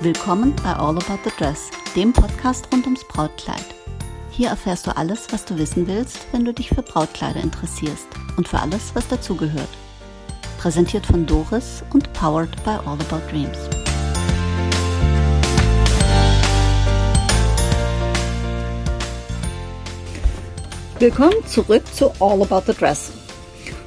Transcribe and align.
Willkommen 0.00 0.54
bei 0.62 0.72
All 0.74 0.96
About 0.96 1.18
the 1.24 1.30
Dress, 1.36 1.70
dem 1.96 2.12
Podcast 2.12 2.68
rund 2.72 2.84
ums 2.84 3.02
Brautkleid. 3.02 3.64
Hier 4.30 4.50
erfährst 4.50 4.86
du 4.86 4.96
alles, 4.96 5.26
was 5.32 5.44
du 5.44 5.58
wissen 5.58 5.88
willst, 5.88 6.20
wenn 6.30 6.44
du 6.44 6.54
dich 6.54 6.68
für 6.68 6.82
Brautkleider 6.82 7.40
interessierst 7.40 8.06
und 8.36 8.46
für 8.46 8.60
alles, 8.60 8.94
was 8.94 9.08
dazugehört. 9.08 9.68
Präsentiert 10.58 11.04
von 11.04 11.26
Doris 11.26 11.82
und 11.92 12.12
powered 12.12 12.62
by 12.62 12.70
All 12.86 12.96
About 13.00 13.28
Dreams. 13.28 13.58
Willkommen 21.00 21.44
zurück 21.48 21.82
zu 21.92 22.12
All 22.20 22.40
About 22.40 22.72
the 22.72 22.78
Dress. 22.78 23.10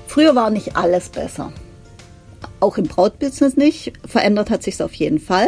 Früher 0.08 0.36
war 0.36 0.50
nicht 0.50 0.76
alles 0.76 1.08
besser. 1.08 1.54
Auch 2.60 2.78
im 2.78 2.84
Brautbusiness 2.84 3.56
nicht. 3.56 3.94
Verändert 4.06 4.50
hat 4.50 4.62
sich 4.62 4.84
auf 4.84 4.94
jeden 4.94 5.20
Fall. 5.20 5.48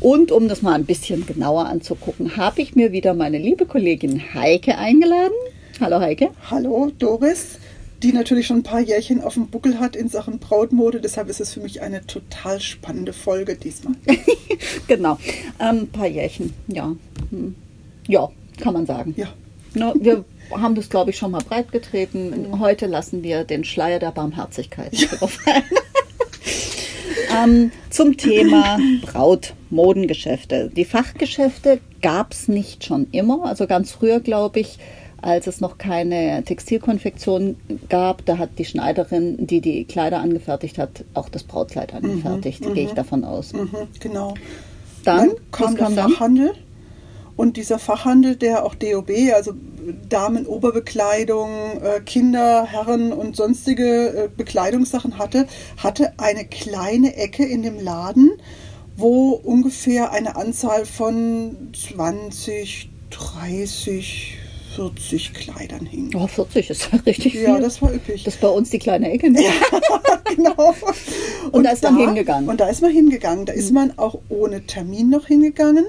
Und 0.00 0.30
um 0.30 0.48
das 0.48 0.62
mal 0.62 0.74
ein 0.74 0.84
bisschen 0.84 1.26
genauer 1.26 1.66
anzugucken, 1.66 2.36
habe 2.36 2.60
ich 2.60 2.76
mir 2.76 2.92
wieder 2.92 3.14
meine 3.14 3.38
liebe 3.38 3.64
Kollegin 3.64 4.34
Heike 4.34 4.76
eingeladen. 4.76 5.34
Hallo 5.80 6.00
Heike. 6.00 6.30
Hallo 6.50 6.92
Doris, 6.98 7.58
die 8.02 8.12
natürlich 8.12 8.46
schon 8.46 8.58
ein 8.58 8.62
paar 8.62 8.80
Jährchen 8.80 9.22
auf 9.22 9.34
dem 9.34 9.48
Buckel 9.48 9.80
hat 9.80 9.96
in 9.96 10.08
Sachen 10.08 10.38
Brautmode. 10.38 11.00
Deshalb 11.00 11.30
ist 11.30 11.40
es 11.40 11.54
für 11.54 11.60
mich 11.60 11.80
eine 11.80 12.06
total 12.06 12.60
spannende 12.60 13.14
Folge 13.14 13.56
diesmal. 13.56 13.94
genau, 14.86 15.18
ein 15.58 15.78
ähm, 15.78 15.88
paar 15.88 16.06
Jährchen, 16.06 16.52
ja. 16.68 16.94
Hm. 17.30 17.54
Ja, 18.06 18.28
kann 18.60 18.74
man 18.74 18.86
sagen. 18.86 19.14
Ja. 19.16 19.28
No, 19.74 19.94
wir 19.98 20.24
haben 20.50 20.74
das, 20.74 20.88
glaube 20.88 21.10
ich, 21.10 21.16
schon 21.16 21.30
mal 21.30 21.42
breit 21.42 21.72
getreten. 21.72 22.58
Heute 22.60 22.86
lassen 22.86 23.22
wir 23.22 23.44
den 23.44 23.64
Schleier 23.64 23.98
der 23.98 24.12
Barmherzigkeit 24.12 24.94
ja. 24.94 25.08
drauf 25.08 25.38
ein. 25.46 25.62
ähm, 27.36 27.70
zum 27.90 28.16
Thema 28.16 28.78
Brautmodengeschäfte. 29.02 30.70
Die 30.74 30.84
Fachgeschäfte 30.84 31.80
gab 32.02 32.32
es 32.32 32.48
nicht 32.48 32.84
schon 32.84 33.08
immer. 33.12 33.44
Also 33.44 33.66
ganz 33.66 33.92
früher, 33.92 34.20
glaube 34.20 34.60
ich, 34.60 34.78
als 35.22 35.46
es 35.46 35.60
noch 35.60 35.78
keine 35.78 36.42
Textilkonfektion 36.44 37.56
gab, 37.88 38.24
da 38.26 38.38
hat 38.38 38.50
die 38.58 38.64
Schneiderin, 38.64 39.46
die 39.46 39.60
die 39.60 39.84
Kleider 39.84 40.20
angefertigt 40.20 40.78
hat, 40.78 41.04
auch 41.14 41.28
das 41.28 41.42
Brautkleid 41.42 41.92
mhm, 41.92 42.10
angefertigt, 42.10 42.64
mhm, 42.64 42.74
gehe 42.74 42.84
ich 42.84 42.92
davon 42.92 43.24
aus. 43.24 43.52
Mhm, 43.52 43.68
genau. 43.98 44.34
Dann, 45.04 45.30
dann 45.30 45.36
kam 45.50 45.76
der 45.76 45.90
Fachhandel 45.90 46.52
und 47.36 47.56
dieser 47.56 47.78
Fachhandel, 47.78 48.36
der 48.36 48.64
auch 48.64 48.74
DOB, 48.74 49.10
also 49.34 49.52
Damenoberbekleidung, 50.08 51.50
äh, 51.82 52.00
Kinder, 52.00 52.66
Herren 52.66 53.12
und 53.12 53.36
sonstige 53.36 54.24
äh, 54.24 54.28
Bekleidungssachen 54.34 55.18
hatte, 55.18 55.46
hatte 55.76 56.14
eine 56.18 56.46
kleine 56.46 57.16
Ecke 57.16 57.44
in 57.44 57.62
dem 57.62 57.78
Laden, 57.78 58.32
wo 58.96 59.30
ungefähr 59.30 60.12
eine 60.12 60.36
Anzahl 60.36 60.86
von 60.86 61.70
20, 61.74 62.88
30, 63.10 64.38
40 64.76 65.32
Kleidern 65.32 65.86
hing. 65.86 66.14
Oh, 66.14 66.26
40 66.26 66.70
ist 66.70 66.90
richtig 67.06 67.32
viel. 67.32 67.42
Ja, 67.42 67.58
das 67.58 67.80
war 67.80 67.92
üppig. 67.92 68.24
Das 68.24 68.34
ist 68.34 68.40
bei 68.40 68.48
uns 68.48 68.68
die 68.68 68.78
kleine 68.78 69.10
Ecke. 69.10 69.30
Ne? 69.30 69.40
Ja, 69.42 70.20
genau. 70.34 70.68
Und, 70.68 71.52
und, 71.52 71.64
da 71.64 71.70
ist 71.70 71.82
man 71.82 71.96
hingegangen. 71.96 72.48
Und 72.48 72.60
da 72.60 72.68
ist 72.68 72.82
man 72.82 72.90
hingegangen. 72.90 73.46
Da 73.46 73.54
ist 73.54 73.72
man 73.72 73.98
auch 73.98 74.18
ohne 74.28 74.66
Termin 74.66 75.08
noch 75.08 75.26
hingegangen. 75.26 75.86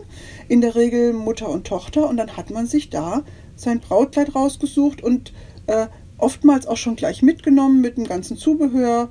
In 0.48 0.62
der 0.62 0.76
Regel 0.76 1.12
Mutter 1.12 1.50
und 1.50 1.68
Tochter. 1.68 2.08
Und 2.08 2.18
dann 2.18 2.38
hat 2.38 2.50
man 2.50 2.66
sich 2.66 2.90
da 2.90 3.24
sein 3.58 3.82
Brautkleid 3.82 4.36
rausgesucht 4.36 5.04
und 5.04 5.34
äh, 5.68 5.88
oftmals 6.18 6.66
auch 6.66 6.78
schon 6.78 6.96
gleich 6.96 7.22
mitgenommen 7.22 7.82
mit 7.82 7.98
dem 7.98 8.06
ganzen 8.06 8.38
Zubehör. 8.38 9.10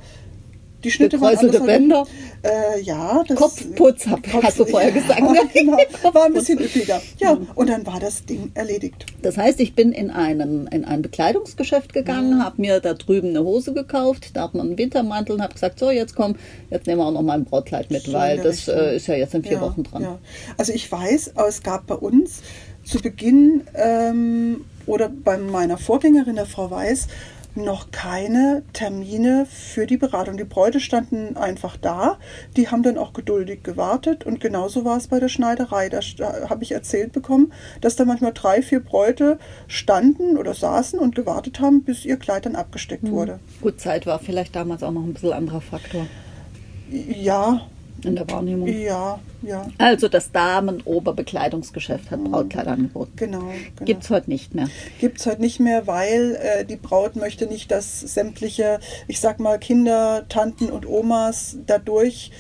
Die 0.87 0.93
Schnitte 0.93 1.21
waren 1.21 1.37
alles 1.37 1.61
Bänder. 1.63 2.07
Äh, 2.45 2.81
ja, 2.81 3.25
das 3.27 3.37
Kopfputz 3.37 4.07
hab, 4.07 4.23
Kopf, 4.23 4.45
hast 4.45 4.61
du 4.61 4.67
vorher 4.67 4.91
ja, 4.91 4.95
gesagt. 4.95 5.21
Ne? 5.21 5.41
genau, 5.53 5.77
war 6.15 6.27
ein 6.27 6.33
bisschen 6.33 6.61
üppiger. 6.61 7.03
Ja, 7.19 7.35
mhm. 7.35 7.49
und 7.57 7.69
dann 7.69 7.85
war 7.87 7.99
das 7.99 8.25
Ding 8.25 8.53
erledigt. 8.55 9.05
Das 9.21 9.37
heißt, 9.37 9.59
ich 9.59 9.75
bin 9.75 9.91
in, 9.91 10.13
einem, 10.13 10.69
in 10.69 10.85
ein 10.85 11.03
Bekleidungsgeschäft 11.03 11.93
gegangen, 11.93 12.37
mhm. 12.37 12.45
habe 12.45 12.61
mir 12.61 12.79
da 12.79 12.95
drüben 12.95 13.31
eine 13.31 13.43
Hose 13.43 13.75
gekauft, 13.75 14.31
da 14.35 14.43
hat 14.43 14.55
man 14.55 14.69
einen 14.69 14.79
Wintermantel 14.79 15.35
und 15.35 15.43
habe 15.43 15.55
gesagt, 15.55 15.81
so 15.81 15.91
jetzt 15.91 16.15
komm, 16.15 16.37
jetzt 16.71 16.87
nehmen 16.87 17.01
wir 17.01 17.07
auch 17.07 17.13
noch 17.13 17.23
mal 17.23 17.33
ein 17.33 17.45
Brautkleid 17.45 17.91
mit, 17.91 18.03
so 18.03 18.13
weil 18.13 18.39
das 18.39 18.69
äh, 18.69 18.95
ist 18.95 19.09
ja 19.09 19.17
jetzt 19.17 19.35
in 19.35 19.43
vier 19.43 19.55
ja, 19.55 19.61
Wochen 19.63 19.83
dran. 19.83 20.03
Ja. 20.03 20.19
Also 20.57 20.73
ich 20.73 20.91
weiß, 20.93 21.33
es 21.49 21.63
gab 21.65 21.89
bei 21.89 21.97
uns 21.97 22.43
zu 22.85 23.01
Beginn 23.01 23.65
ähm, 23.75 24.65
oder 24.87 25.09
bei 25.09 25.37
meiner 25.37 25.79
Vorgängerin, 25.79 26.37
der 26.37 26.47
Frau 26.47 26.71
Weiß, 26.71 27.09
noch 27.57 27.91
keine 27.91 28.63
Termine 28.73 29.47
für 29.47 29.87
die 29.87 29.97
Beratung. 29.97 30.37
Die 30.37 30.45
Bräute 30.45 30.81
standen 30.81 31.37
einfach 31.37 31.77
da. 31.77 32.19
Die 32.57 32.69
haben 32.69 32.83
dann 32.83 32.99
auch 32.99 33.13
geduldig 33.13 33.63
gewartet. 33.63 34.25
Und 34.25 34.41
genauso 34.41 34.85
war 34.85 34.97
es 34.97 35.09
bei 35.09 35.21
der 35.21 35.29
Schneiderei. 35.29 35.89
Da 35.89 36.01
habe 36.49 36.63
ich 36.63 36.73
erzählt 36.73 37.13
bekommen, 37.13 37.53
dass 37.81 37.97
da 37.97 38.05
manchmal 38.05 38.33
drei, 38.33 38.63
vier 38.63 38.81
Bräute 38.81 39.39
standen 39.67 40.37
oder 40.37 40.55
saßen 40.55 40.99
und 40.99 41.15
gewartet 41.15 41.61
haben, 41.61 41.83
bis 41.83 42.05
ihr 42.05 42.17
Kleid 42.17 42.47
dann 42.47 42.57
abgesteckt 42.57 43.05
mhm. 43.05 43.11
wurde. 43.13 43.41
Gut, 43.61 43.81
Zeit 43.81 44.07
war 44.07 44.19
vielleicht 44.19 44.55
damals 44.55 44.83
auch 44.83 44.93
noch 44.93 45.05
ein 45.05 45.15
bisschen 45.15 45.33
anderer 45.33 45.61
Faktor. 45.61 46.07
Ja, 46.91 47.67
in 48.05 48.17
der 48.17 48.29
Wahrnehmung. 48.31 48.69
Ja, 48.69 49.19
ja. 49.43 49.69
Also 49.79 50.09
das 50.09 50.33
Damenoberbekleidungsgeschäft 50.33 52.11
hat 52.11 52.23
Brautkleider 52.25 52.73
angeboten. 52.73 53.13
Genau. 53.17 53.39
genau. 53.41 53.85
Gibt 53.85 54.05
es 54.05 54.11
heute 54.11 54.31
nicht 54.31 54.55
mehr. 54.55 54.69
Gibt 55.01 55.19
es 55.19 55.27
heute 55.27 55.41
nicht 55.41 55.61
mehr, 55.61 55.87
weil 55.87 56.39
äh, 56.41 56.65
die 56.65 56.77
Braut 56.77 57.17
möchte 57.17 57.47
nicht, 57.47 57.71
dass 57.71 58.01
sämtliche, 58.01 58.81
ich 59.09 59.21
sag 59.21 59.41
mal, 59.41 59.59
Kinder, 59.59 60.27
Tanten 60.29 60.71
und 60.71 60.87
Omas 60.87 61.59
dadurch 61.67 62.31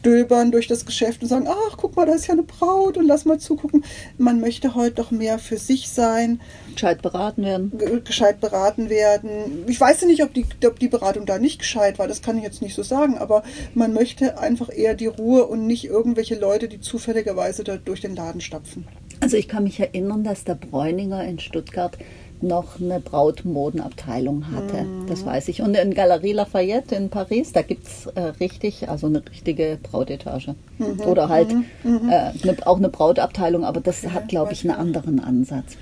stöbern 0.00 0.52
durch 0.52 0.68
das 0.68 0.86
Geschäft 0.86 1.22
und 1.22 1.28
sagen, 1.28 1.48
ach, 1.48 1.76
guck 1.76 1.96
mal, 1.96 2.06
da 2.06 2.14
ist 2.14 2.26
ja 2.26 2.34
eine 2.34 2.42
Braut 2.42 2.96
und 2.96 3.06
lass 3.06 3.24
mal 3.24 3.38
zugucken. 3.38 3.84
Man 4.16 4.40
möchte 4.40 4.74
heute 4.74 4.96
doch 4.96 5.10
mehr 5.10 5.38
für 5.38 5.58
sich 5.58 5.88
sein. 5.88 6.40
Gescheit 6.72 7.02
beraten 7.02 7.44
werden. 7.44 7.72
Gescheit 8.04 8.40
beraten 8.40 8.88
werden. 8.88 9.64
Ich 9.66 9.80
weiß 9.80 10.02
ja 10.02 10.06
nicht, 10.06 10.22
ob 10.22 10.32
die, 10.32 10.46
ob 10.66 10.78
die 10.78 10.88
Beratung 10.88 11.26
da 11.26 11.38
nicht 11.38 11.58
gescheit 11.58 11.98
war, 11.98 12.08
das 12.08 12.22
kann 12.22 12.38
ich 12.38 12.44
jetzt 12.44 12.62
nicht 12.62 12.74
so 12.74 12.82
sagen, 12.82 13.18
aber 13.18 13.42
man 13.74 13.92
möchte 13.92 14.38
einfach 14.38 14.70
eher 14.74 14.94
die 14.94 15.06
Ruhe 15.06 15.46
und 15.46 15.66
nicht 15.66 15.84
irgendwelche 15.84 16.38
Leute, 16.38 16.68
die 16.68 16.80
zufälligerweise 16.80 17.64
da 17.64 17.76
durch 17.76 18.00
den 18.00 18.14
Laden 18.14 18.40
stapfen. 18.40 18.86
Also 19.20 19.36
ich 19.36 19.48
kann 19.48 19.64
mich 19.64 19.80
erinnern, 19.80 20.22
dass 20.22 20.44
der 20.44 20.54
Bräuninger 20.54 21.24
in 21.24 21.40
Stuttgart 21.40 21.98
noch 22.42 22.80
eine 22.80 23.00
Brautmodenabteilung 23.00 24.50
hatte. 24.52 24.84
Mhm. 24.84 25.06
Das 25.06 25.24
weiß 25.24 25.48
ich. 25.48 25.62
Und 25.62 25.76
in 25.76 25.94
Galerie 25.94 26.32
Lafayette 26.32 26.94
in 26.94 27.08
Paris, 27.08 27.52
da 27.52 27.62
gibt 27.62 27.86
es 27.86 28.06
äh, 28.06 28.20
richtig, 28.40 28.88
also 28.88 29.06
eine 29.06 29.22
richtige 29.28 29.78
Brautetage. 29.82 30.54
Mhm. 30.78 31.00
Oder 31.00 31.28
halt 31.28 31.52
mhm. 31.52 31.64
mhm. 31.84 32.08
äh, 32.10 32.32
ne, 32.44 32.56
auch 32.64 32.78
eine 32.78 32.88
Brautabteilung, 32.88 33.64
aber 33.64 33.80
das 33.80 34.02
ja, 34.02 34.12
hat, 34.12 34.28
glaube 34.28 34.52
ich, 34.52 34.68
einen 34.68 34.78
anderen 34.78 35.20
Ansatz. 35.20 35.76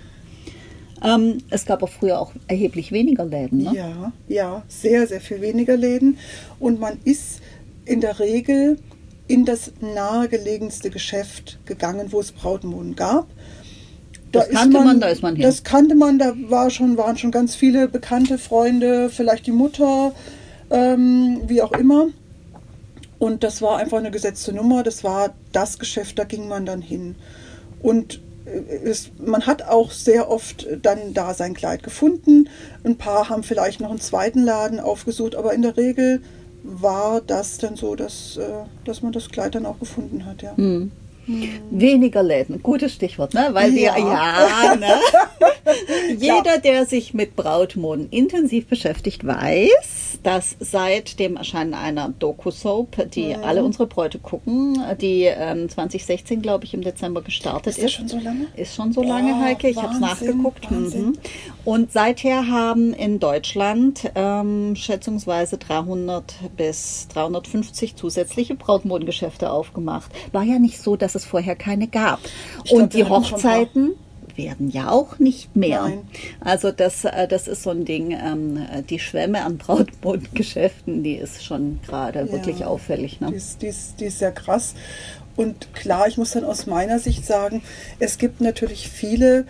Ähm, 1.05 1.39
es 1.50 1.67
gab 1.67 1.83
auch 1.83 1.91
früher 1.91 2.21
auch 2.21 2.33
erheblich 2.49 2.91
weniger 2.91 3.25
Läden. 3.25 3.65
Ne? 3.65 3.73
Ja, 3.75 4.12
ja, 4.28 4.62
sehr, 4.69 5.06
sehr 5.06 5.21
viel 5.21 5.41
weniger 5.41 5.77
Läden. 5.77 6.19
Und 6.59 6.81
man 6.81 6.99
ist 7.05 7.43
in 7.84 8.00
der 8.00 8.19
Regel 8.19 8.78
in 9.28 9.44
das 9.44 9.73
nahegelegenste 9.81 10.91
Geschäft 10.91 11.59
gegangen, 11.67 12.12
wo 12.12 12.21
es 12.21 12.33
Brautmoden 12.33 12.97
gab 12.97 13.27
das 14.32 14.48
kannte 14.50 14.78
man, 14.78 14.87
man, 14.87 15.00
da 15.00 15.09
ist 15.09 15.22
man 15.22 15.37
hin. 15.37 15.42
Das 15.42 15.62
kannte 15.62 15.94
man, 15.94 16.19
da 16.19 16.32
war 16.48 16.70
schon, 16.70 16.97
waren 16.97 17.16
schon 17.16 17.31
ganz 17.31 17.54
viele 17.54 17.88
bekannte 17.88 18.38
Freunde, 18.38 19.10
vielleicht 19.10 19.47
die 19.47 19.53
Mutter, 19.53 20.12
ähm, 20.70 21.42
wie 21.47 21.62
auch 21.62 21.72
immer. 21.72 22.09
Und 23.19 23.44
das 23.44 23.62
war 23.62 23.78
einfach 23.78 23.98
eine 23.98 24.10
gesetzte 24.10 24.53
Nummer, 24.53 24.82
das 24.82 25.03
war 25.03 25.34
das 25.53 25.78
Geschäft, 25.78 26.19
da 26.19 26.25
ging 26.25 26.48
man 26.48 26.66
dann 26.66 26.82
hin. 26.82 27.14
Und 27.81 28.20
äh, 28.44 28.88
es, 28.88 29.10
man 29.19 29.47
hat 29.47 29.62
auch 29.62 29.90
sehr 29.90 30.31
oft 30.31 30.67
dann 30.82 31.14
da 31.14 31.32
sein 31.34 31.55
Kleid 31.55 31.82
gefunden. 31.82 32.49
Ein 32.84 32.96
paar 32.96 33.28
haben 33.28 33.43
vielleicht 33.43 33.81
noch 33.81 33.90
einen 33.90 34.00
zweiten 34.00 34.43
Laden 34.43 34.81
aufgesucht, 34.81 35.34
aber 35.34 35.55
in 35.55 35.62
der 35.62 35.76
Regel 35.76 36.20
war 36.62 37.20
das 37.20 37.58
dann 37.58 37.76
so, 37.76 37.94
dass, 37.94 38.37
äh, 38.37 38.44
dass 38.84 39.02
man 39.02 39.12
das 39.12 39.28
Kleid 39.31 39.55
dann 39.55 39.67
auch 39.67 39.78
gefunden 39.78 40.26
hat. 40.26 40.43
Ja. 40.43 40.56
Hm. 40.56 40.90
Weniger 41.70 42.23
Läden, 42.23 42.62
gutes 42.62 42.93
Stichwort, 42.93 43.34
ne? 43.34 43.49
Weil 43.52 43.73
wir, 43.73 43.94
ja, 43.99 43.99
ja 43.99 44.76
ne? 44.76 44.94
Jeder, 46.19 46.58
der 46.58 46.87
sich 46.87 47.14
mit 47.14 47.34
Brautmoden 47.37 48.08
intensiv 48.11 48.67
beschäftigt, 48.67 49.26
weiß, 49.26 50.15
dass 50.22 50.56
seit 50.60 51.18
dem 51.18 51.36
Erscheinen 51.36 51.74
einer 51.74 52.08
Doku-Soap, 52.08 53.10
die 53.10 53.36
mhm. 53.36 53.44
alle 53.44 53.64
unsere 53.64 53.86
Bräute 53.86 54.18
gucken, 54.18 54.82
die 55.00 55.22
ähm, 55.24 55.68
2016, 55.68 56.42
glaube 56.42 56.64
ich, 56.64 56.74
im 56.74 56.82
Dezember 56.82 57.22
gestartet 57.22 57.78
ist. 57.78 57.84
Ist 57.84 57.92
schon 57.92 58.08
so 58.08 58.18
lange? 58.18 58.46
Ist 58.56 58.74
schon 58.74 58.92
so 58.92 59.02
lange, 59.02 59.34
oh, 59.34 59.40
Heike. 59.40 59.68
Ich 59.68 59.76
habe 59.76 59.94
es 59.94 60.00
nachgeguckt. 60.00 60.70
Mhm. 60.70 61.18
Und 61.64 61.92
seither 61.92 62.48
haben 62.48 62.92
in 62.92 63.18
Deutschland 63.18 64.10
ähm, 64.14 64.76
schätzungsweise 64.76 65.58
300 65.58 66.34
bis 66.56 67.08
350 67.08 67.96
zusätzliche 67.96 68.54
Brautmodengeschäfte 68.54 69.50
aufgemacht. 69.50 70.10
War 70.32 70.42
ja 70.42 70.58
nicht 70.58 70.80
so, 70.80 70.96
dass 70.96 71.14
es 71.14 71.24
vorher 71.24 71.56
keine 71.56 71.88
gab. 71.88 72.20
Ich 72.64 72.72
und 72.72 72.90
glaub, 72.90 72.90
die 72.90 73.04
Hochzeiten 73.04 73.94
werden 74.37 74.71
ja 74.71 74.91
auch 74.91 75.19
nicht 75.19 75.55
mehr. 75.56 75.83
Nein. 75.83 75.99
Also 76.41 76.71
das, 76.73 77.05
äh, 77.05 77.27
das 77.29 77.49
ist 77.49 77.62
so 77.62 77.71
ein 77.71 77.85
Ding, 77.85 78.11
ähm, 78.12 78.59
die 78.91 78.99
Schwemme 78.99 79.43
an 79.44 79.59
Brautmodengeschäften, 79.59 81.03
die 81.03 81.15
ist 81.15 81.44
schon 81.44 81.81
gerade 81.87 82.21
Ja. 82.21 82.33
wirklich 82.33 82.65
auffällig. 82.65 83.21
Ne? 83.21 83.29
Die 83.31 83.37
ist, 83.37 83.62
die, 83.62 83.67
ist, 83.69 84.00
die 84.00 84.06
ist 84.06 84.19
sehr 84.19 84.33
krass. 84.33 84.75
Und 85.37 85.75
klar, 85.75 86.09
ich 86.09 86.17
muss 86.17 86.31
dann 86.33 86.44
aus 86.44 86.67
meiner 86.67 86.99
Sicht 86.99 87.27
sagen, 87.27 87.62
es 87.99 88.17
gibt 88.19 88.41
natürlich 88.41 88.88
viele, 88.88 89.44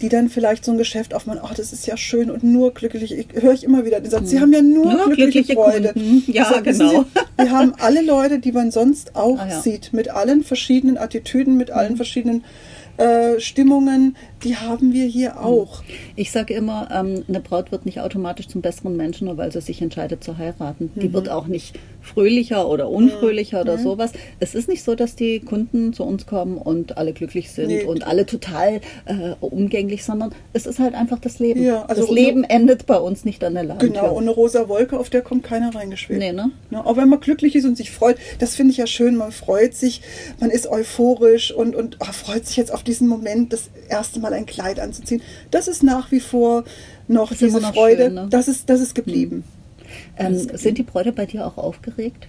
die 0.00 0.08
dann 0.08 0.28
vielleicht 0.28 0.64
so 0.64 0.70
ein 0.70 0.78
Geschäft 0.78 1.12
aufmachen, 1.12 1.40
ach, 1.42 1.54
das 1.54 1.72
ist 1.72 1.84
ja 1.88 1.96
schön 1.96 2.30
und 2.30 2.44
nur 2.44 2.72
glücklich. 2.72 3.10
Ich 3.12 3.26
höre 3.42 3.52
ich 3.52 3.64
immer 3.64 3.84
wieder 3.84 3.98
den 4.00 4.10
Satz, 4.12 4.30
sie 4.30 4.38
haben 4.40 4.52
ja 4.52 4.62
nur, 4.62 4.84
Hm. 4.92 4.96
Nur 4.96 5.06
glückliche, 5.06 5.54
glückliche 5.54 5.54
Freude. 5.54 5.92
Kunden. 5.92 6.22
Ja, 6.30 6.42
Ich 6.42 6.48
sag, 6.48 6.64
wissen 6.66 6.88
genau. 6.88 7.02
Sie, 7.02 7.44
wir 7.44 7.50
haben 7.50 7.74
alle 7.80 8.02
Leute, 8.02 8.38
die 8.38 8.52
man 8.52 8.70
sonst 8.70 9.16
auch 9.16 9.38
Ah, 9.40 9.48
ja. 9.48 9.60
sieht, 9.60 9.92
mit 9.92 10.08
allen 10.08 10.44
verschiedenen 10.44 10.98
Attitüden, 10.98 11.56
mit 11.56 11.70
Hm. 11.70 11.76
allen 11.78 11.96
verschiedenen 11.96 12.44
äh, 12.44 12.44
Stimmungen, 13.38 14.16
die 14.44 14.56
haben 14.56 14.92
wir 14.92 15.04
Hm. 15.04 15.10
hier 15.10 15.40
auch. 15.40 15.82
Ich 16.16 16.30
sage 16.30 16.54
immer, 16.54 16.88
ähm, 16.92 17.24
eine 17.28 17.40
Braut 17.40 17.72
wird 17.72 17.86
nicht 17.86 18.00
automatisch 18.00 18.48
zum 18.48 18.60
besseren 18.60 18.96
Menschen, 18.96 19.26
nur 19.26 19.36
weil 19.36 19.52
sie 19.52 19.60
sich 19.60 19.80
entscheidet 19.82 20.22
zu 20.24 20.38
heiraten. 20.38 20.90
Mhm. 20.94 21.00
Die 21.00 21.12
wird 21.12 21.28
auch 21.28 21.46
nicht 21.46 21.78
fröhlicher 22.00 22.68
oder 22.68 22.88
unfröhlicher 22.88 23.60
oder 23.60 23.76
sowas. 23.78 24.12
Es 24.40 24.54
ist 24.54 24.68
nicht 24.68 24.82
so, 24.82 24.94
dass 24.94 25.14
die 25.14 25.40
Kunden 25.40 25.92
zu 25.92 26.04
uns 26.04 26.26
kommen 26.26 26.56
und 26.56 26.96
alle 26.96 27.12
glücklich 27.12 27.50
sind 27.50 27.68
Nee. 27.68 27.84
und 27.84 28.06
alle 28.06 28.24
total 28.24 28.80
äh, 29.04 29.34
umgänglich, 29.40 30.04
sondern 30.04 30.32
es 30.52 30.66
ist 30.66 30.78
halt 30.78 30.94
einfach 30.94 31.18
das 31.18 31.38
Leben. 31.38 31.62
Ja, 31.62 31.84
also 31.86 32.02
das 32.02 32.10
Leben 32.10 32.44
endet 32.44 32.86
bei 32.86 32.96
uns 32.96 33.24
nicht 33.24 33.42
an 33.44 33.54
der 33.54 33.64
Ladentür. 33.64 34.00
Genau, 34.02 34.14
und 34.14 34.22
eine 34.22 34.30
rosa 34.30 34.68
Wolke, 34.68 34.98
auf 34.98 35.10
der 35.10 35.22
kommt 35.22 35.42
keiner 35.44 35.74
reingeschwebt. 35.74 36.18
Nee, 36.18 36.32
ne? 36.32 36.50
Ne, 36.70 36.84
auch 36.84 36.96
wenn 36.96 37.08
man 37.08 37.20
glücklich 37.20 37.54
ist 37.56 37.64
und 37.64 37.76
sich 37.76 37.90
freut, 37.90 38.16
das 38.38 38.54
finde 38.54 38.70
ich 38.72 38.78
ja 38.78 38.86
schön, 38.86 39.16
man 39.16 39.32
freut 39.32 39.74
sich, 39.74 40.00
man 40.40 40.50
ist 40.50 40.66
euphorisch 40.66 41.52
und, 41.52 41.74
und 41.76 41.96
ah, 42.00 42.12
freut 42.12 42.46
sich 42.46 42.56
jetzt 42.56 42.72
auf 42.72 42.82
diesen 42.82 43.08
Moment, 43.08 43.52
das 43.52 43.68
erste 43.88 44.20
Mal 44.20 44.27
ein 44.32 44.46
Kleid 44.46 44.80
anzuziehen. 44.80 45.22
Das 45.50 45.68
ist 45.68 45.82
nach 45.82 46.10
wie 46.10 46.20
vor 46.20 46.64
noch 47.06 47.30
Das 47.30 47.38
diese 47.38 47.60
noch 47.60 47.74
Freude, 47.74 48.04
schön, 48.06 48.14
ne? 48.14 48.26
das, 48.30 48.48
ist, 48.48 48.68
das 48.70 48.80
ist 48.80 48.94
geblieben. 48.94 49.44
Ähm, 50.18 50.38
sind 50.54 50.78
die 50.78 50.82
Bräute 50.82 51.12
bei 51.12 51.26
dir 51.26 51.46
auch 51.46 51.56
aufgeregt? 51.56 52.28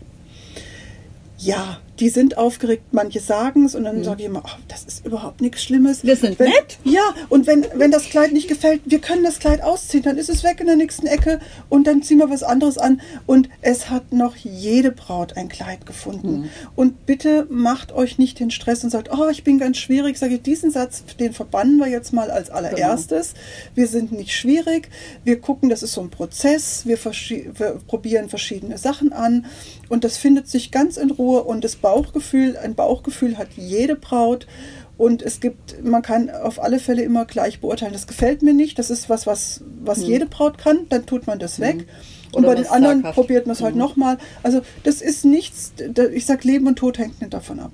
Ja, 1.37 1.79
die 1.99 2.09
sind 2.09 2.37
aufgeregt, 2.37 2.83
manche 2.91 3.19
sagen 3.19 3.65
es 3.65 3.75
und 3.75 3.83
dann 3.83 4.03
sage 4.03 4.21
ich 4.21 4.27
immer, 4.27 4.43
ach, 4.45 4.57
das 4.67 4.83
ist 4.85 5.05
überhaupt 5.05 5.41
nichts 5.41 5.63
Schlimmes. 5.63 6.03
Mhm. 6.03 6.07
Wir 6.07 6.15
sind 6.15 6.39
wenn, 6.39 6.49
nett. 6.49 6.77
Ja, 6.83 7.13
und 7.27 7.45
wenn, 7.47 7.65
wenn 7.75 7.91
das 7.91 8.05
Kleid 8.05 8.31
nicht 8.31 8.47
gefällt, 8.47 8.81
wir 8.85 8.99
können 8.99 9.23
das 9.23 9.39
Kleid 9.39 9.61
ausziehen, 9.61 10.03
dann 10.03 10.17
ist 10.17 10.29
es 10.29 10.43
weg 10.43 10.59
in 10.61 10.67
der 10.67 10.75
nächsten 10.75 11.07
Ecke 11.07 11.39
und 11.67 11.87
dann 11.87 12.01
ziehen 12.01 12.19
wir 12.19 12.29
was 12.29 12.43
anderes 12.43 12.77
an. 12.77 13.01
Und 13.25 13.49
es 13.61 13.89
hat 13.89 14.13
noch 14.13 14.35
jede 14.35 14.91
Braut 14.91 15.35
ein 15.35 15.49
Kleid 15.49 15.85
gefunden. 15.85 16.41
Mhm. 16.41 16.49
Und 16.75 17.05
bitte 17.05 17.47
macht 17.49 17.91
euch 17.91 18.17
nicht 18.17 18.39
den 18.39 18.51
Stress 18.51 18.83
und 18.83 18.89
sagt, 18.89 19.11
oh, 19.11 19.27
ich 19.29 19.43
bin 19.43 19.59
ganz 19.59 19.77
schwierig. 19.77 20.17
Sage 20.17 20.35
ich, 20.35 20.41
diesen 20.41 20.71
Satz, 20.71 21.03
den 21.19 21.33
verbannen 21.33 21.77
wir 21.77 21.87
jetzt 21.87 22.13
mal 22.13 22.31
als 22.31 22.49
allererstes. 22.49 23.33
Wir 23.75 23.87
sind 23.87 24.11
nicht 24.11 24.35
schwierig. 24.35 24.89
Wir 25.23 25.39
gucken, 25.39 25.69
das 25.69 25.83
ist 25.83 25.93
so 25.93 26.01
ein 26.01 26.09
Prozess. 26.09 26.85
Wir, 26.85 26.97
wir 26.97 27.79
probieren 27.87 28.29
verschiedene 28.29 28.77
Sachen 28.77 29.11
an. 29.11 29.45
Und 29.89 30.03
das 30.03 30.17
findet 30.17 30.47
sich 30.47 30.71
ganz 30.71 30.97
in 30.97 31.11
Ruhe. 31.11 31.43
Und 31.43 31.63
das 31.63 31.75
Bauchgefühl, 31.89 32.55
ein 32.57 32.75
Bauchgefühl 32.75 33.37
hat 33.37 33.47
jede 33.55 33.95
Braut. 33.95 34.45
Und 34.97 35.21
es 35.21 35.39
gibt, 35.39 35.81
man 35.83 36.01
kann 36.01 36.29
auf 36.29 36.61
alle 36.61 36.77
Fälle 36.77 37.01
immer 37.03 37.23
gleich 37.25 37.61
beurteilen, 37.61 37.93
das 37.93 38.05
gefällt 38.05 38.41
mir 38.43 38.53
nicht, 38.53 38.77
das 38.77 38.89
ist 38.89 39.09
was, 39.09 39.25
was, 39.25 39.61
was 39.81 39.99
jede 40.05 40.25
Braut 40.25 40.57
kann, 40.57 40.87
dann 40.89 41.05
tut 41.05 41.25
man 41.25 41.39
das 41.39 41.61
weg. 41.61 41.87
Und 42.33 42.43
Oder 42.43 42.49
bei 42.49 42.55
den 42.55 42.67
anderen 42.67 42.97
zaghaft. 42.99 43.15
probiert 43.15 43.47
man 43.47 43.55
es 43.55 43.61
halt 43.61 43.75
nochmal. 43.77 44.17
Also 44.43 44.59
das 44.83 45.01
ist 45.01 45.23
nichts, 45.23 45.71
ich 46.13 46.25
sag 46.25 46.43
Leben 46.43 46.67
und 46.67 46.75
Tod 46.75 46.97
hängt 46.99 47.21
nicht 47.21 47.33
davon 47.33 47.59
ab. 47.61 47.71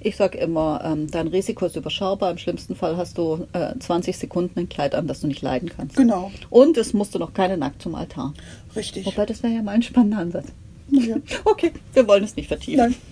Ich 0.00 0.16
sage 0.16 0.36
immer, 0.38 0.82
ähm, 0.84 1.10
dein 1.10 1.28
Risiko 1.28 1.64
ist 1.64 1.76
überschaubar. 1.76 2.30
Im 2.30 2.38
schlimmsten 2.38 2.76
Fall 2.76 2.96
hast 2.98 3.16
du 3.18 3.46
äh, 3.54 3.76
20 3.78 4.16
Sekunden 4.16 4.60
ein 4.60 4.68
Kleid 4.68 4.94
an, 4.94 5.06
das 5.08 5.20
du 5.22 5.26
nicht 5.28 5.42
leiden 5.42 5.70
kannst. 5.74 5.96
Genau, 5.96 6.30
Und 6.50 6.76
es 6.76 6.92
musst 6.92 7.14
du 7.14 7.18
noch 7.18 7.32
keine 7.32 7.56
nackt 7.56 7.80
zum 7.82 7.94
Altar. 7.94 8.32
richtig. 8.76 9.06
Wobei, 9.06 9.24
das 9.26 9.42
wäre 9.42 9.54
ja 9.54 9.62
mal 9.62 9.72
ein 9.72 9.82
spannender 9.82 10.18
Ansatz. 10.18 10.46
Ja. 10.90 11.16
Okay, 11.44 11.72
wir 11.94 12.06
wollen 12.06 12.24
es 12.24 12.36
nicht 12.36 12.48
vertiefen. 12.48 12.94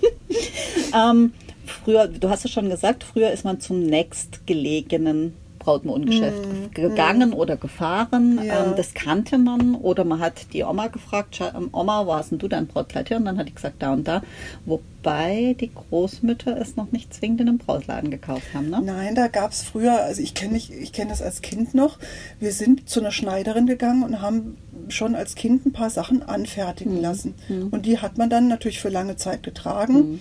Ähm, 0.92 1.32
früher, 1.64 2.08
du 2.08 2.28
hast 2.28 2.44
es 2.44 2.50
schon 2.50 2.68
gesagt, 2.68 3.04
früher 3.04 3.30
ist 3.30 3.44
man 3.44 3.60
zum 3.60 3.84
nächstgelegenen 3.84 5.34
Brautmodengeschäft 5.64 6.74
gegangen 6.74 7.32
oder 7.32 7.56
gefahren. 7.56 8.40
Ja. 8.44 8.64
Ähm, 8.66 8.72
das 8.76 8.92
kannte 8.94 9.38
man 9.38 9.74
oder 9.74 10.04
man 10.04 10.20
hat 10.20 10.52
die 10.52 10.62
Oma 10.64 10.88
gefragt, 10.88 11.36
"Scha- 11.36 11.56
ähm, 11.56 11.70
Oma, 11.72 12.06
wo 12.06 12.14
hast 12.14 12.30
denn 12.32 12.38
du 12.38 12.48
dein 12.48 12.66
Brautkleid 12.66 13.10
her? 13.10 13.16
Und 13.16 13.24
dann 13.24 13.38
hat 13.38 13.48
die 13.48 13.54
gesagt, 13.54 13.76
da 13.82 13.92
und 13.92 14.06
da. 14.06 14.22
Wobei 14.66 15.56
die 15.60 15.70
Großmütter 15.74 16.56
es 16.60 16.76
noch 16.76 16.92
nicht 16.92 17.12
zwingend 17.14 17.40
in 17.40 17.48
einem 17.48 17.58
Brautladen 17.58 18.10
gekauft 18.10 18.52
haben. 18.54 18.70
Ne? 18.70 18.80
Nein, 18.84 19.14
da 19.14 19.28
gab 19.28 19.52
es 19.52 19.62
früher, 19.62 20.02
also 20.02 20.20
ich 20.22 20.34
kenne 20.34 20.56
ich 20.58 20.92
kenne 20.92 21.10
das 21.10 21.22
als 21.22 21.42
Kind 21.42 21.74
noch. 21.74 21.98
Wir 22.40 22.52
sind 22.52 22.88
zu 22.88 23.00
einer 23.00 23.10
Schneiderin 23.12 23.66
gegangen 23.66 24.02
und 24.02 24.20
haben 24.20 24.56
schon 24.88 25.14
als 25.14 25.34
Kind 25.34 25.64
ein 25.66 25.72
paar 25.72 25.90
Sachen 25.90 26.22
anfertigen 26.22 27.00
lassen. 27.00 27.34
Und 27.70 27.86
die 27.86 27.98
hat 27.98 28.18
man 28.18 28.28
dann 28.28 28.48
natürlich 28.48 28.80
für 28.80 28.90
lange 28.90 29.16
Zeit 29.16 29.42
getragen. 29.42 30.20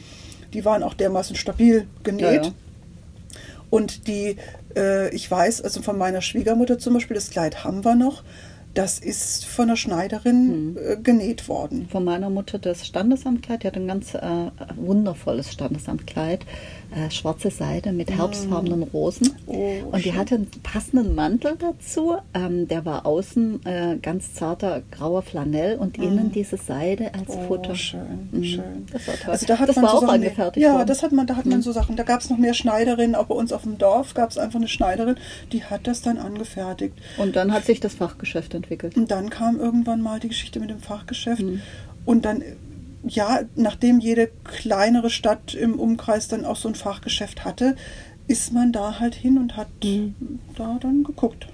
Die 0.54 0.63
waren 0.63 0.84
auch 0.84 0.94
dermaßen 0.94 1.36
stabil 1.36 1.86
genäht. 2.04 2.22
Ja, 2.22 2.44
ja. 2.44 2.51
Und 3.69 4.07
die, 4.07 4.38
äh, 4.75 5.10
ich 5.14 5.30
weiß, 5.30 5.62
also 5.62 5.81
von 5.81 5.98
meiner 5.98 6.22
Schwiegermutter 6.22 6.80
zum 6.80 6.94
Beispiel, 6.94 7.16
das 7.16 7.30
Kleid 7.30 7.64
haben 7.64 7.84
wir 7.86 7.96
noch. 7.96 8.24
Das 8.74 8.98
ist 8.98 9.46
von 9.46 9.66
einer 9.66 9.78
Schneiderin 9.78 10.78
äh, 10.78 10.98
genäht 10.98 11.48
worden. 11.48 11.88
Von 11.90 12.04
meiner 12.04 12.31
Mutter 12.31 12.58
das 12.58 12.88
Standesamtkleid. 12.88 13.64
Die 13.64 13.68
hat 13.68 13.75
ein 13.75 13.88
ganz 13.88 14.16
äh, 14.16 14.50
wundervolles 14.75 15.52
Standesamtkleid. 15.52 16.44
Äh, 16.95 17.10
schwarze 17.10 17.50
Seide 17.50 17.92
mit 17.92 18.12
herbstfarbenen 18.12 18.84
Rosen. 18.84 19.31
Oh, 19.48 19.54
und 19.92 19.98
die 20.06 20.10
schön. 20.10 20.16
hatte 20.18 20.36
einen 20.36 20.48
passenden 20.62 21.16
Mantel 21.16 21.56
dazu. 21.57 22.16
Ähm, 22.36 22.68
der 22.68 22.86
war 22.86 23.06
außen 23.07 23.66
äh, 23.66 23.98
ganz 24.01 24.34
zarter 24.36 24.84
grauer 24.92 25.24
Flanell 25.24 25.78
und 25.78 25.98
innen 25.98 26.31
diese 26.31 26.57
Seide 26.57 27.13
als 27.16 27.30
Oh, 27.30 27.42
Futter. 27.48 27.74
schön, 27.75 28.30
Mhm. 28.31 28.44
schön. 28.44 28.86
Das 28.92 29.07
war 29.07 29.16
toll. 29.16 29.31
Also 29.31 29.45
da 29.48 29.57
hat 29.57 29.69
das 29.69 29.75
man 29.78 29.86
war 29.86 29.92
so 29.92 29.98
auch 29.98 30.01
Sachen, 30.01 30.13
angefertigt 30.16 30.63
Ja, 30.63 30.74
worden. 30.74 30.84
Mhm. 30.84 30.88
das 30.88 31.04
hat 31.04 31.12
man, 31.13 31.25
da 31.28 31.36
hat 31.36 31.45
man 31.48 31.62
so 31.63 31.72
Sachen. 31.72 31.95
Da 31.95 32.04
gab 32.04 32.22
es 32.22 32.30
noch 32.30 32.38
mehr 32.38 32.54
Schneiderinnen, 32.54 33.16
auch 33.16 33.25
bei 33.25 33.36
uns 33.36 33.51
auf 33.51 33.63
dem 33.63 33.78
Dorf 33.80 34.13
gab 34.13 34.30
es 34.30 34.38
einfach 34.38 34.60
eine 34.60 34.68
Schneiderin, 34.68 35.16
die 35.51 35.63
hat 35.63 35.88
das 35.88 36.01
dann 36.04 36.18
angefertigt. 36.19 36.94
Und 37.18 37.36
dann 37.36 37.51
hat 37.54 37.66
sich 37.66 37.80
das 37.80 37.96
Fachgeschäft 37.96 38.54
entwickelt. 38.54 38.96
Und 38.98 39.10
dann 39.10 39.30
kam 39.31 39.60
irgendwann 39.60 40.01
mal 40.01 40.19
die 40.19 40.28
Geschichte 40.28 40.60
mit 40.60 40.69
dem 40.69 40.80
Fachgeschäft. 40.80 41.42
Mhm. 41.42 41.62
Und 42.06 42.25
dann, 42.25 42.44
ja, 43.08 43.42
nachdem 43.56 44.00
jede 44.00 44.30
kleinere 44.44 45.10
Stadt 45.10 45.54
im 45.54 45.80
Umkreis 45.80 46.28
dann 46.28 46.46
auch 46.46 46.56
so 46.56 46.68
ein 46.70 46.76
Fachgeschäft 46.76 47.44
hatte, 47.46 47.76
ist 48.28 48.54
man 48.54 48.72
da 48.72 49.00
halt 49.00 49.16
hin 49.16 49.38
und 49.38 49.58
hat 49.58 49.68
Mhm. 49.84 50.16
da 50.56 50.78
dann 50.82 51.04
geguckt. 51.04 51.48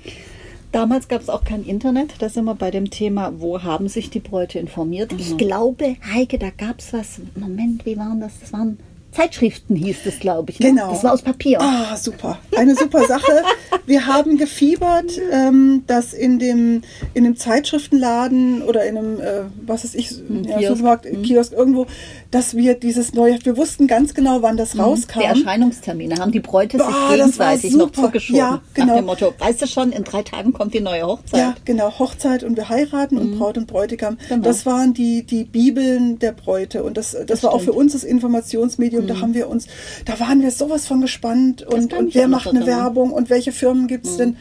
Damals 0.71 1.07
gab 1.07 1.21
es 1.21 1.30
auch 1.30 1.44
kein 1.44 1.64
Internet. 1.64 2.14
Da 2.19 2.30
sind 2.30 2.45
wir 2.45 2.54
bei 2.54 2.69
dem 2.69 2.92
Thema, 2.92 3.33
wo 3.40 3.64
haben 3.64 3.88
sich 3.88 4.12
die 4.12 4.19
Bräute 4.19 4.59
informiert. 4.59 5.12
Ich 5.18 5.35
glaube, 5.35 5.95
Heike, 6.14 6.38
da 6.38 6.52
gab 6.52 6.78
es 6.80 6.94
was. 6.94 7.19
Moment, 7.35 7.88
wie 7.88 7.97
waren 7.97 8.19
das? 8.19 8.40
Das 8.40 8.54
waren 8.54 8.78
Zeitschriften, 9.11 9.75
hieß 9.75 9.97
das, 10.06 10.19
glaube 10.19 10.51
ich. 10.51 10.59
Ne? 10.59 10.69
Genau. 10.69 10.92
Das 10.92 11.04
war 11.04 11.13
aus 11.13 11.21
Papier. 11.21 11.59
Ah, 11.61 11.95
super. 11.95 12.39
Eine 12.56 12.75
super 12.75 13.06
Sache. 13.06 13.44
Wir 13.85 14.06
haben 14.06 14.37
gefiebert, 14.37 15.19
ähm, 15.31 15.83
dass 15.87 16.13
in 16.13 16.37
dem, 16.37 16.83
in 17.13 17.23
dem 17.23 17.35
Zeitschriftenladen 17.35 18.61
oder 18.61 18.85
in 18.85 18.97
einem, 18.97 19.19
äh, 19.19 19.42
was 19.66 19.83
weiß 19.83 19.95
ich, 19.95 20.13
ja. 20.44 20.69
Supermarkt, 20.69 21.07
Kiosk 21.23 21.54
irgendwo, 21.54 21.87
dass 22.31 22.56
wir 22.56 22.76
dieses 22.76 23.14
neue, 23.14 23.40
wir 23.44 23.57
wussten 23.57 23.88
ganz 23.88 24.14
genau, 24.14 24.42
wann 24.44 24.56
das 24.56 24.78
rauskam. 24.78 25.19
Die 25.19 25.26
Erscheinungstermine 25.26 26.18
haben 26.19 26.31
die 26.31 26.40
Bräute 26.40 26.78
sich 26.78 26.86
Boah, 26.86 26.94
das 26.94 27.40
war 27.40 27.56
gegenseitig 27.56 27.76
noch 27.76 27.92
zugeschoben. 27.92 28.38
Ja, 28.40 28.62
genau. 28.76 28.88
Nach 28.88 28.95
dem 28.98 29.06
Motto, 29.07 29.33
weißt 29.40 29.62
du 29.64 29.68
schon, 29.68 29.92
in 29.92 30.04
drei 30.04 30.21
Tagen 30.21 30.54
kommt 30.54 30.74
die 30.76 30.80
neue 30.80 31.07
Hochzeit. 31.07 31.40
Ja, 31.40 31.56
genau, 31.66 31.98
Hochzeit 31.98 32.44
und 32.44 32.56
wir 32.56 32.69
heiraten 32.69 33.18
und 33.18 33.40
Braut 33.40 33.57
und 33.57 33.66
Bräutigam. 33.66 34.14
Mhm. 34.14 34.18
Genau. 34.30 34.44
Das 34.44 34.66
waren 34.68 34.94
die, 34.94 35.24
die 35.24 35.44
Bibeln 35.44 36.19
der 36.19 36.33
Bräute 36.33 36.83
und 36.83 36.98
das, 36.98 37.12
das, 37.14 37.26
Das 37.26 37.44
war 37.44 37.52
auch 37.52 37.57
für 37.57 37.64
stimmt. 37.64 37.76
Mhm. 37.78 37.81
uns 37.81 37.94
das 37.94 38.04
Informationsmedium. 38.04 39.07
Da 39.07 39.19
haben 39.21 39.33
wir 39.33 39.50
uns, 39.50 39.66
da 40.06 40.19
waren 40.19 40.42
wir 40.44 40.52
sowas 40.52 40.86
von 40.86 41.02
gespannt 41.02 41.64
und, 41.64 41.94
und 41.94 42.14
wer 42.14 42.28
macht 42.28 42.48
eine. 42.48 42.59
Mhm. 42.62 42.66
Werbung 42.68 43.12
und 43.12 43.30
welche 43.31 43.52
Firmen 43.52 43.88
gibt 43.88 44.06
es 44.06 44.18
denn? 44.18 44.38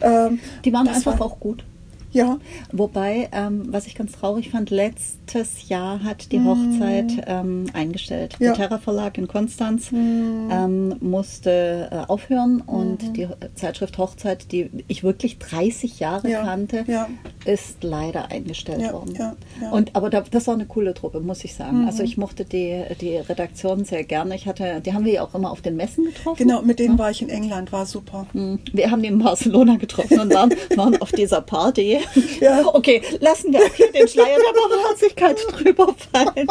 Ähm, 0.00 0.38
Die 0.64 0.72
waren 0.72 0.86
einfach 0.86 1.18
war- 1.18 1.26
auch 1.26 1.40
gut. 1.40 1.64
Ja, 2.12 2.38
Wobei, 2.72 3.28
ähm, 3.32 3.66
was 3.68 3.86
ich 3.86 3.94
ganz 3.94 4.12
traurig 4.12 4.50
fand, 4.50 4.70
letztes 4.70 5.68
Jahr 5.68 6.02
hat 6.04 6.32
die 6.32 6.40
Hochzeit 6.42 7.24
ähm, 7.26 7.66
eingestellt. 7.72 8.36
Ja. 8.38 8.48
Der 8.48 8.54
Terra 8.54 8.78
Verlag 8.78 9.18
in 9.18 9.28
Konstanz 9.28 9.90
ähm, 9.92 10.96
musste 11.00 11.88
äh, 11.90 12.10
aufhören 12.10 12.60
und 12.62 13.16
die 13.16 13.28
Zeitschrift 13.54 13.98
Hochzeit, 13.98 14.52
die 14.52 14.70
ich 14.88 15.04
wirklich 15.04 15.38
30 15.38 16.00
Jahre 16.00 16.30
Ja, 16.30 16.42
kannte, 16.42 16.84
ja. 16.86 17.08
ist 17.44 17.82
leider 17.82 18.30
eingestellt 18.30 18.92
worden. 18.92 19.36
Und 19.70 19.94
aber 19.94 20.10
da, 20.10 20.22
das 20.22 20.46
war 20.46 20.54
eine 20.54 20.66
coole 20.66 20.94
Truppe, 20.94 21.20
muss 21.20 21.44
ich 21.44 21.54
sagen. 21.54 21.86
Also 21.86 22.02
ich 22.02 22.16
mochte 22.16 22.44
die, 22.44 22.82
die 23.00 23.16
Redaktion 23.16 23.84
sehr 23.84 24.04
gerne. 24.04 24.34
Ich 24.34 24.46
hatte, 24.46 24.80
die 24.84 24.92
haben 24.94 25.04
wir 25.04 25.12
ja 25.12 25.22
auch 25.22 25.34
immer 25.34 25.50
auf 25.50 25.60
den 25.60 25.76
Messen 25.76 26.04
getroffen. 26.06 26.46
genau, 26.46 26.62
mit 26.62 26.78
denen 26.78 26.98
war 26.98 27.10
ich 27.10 27.22
in 27.22 27.28
England, 27.28 27.72
war 27.72 27.86
super. 27.86 28.26
Wir 28.32 28.90
haben 28.90 29.02
die 29.02 29.08
in 29.08 29.18
Barcelona 29.18 29.76
getroffen 29.76 30.20
und 30.20 30.32
waren, 30.34 30.50
waren 30.76 31.00
auf 31.00 31.12
dieser 31.12 31.40
Party 31.40 31.98
Ja. 32.40 32.64
Okay, 32.74 33.02
lassen 33.20 33.52
wir 33.52 33.60
auch 33.60 33.74
hier 33.74 33.90
den 33.92 34.08
Schleier 34.08 34.36
der 34.38 34.60
Barmherzigkeit 34.60 35.36
drüber 35.50 35.94
fallen. 36.12 36.46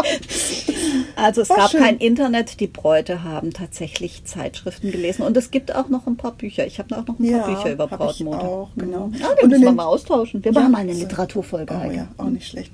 Also 1.15 1.41
es 1.41 1.49
War 1.49 1.57
gab 1.57 1.71
schön. 1.71 1.81
kein 1.81 1.97
Internet, 1.97 2.59
die 2.59 2.67
Bräute 2.67 3.23
haben 3.23 3.51
tatsächlich 3.51 4.23
Zeitschriften 4.25 4.91
gelesen 4.91 5.23
und 5.23 5.35
es 5.37 5.51
gibt 5.51 5.73
auch 5.75 5.89
noch 5.89 6.07
ein 6.07 6.17
paar 6.17 6.31
Bücher. 6.33 6.65
Ich 6.65 6.79
habe 6.79 6.97
auch 6.97 7.05
noch 7.07 7.19
ein 7.19 7.25
Ja, 7.25 7.39
paar 7.39 7.55
Bücher 7.55 7.71
über 7.73 7.87
Brautmode. 7.87 8.39
auch, 8.39 8.69
genau. 8.75 9.07
Mhm. 9.07 9.15
Ah, 9.21 9.27
Und 9.29 9.37
die 9.39 9.43
in 9.43 9.49
müssen 9.49 9.63
wir 9.63 9.71
mal 9.73 9.85
austauschen. 9.85 10.43
Wir 10.43 10.51
Ja, 10.51 10.59
machen 10.59 10.71
mal 10.71 10.77
eine 10.79 10.93
so. 10.93 11.01
Literaturfolge. 11.01 11.73
Oh 11.87 11.91
ja, 11.91 12.07
auch 12.17 12.25
nicht 12.29 12.47
schlecht. 12.47 12.71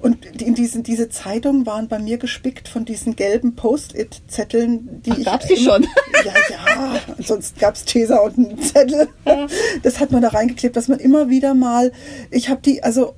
Und 0.00 0.18
die- 0.40 0.44
in 0.44 0.54
diesen, 0.54 0.82
diese 0.82 1.08
Zeitungen 1.08 1.66
waren 1.66 1.88
bei 1.88 1.98
mir 1.98 2.18
gespickt 2.18 2.68
von 2.68 2.84
diesen 2.84 3.16
gelben 3.16 3.54
Post-it-Zetteln, 3.54 5.02
die 5.04 5.12
Ach, 5.12 5.18
ich. 5.18 5.24
gab's 5.24 5.46
die 5.46 5.56
schon? 5.56 5.82
Ja, 6.24 6.32
ja. 6.50 7.00
Ansonsten 7.18 7.58
gab 7.60 7.74
es 7.74 7.84
Tesa 7.84 8.18
und 8.20 8.38
einen 8.38 8.58
Zettel. 8.62 9.08
Das 9.82 10.00
hat 10.00 10.10
man 10.10 10.22
da 10.22 10.28
reingeklebt, 10.28 10.76
dass 10.76 10.88
man 10.88 10.98
immer 10.98 11.28
wieder 11.28 11.54
mal. 11.54 11.92
Ich 12.30 12.48
habe 12.48 12.60
die 12.62 12.82
also 12.82 13.14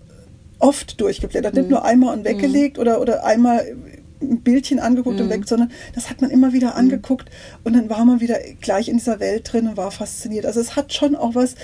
oft 0.58 1.00
durchgeblättert, 1.00 1.54
Mhm. 1.54 1.60
nicht 1.60 1.70
nur 1.70 1.84
einmal 1.84 2.16
und 2.16 2.24
weggelegt 2.24 2.78
oder, 2.78 3.00
oder 3.00 3.24
einmal 3.24 3.76
ein 4.22 4.40
Bildchen 4.40 4.78
angeguckt 4.78 5.16
Mhm. 5.18 5.24
und 5.26 5.30
weg, 5.30 5.48
sondern 5.48 5.70
das 5.94 6.08
hat 6.10 6.20
man 6.20 6.30
immer 6.30 6.52
wieder 6.52 6.74
angeguckt 6.74 7.28
und 7.64 7.74
dann 7.74 7.90
war 7.90 8.04
man 8.04 8.20
wieder 8.20 8.36
gleich 8.60 8.88
in 8.88 8.96
dieser 8.96 9.20
Welt 9.20 9.52
drin 9.52 9.68
und 9.68 9.76
war 9.76 9.90
fasziniert. 9.90 10.46
Also 10.46 10.60
es 10.60 10.74
hat 10.76 10.92
schon 10.94 11.14
auch 11.16 11.34
was, 11.34 11.54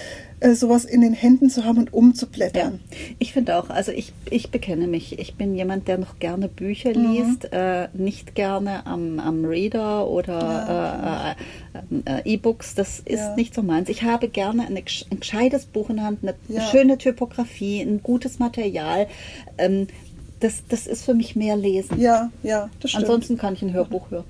äh, 0.40 0.54
sowas 0.54 0.84
in 0.84 1.00
den 1.00 1.12
Händen 1.14 1.48
zu 1.50 1.64
haben 1.64 1.78
und 1.78 1.86
Ja, 1.86 1.92
umzublättern. 1.92 2.80
ich 3.18 3.32
finde 3.32 3.56
auch, 3.56 3.70
also 3.70 3.92
ich, 3.92 4.12
ich 4.28 4.50
bekenne 4.50 4.86
mich. 4.86 5.18
Ich 5.18 5.34
bin 5.36 5.54
jemand, 5.54 5.88
der 5.88 5.98
noch 5.98 6.18
gerne 6.18 6.48
Bücher 6.48 6.90
Mhm. 6.96 7.12
liest, 7.12 7.52
äh, 7.52 7.88
nicht 7.94 8.34
gerne 8.34 8.84
am, 8.86 9.18
am 9.20 9.44
Reader 9.44 10.08
oder 10.08 11.36
äh, 11.76 12.12
äh, 12.12 12.18
äh, 12.18 12.32
E-Books. 12.34 12.74
Das 12.74 12.98
ist 13.00 13.18
Ja. 13.20 13.36
nicht 13.36 13.54
so 13.54 13.62
meins. 13.62 13.88
Ich 13.88 14.02
habe 14.02 14.28
gerne 14.28 14.66
eine, 14.66 14.78
ein 15.10 15.20
gescheites 15.20 15.64
Buch 15.66 15.88
in 15.90 15.96
der 15.96 16.04
Hand, 16.06 16.18
eine 16.22 16.34
Ja. 16.48 16.60
schöne 16.60 16.98
Typografie, 16.98 17.80
ein 17.80 18.02
gutes 18.02 18.38
Material. 18.38 19.06
Ähm, 19.58 19.86
das, 20.42 20.62
das 20.68 20.86
ist 20.86 21.04
für 21.04 21.14
mich 21.14 21.36
mehr 21.36 21.56
Lesen. 21.56 22.00
Ja, 22.00 22.30
ja, 22.42 22.68
das 22.80 22.90
stimmt. 22.90 23.04
Ansonsten 23.04 23.38
kann 23.38 23.54
ich 23.54 23.62
ein 23.62 23.72
Hörbuch 23.72 24.10
hören. 24.10 24.24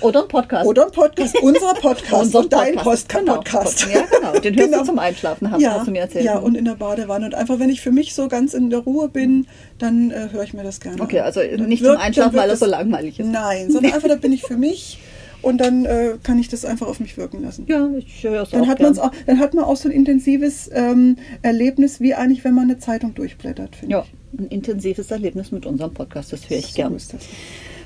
Oder 0.00 0.22
ein 0.22 0.28
Podcast. 0.28 0.66
Oder 0.66 0.86
ein 0.86 0.90
Podcast, 0.92 1.36
unser 1.42 1.74
Podcast 1.74 2.12
Unser 2.22 2.38
und 2.40 2.52
dein 2.52 2.74
Podcast. 2.74 2.84
Post 2.84 3.08
Genau. 3.08 3.34
Podcast. 3.36 3.86
Ja, 3.92 4.00
genau. 4.10 4.32
Den 4.40 4.56
hörst 4.58 4.74
du 4.74 4.84
zum 4.84 4.98
Einschlafen, 4.98 5.50
hast- 5.50 5.60
ja, 5.62 5.74
hast 5.74 5.86
du 5.86 5.92
mir 5.92 6.00
erzählt. 6.00 6.24
Ja, 6.24 6.38
und 6.38 6.56
in 6.56 6.64
der 6.64 6.74
Badewanne. 6.74 7.26
Und 7.26 7.34
einfach, 7.36 7.60
wenn 7.60 7.70
ich 7.70 7.80
für 7.80 7.92
mich 7.92 8.12
so 8.14 8.26
ganz 8.26 8.52
in 8.52 8.68
der 8.70 8.80
Ruhe 8.80 9.08
bin, 9.08 9.46
dann 9.78 10.10
äh, 10.10 10.28
höre 10.32 10.42
ich 10.42 10.54
mir 10.54 10.64
das 10.64 10.80
gerne 10.80 11.00
Okay, 11.00 11.20
also 11.20 11.40
nicht 11.40 11.82
wirkt- 11.84 11.94
zum 11.98 12.02
Einschlafen, 12.04 12.36
weil 12.36 12.50
es 12.50 12.58
so 12.58 12.66
langweilig 12.66 13.20
ist. 13.20 13.28
Nein, 13.28 13.70
sondern 13.70 13.92
einfach, 13.92 14.08
da 14.08 14.16
bin 14.16 14.32
ich 14.32 14.42
für 14.42 14.56
mich 14.56 14.98
und 15.42 15.58
dann 15.58 15.84
äh, 15.84 16.14
kann 16.22 16.38
ich 16.40 16.48
das 16.48 16.64
einfach 16.64 16.88
auf 16.88 16.98
mich 16.98 17.16
wirken 17.16 17.42
lassen. 17.42 17.64
Ja, 17.68 17.88
ich 17.96 18.24
höre 18.24 18.42
es 18.42 18.50
Dann 18.50 18.62
auch 18.62 18.66
hat, 18.66 18.80
man's 18.80 18.98
auch, 18.98 19.12
dann 19.26 19.38
hat 19.38 19.54
man 19.54 19.64
auch 19.64 19.76
so 19.76 19.88
ein 19.88 19.92
intensives 19.92 20.68
ähm, 20.74 21.16
Erlebnis, 21.42 22.00
wie 22.00 22.14
eigentlich, 22.14 22.42
wenn 22.44 22.54
man 22.54 22.64
eine 22.64 22.78
Zeitung 22.78 23.14
durchblättert, 23.14 23.76
finde 23.76 23.92
Ja, 23.92 24.00
ich. 24.02 24.19
Ein 24.38 24.46
intensives 24.48 25.10
Erlebnis 25.10 25.52
mit 25.52 25.66
unserem 25.66 25.92
Podcast, 25.92 26.32
das 26.32 26.48
höre 26.48 26.58
ich 26.58 26.66
So 26.68 26.76
gern. 26.76 26.96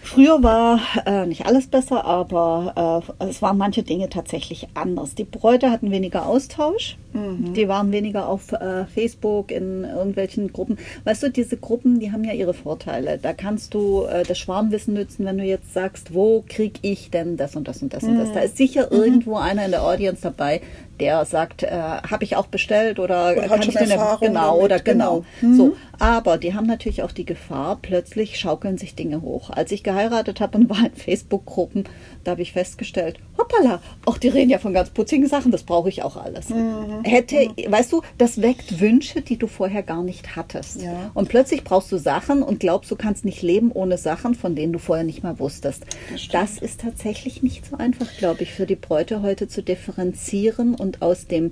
Früher 0.02 0.42
war 0.42 0.80
äh, 1.06 1.24
nicht 1.24 1.46
alles 1.46 1.66
besser, 1.66 2.04
aber 2.04 3.02
äh, 3.18 3.24
es 3.24 3.40
waren 3.40 3.56
manche 3.56 3.82
Dinge 3.82 4.10
tatsächlich 4.10 4.68
anders. 4.74 5.14
Die 5.14 5.24
Bräute 5.24 5.70
hatten 5.70 5.90
weniger 5.90 6.26
Austausch, 6.26 6.98
Mhm. 7.14 7.54
die 7.54 7.68
waren 7.68 7.92
weniger 7.92 8.28
auf 8.28 8.50
äh, 8.52 8.86
Facebook, 8.86 9.52
in 9.52 9.84
irgendwelchen 9.84 10.52
Gruppen. 10.52 10.78
Weißt 11.04 11.22
du, 11.22 11.30
diese 11.30 11.56
Gruppen, 11.56 12.00
die 12.00 12.10
haben 12.10 12.24
ja 12.24 12.32
ihre 12.32 12.54
Vorteile. 12.54 13.18
Da 13.22 13.32
kannst 13.32 13.72
du 13.72 14.02
äh, 14.04 14.24
das 14.24 14.36
Schwarmwissen 14.36 14.94
nützen, 14.94 15.24
wenn 15.24 15.38
du 15.38 15.44
jetzt 15.44 15.72
sagst, 15.72 16.12
wo 16.12 16.44
krieg 16.48 16.80
ich 16.82 17.10
denn 17.10 17.36
das 17.36 17.54
und 17.54 17.68
das 17.68 17.80
und 17.82 17.94
das 17.94 18.02
und 18.02 18.18
das. 18.18 18.32
Da 18.32 18.40
ist 18.40 18.56
sicher 18.56 18.88
Mhm. 18.90 18.96
irgendwo 18.96 19.36
einer 19.36 19.64
in 19.64 19.70
der 19.70 19.84
Audience 19.84 20.22
dabei, 20.22 20.60
der 21.00 21.24
sagt, 21.24 21.62
äh, 21.62 21.70
habe 21.70 22.24
ich 22.24 22.36
auch 22.36 22.46
bestellt 22.46 22.98
oder, 22.98 23.32
Oder 23.32 23.48
kann 23.48 23.62
ich 23.62 23.78
eine, 23.78 23.92
Erfahrung 23.94 24.28
genau 24.28 24.56
damit, 24.56 24.64
oder 24.64 24.78
genau. 24.80 25.24
genau. 25.40 25.52
Mhm. 25.52 25.56
So, 25.56 25.76
aber 25.98 26.38
die 26.38 26.54
haben 26.54 26.66
natürlich 26.66 27.02
auch 27.02 27.12
die 27.12 27.24
Gefahr, 27.24 27.78
plötzlich 27.80 28.38
schaukeln 28.38 28.78
sich 28.78 28.94
Dinge 28.94 29.22
hoch. 29.22 29.50
Als 29.50 29.72
ich 29.72 29.82
geheiratet 29.82 30.40
habe 30.40 30.58
und 30.58 30.70
war 30.70 30.84
in 30.84 30.94
Facebook-Gruppen, 30.94 31.84
da 32.24 32.32
habe 32.32 32.42
ich 32.42 32.52
festgestellt, 32.52 33.18
hoppala, 33.38 33.80
auch 34.06 34.18
die 34.18 34.28
reden 34.28 34.50
ja 34.50 34.58
von 34.58 34.72
ganz 34.72 34.90
putzigen 34.90 35.26
Sachen, 35.26 35.52
das 35.52 35.64
brauche 35.64 35.88
ich 35.88 36.02
auch 36.02 36.16
alles. 36.16 36.48
Mhm. 36.48 37.04
Hätte, 37.04 37.48
weißt 37.66 37.92
du, 37.92 38.02
das 38.18 38.40
weckt 38.42 38.80
Wünsche, 38.80 39.20
die 39.20 39.36
du 39.36 39.46
vorher 39.46 39.82
gar 39.82 40.02
nicht 40.02 40.36
hattest. 40.36 40.82
Ja. 40.82 41.10
Und 41.14 41.28
plötzlich 41.28 41.64
brauchst 41.64 41.90
du 41.92 41.98
Sachen 41.98 42.42
und 42.42 42.60
glaubst, 42.60 42.90
du 42.90 42.96
kannst 42.96 43.24
nicht 43.24 43.42
leben 43.42 43.70
ohne 43.72 43.98
Sachen, 43.98 44.34
von 44.34 44.54
denen 44.54 44.72
du 44.72 44.78
vorher 44.78 45.04
nicht 45.04 45.22
mal 45.22 45.38
wusstest. 45.38 45.84
Das 46.10 46.28
Das, 46.28 46.58
ist 46.58 46.80
tatsächlich 46.80 47.42
nicht 47.42 47.66
so 47.66 47.76
einfach, 47.76 48.06
glaube 48.18 48.42
ich, 48.42 48.52
für 48.52 48.66
die 48.66 48.76
Bräute 48.76 49.22
heute 49.22 49.48
zu 49.48 49.62
differenzieren 49.62 50.74
und 50.84 51.02
aus 51.02 51.26
dem 51.26 51.50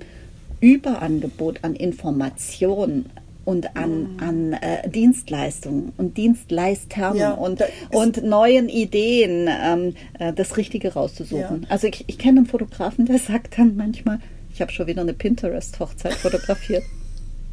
Überangebot 0.61 1.63
an 1.63 1.75
Informationen 1.75 3.09
und 3.45 3.75
an, 3.75 4.17
an 4.21 4.53
äh, 4.53 4.87
Dienstleistungen 4.87 5.91
und 5.97 6.15
Dienstleistern 6.15 7.17
Ja, 7.17 7.33
und, 7.33 7.61
und 7.91 8.23
neuen 8.23 8.69
Ideen 8.69 9.49
ähm, 9.49 9.95
äh, 10.17 10.31
das 10.31 10.55
Richtige 10.55 10.93
rauszusuchen. 10.93 11.63
Ja. 11.63 11.69
Also 11.69 11.87
ich, 11.87 12.05
ich 12.07 12.17
kenne 12.17 12.39
einen 12.39 12.45
Fotografen, 12.45 13.05
der 13.05 13.19
sagt 13.31 13.57
dann 13.57 13.75
manchmal, 13.75 14.19
ich 14.53 14.61
habe 14.61 14.71
schon 14.71 14.87
wieder 14.87 15.01
eine 15.01 15.13
Pinterest-Hochzeit 15.13 16.13
fotografiert. 16.13 16.83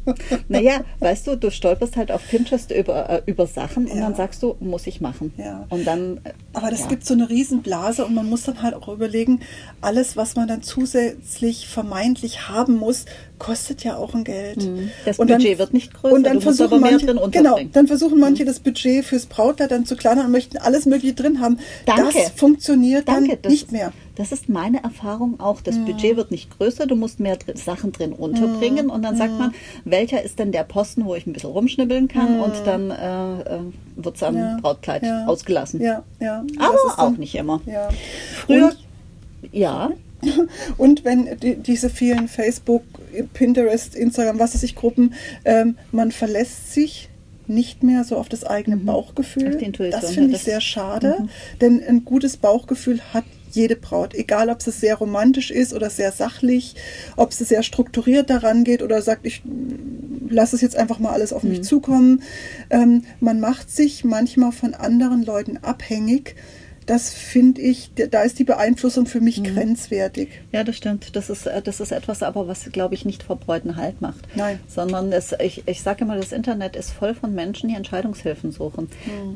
Naja, 0.47 0.81
weißt 0.99 1.27
du, 1.27 1.35
du 1.35 1.51
stolperst 1.51 1.95
halt 1.97 2.11
auf 2.11 2.21
Pinterest 2.29 2.71
über, 2.71 3.09
äh, 3.09 3.21
über 3.25 3.47
Sachen 3.47 3.85
und 3.87 3.97
Ja. 3.97 4.03
dann 4.03 4.15
sagst 4.15 4.41
du, 4.43 4.55
muss 4.59 4.87
ich 4.87 5.01
machen. 5.01 5.33
Ja. 5.37 5.65
Und 5.69 5.85
dann. 5.85 6.19
Aber 6.53 6.69
das 6.69 6.81
ja. 6.81 6.87
gibt 6.87 7.05
so 7.05 7.13
eine 7.13 7.29
Riesenblase 7.29 8.05
und 8.05 8.13
man 8.13 8.29
muss 8.29 8.43
dann 8.43 8.61
halt 8.61 8.73
auch 8.73 8.87
überlegen, 8.87 9.41
alles, 9.81 10.17
was 10.17 10.35
man 10.35 10.47
dann 10.47 10.63
zusätzlich 10.63 11.67
vermeintlich 11.67 12.49
haben 12.49 12.75
muss, 12.77 13.05
kostet 13.39 13.83
ja 13.83 13.97
auch 13.97 14.13
ein 14.13 14.23
Geld. 14.23 14.63
Mhm. 14.63 14.91
Das 15.05 15.17
und 15.19 15.27
Budget 15.27 15.57
wird 15.57 15.73
nicht 15.73 15.93
größer, 15.93 16.15
Und 16.15 16.23
dann 16.23 16.41
versuchen 16.41 16.79
manche, 16.79 17.05
drin 17.05 17.19
genau. 17.31 17.57
Mhm. 17.57 17.71
dann 17.71 17.87
versuchen 17.87 18.19
manche 18.19 18.45
das 18.45 18.59
Budget 18.59 19.03
fürs 19.05 19.25
Brautkleid 19.25 19.71
dann 19.71 19.85
zu 19.85 19.95
kleinern 19.95 20.27
und 20.27 20.31
möchten 20.31 20.57
alles 20.57 20.85
Mögliche 20.85 21.15
drin 21.15 21.39
haben. 21.41 21.57
Danke. 21.85 22.13
Das 22.13 22.29
funktioniert 22.31 23.07
Danke, 23.07 23.29
dann 23.29 23.41
das, 23.41 23.51
nicht 23.51 23.71
mehr. 23.71 23.93
Das 24.21 24.31
ist 24.31 24.49
meine 24.49 24.83
Erfahrung 24.83 25.39
auch. 25.39 25.61
Das 25.61 25.79
Budget 25.79 26.15
wird 26.15 26.29
nicht 26.29 26.55
größer, 26.55 26.85
du 26.85 26.95
musst 26.95 27.19
mehr 27.19 27.37
drin, 27.37 27.55
Sachen 27.57 27.91
drin 27.91 28.13
unterbringen 28.13 28.91
und 28.91 29.01
dann 29.01 29.17
sagt 29.17 29.35
man, 29.39 29.51
welcher 29.83 30.21
ist 30.21 30.37
denn 30.37 30.51
der 30.51 30.63
Posten, 30.63 31.05
wo 31.05 31.15
ich 31.15 31.25
ein 31.25 31.33
bisschen 31.33 31.49
rumschnibbeln 31.49 32.07
kann 32.07 32.39
und 32.39 32.53
dann 32.65 32.91
äh, 32.91 33.41
äh, 33.41 33.59
wird 33.95 34.17
es 34.17 34.21
am 34.21 34.37
Ja, 34.37 34.59
Brautkleid 34.61 35.01
ja. 35.01 35.25
ausgelassen. 35.25 35.81
Ja, 35.81 36.03
ja. 36.19 36.43
Aber 36.59 36.99
auch 37.03 37.17
nicht 37.17 37.33
immer. 37.33 37.61
Ja. 37.65 37.89
Früher, 38.45 38.65
Und- 38.67 38.77
ja, 39.51 39.89
Und 40.77 41.03
wenn 41.03 41.35
die, 41.39 41.55
diese 41.55 41.89
vielen 41.89 42.27
Facebook, 42.27 42.83
Pinterest, 43.33 43.95
Instagram, 43.95 44.37
was 44.37 44.53
weiß 44.53 44.61
ich, 44.61 44.75
Gruppen, 44.75 45.15
ähm, 45.45 45.77
man 45.91 46.11
verlässt 46.11 46.73
sich 46.73 47.09
nicht 47.53 47.83
mehr 47.83 48.03
so 48.03 48.17
auf 48.17 48.29
das 48.29 48.43
eigene 48.43 48.77
Bauchgefühl. 48.77 49.55
Mhm. 49.55 49.59
Intuition, 49.59 50.01
das 50.01 50.09
ja, 50.09 50.15
finde 50.15 50.29
ich 50.31 50.37
das- 50.37 50.41
Mhm. 50.47 50.51
sehr 50.51 50.61
schade, 50.61 51.27
denn 51.61 51.83
ein 51.87 52.05
gutes 52.05 52.37
Bauchgefühl 52.37 52.99
hat 53.13 53.23
jede 53.53 53.75
Braut, 53.75 54.13
egal 54.15 54.49
ob 54.49 54.65
es 54.65 54.79
sehr 54.79 54.95
romantisch 54.95 55.51
ist 55.51 55.73
oder 55.73 55.89
sehr 55.89 56.13
sachlich, 56.13 56.75
ob 57.17 57.33
sie 57.33 57.43
sehr 57.43 57.63
strukturiert 57.63 58.29
daran 58.29 58.63
geht 58.63 58.81
oder 58.81 59.01
sagt, 59.01 59.25
ich 59.25 59.41
lasse 60.29 60.55
es 60.55 60.61
jetzt 60.61 60.77
einfach 60.77 60.99
mal 60.99 61.11
alles 61.11 61.33
auf 61.33 61.43
Mhm. 61.43 61.49
mich 61.49 61.63
zukommen. 61.63 62.21
Ähm, 62.69 63.03
man 63.19 63.41
macht 63.41 63.69
sich 63.69 64.05
manchmal 64.05 64.53
von 64.53 64.73
anderen 64.73 65.23
Leuten 65.25 65.57
abhängig. 65.57 66.35
Das 66.87 67.13
finde 67.13 67.61
ich, 67.61 67.91
da 67.95 68.23
ist 68.23 68.39
die 68.39 68.43
Beeinflussung 68.43 69.05
für 69.05 69.19
Mhm. 69.19 69.23
mich 69.25 69.43
grenzwertig. 69.43 70.29
Ja, 70.51 70.63
das 70.63 70.75
stimmt. 70.77 71.15
Das 71.15 71.29
ist, 71.29 71.45
äh, 71.45 71.61
das 71.61 71.79
ist 71.79 71.91
etwas 71.91 72.23
aber, 72.23 72.47
was, 72.47 72.65
glaube 72.71 72.95
ich, 72.95 73.05
nicht 73.05 73.23
vor 73.23 73.35
Bräuten 73.37 73.75
Halt 73.75 74.01
macht. 74.01 74.27
Nein. 74.35 74.59
Sondern 74.67 75.11
es, 75.11 75.33
ich, 75.39 75.63
ich 75.67 75.81
sage 75.81 76.03
immer, 76.05 76.17
das 76.17 76.31
Internet 76.31 76.75
ist 76.75 76.91
voll 76.91 77.13
von 77.13 77.33
Menschen, 77.33 77.69
die 77.69 77.75
Entscheidungshilfen 77.75 78.51
suchen. 78.51 78.89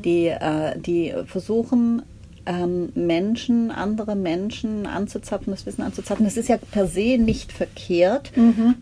Die, 0.04 0.26
äh, 0.26 0.78
die 0.78 1.14
versuchen, 1.26 2.02
ähm, 2.46 2.90
Menschen, 2.94 3.70
andere 3.70 4.16
Menschen 4.16 4.86
anzuzapfen, 4.86 5.52
das 5.52 5.66
Wissen 5.66 5.82
anzuzapfen. 5.82 6.24
Das 6.24 6.36
ist 6.36 6.48
ja 6.48 6.56
per 6.56 6.86
se 6.86 7.18
nicht 7.18 7.52
verkehrt, 7.52 8.32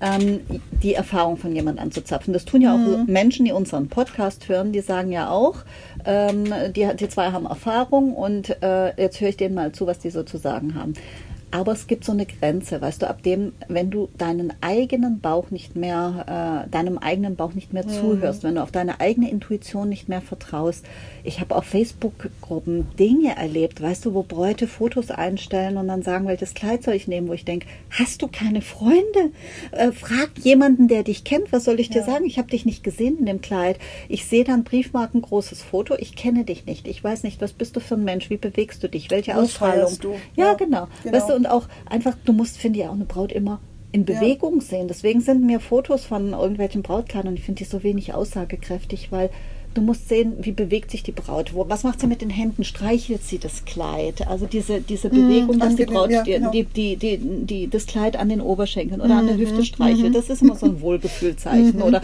ähm, 0.00 0.40
die 0.82 0.94
Erfahrung 0.94 1.36
von 1.36 1.54
jemand 1.54 1.78
anzuzapfen. 1.78 2.32
Das 2.32 2.44
tun 2.44 2.62
ja 2.62 2.74
auch 2.74 3.06
Menschen, 3.06 3.44
die 3.44 3.52
unseren 3.52 3.88
Podcast 3.88 4.48
hören, 4.48 4.72
die 4.72 4.80
sagen 4.80 5.12
ja 5.12 5.30
auch, 5.30 5.56
ähm, 6.04 6.44
die, 6.74 6.88
die 6.98 7.08
zwei 7.08 7.32
haben 7.32 7.46
Erfahrung 7.46 8.14
und 8.14 8.62
äh, 8.62 9.00
jetzt 9.00 9.20
höre 9.20 9.30
ich 9.30 9.36
denen 9.36 9.54
mal 9.54 9.72
zu, 9.72 9.86
was 9.86 9.98
die 9.98 10.10
so 10.10 10.22
zu 10.22 10.36
sagen 10.36 10.74
haben. 10.74 10.94
Aber 11.54 11.70
es 11.70 11.86
gibt 11.86 12.04
so 12.04 12.10
eine 12.10 12.26
Grenze, 12.26 12.80
weißt 12.80 13.02
du, 13.02 13.08
ab 13.08 13.22
dem, 13.22 13.52
wenn 13.68 13.88
du 13.88 14.08
deinen 14.18 14.52
eigenen 14.60 15.20
Bauch 15.20 15.52
nicht 15.52 15.76
mehr, 15.76 16.64
äh, 16.66 16.70
deinem 16.70 16.98
eigenen 16.98 17.36
Bauch 17.36 17.54
nicht 17.54 17.72
mehr 17.72 17.86
zuhörst, 17.86 18.42
wenn 18.42 18.56
du 18.56 18.62
auf 18.62 18.72
deine 18.72 18.98
eigene 19.00 19.30
Intuition 19.30 19.88
nicht 19.88 20.08
mehr 20.08 20.20
vertraust. 20.20 20.84
Ich 21.26 21.40
habe 21.40 21.56
auf 21.56 21.64
Facebook-Gruppen 21.64 22.86
Dinge 22.98 23.34
erlebt, 23.36 23.80
weißt 23.80 24.04
du, 24.04 24.12
wo 24.12 24.22
Bräute 24.22 24.66
Fotos 24.68 25.10
einstellen 25.10 25.78
und 25.78 25.88
dann 25.88 26.02
sagen, 26.02 26.26
welches 26.26 26.52
Kleid 26.52 26.82
soll 26.82 26.92
ich 26.94 27.08
nehmen, 27.08 27.28
wo 27.28 27.32
ich 27.32 27.46
denke, 27.46 27.66
hast 27.90 28.20
du 28.20 28.28
keine 28.28 28.60
Freunde? 28.60 29.32
Äh, 29.72 29.92
frag 29.92 30.30
jemanden, 30.42 30.86
der 30.86 31.02
dich 31.02 31.24
kennt, 31.24 31.50
was 31.50 31.64
soll 31.64 31.80
ich 31.80 31.88
dir 31.88 32.00
Ja. 32.00 32.04
sagen? 32.06 32.26
Ich 32.26 32.36
habe 32.38 32.50
dich 32.50 32.66
nicht 32.66 32.84
gesehen 32.84 33.18
in 33.18 33.24
dem 33.26 33.40
Kleid. 33.40 33.78
Ich 34.08 34.26
sehe 34.26 34.44
dann 34.44 34.64
Briefmarken, 34.64 35.22
großes 35.22 35.62
Foto, 35.62 35.94
ich 35.98 36.14
kenne 36.14 36.44
dich 36.44 36.66
nicht. 36.66 36.86
Ich 36.86 37.02
weiß 37.02 37.22
nicht, 37.22 37.40
was 37.40 37.54
bist 37.54 37.74
du 37.76 37.80
für 37.80 37.94
ein 37.94 38.04
Mensch, 38.04 38.28
wie 38.28 38.36
bewegst 38.36 38.82
du 38.82 38.88
dich, 38.88 39.10
welche 39.10 39.36
Ausstrahlung. 39.36 39.98
du? 40.00 40.12
Ja, 40.36 40.48
Ja, 40.48 40.54
genau. 40.54 40.88
genau. 41.02 41.16
Weißt 41.16 41.30
du, 41.30 41.34
und 41.34 41.46
auch 41.46 41.68
einfach, 41.86 42.16
du 42.26 42.34
musst, 42.34 42.58
finde 42.58 42.80
ich, 42.80 42.86
auch 42.86 42.92
eine 42.92 43.06
Braut 43.06 43.32
immer 43.32 43.60
in 43.92 44.04
Bewegung 44.04 44.60
sehen. 44.60 44.88
Deswegen 44.88 45.20
sind 45.22 45.46
mir 45.46 45.58
Fotos 45.60 46.04
von 46.04 46.32
irgendwelchen 46.32 46.82
Brautkleidern, 46.82 47.34
ich 47.34 47.44
finde 47.44 47.58
die 47.64 47.70
so 47.70 47.82
wenig 47.82 48.12
aussagekräftig, 48.12 49.10
weil 49.10 49.30
du 49.74 49.82
musst 49.82 50.08
sehen, 50.08 50.34
wie 50.40 50.52
bewegt 50.52 50.90
sich 50.90 51.02
die 51.02 51.12
Braut. 51.12 51.52
Was 51.54 51.82
macht 51.82 52.00
sie 52.00 52.06
mit 52.06 52.20
den 52.22 52.30
Händen? 52.30 52.64
Streichelt 52.64 53.22
sie 53.24 53.38
das 53.38 53.64
Kleid? 53.64 54.26
Also 54.26 54.46
diese, 54.46 54.80
diese 54.80 55.08
Bewegung, 55.10 55.58
dass 55.58 55.76
die 55.76 55.86
angenehm, 55.86 55.94
Braut 55.94 56.26
die, 56.54 56.64
die, 56.64 56.96
die, 56.96 56.96
die, 56.96 57.46
die, 57.46 57.70
das 57.70 57.86
Kleid 57.86 58.16
an 58.16 58.28
den 58.28 58.40
Oberschenkeln 58.40 59.00
oder 59.00 59.16
an 59.16 59.26
der 59.26 59.36
Hüfte 59.36 59.64
streichelt, 59.64 60.14
das 60.14 60.30
ist 60.30 60.42
immer 60.42 60.56
so 60.56 60.66
ein 60.66 60.80
Wohlgefühlzeichen. 60.80 61.82
Oder 61.82 62.02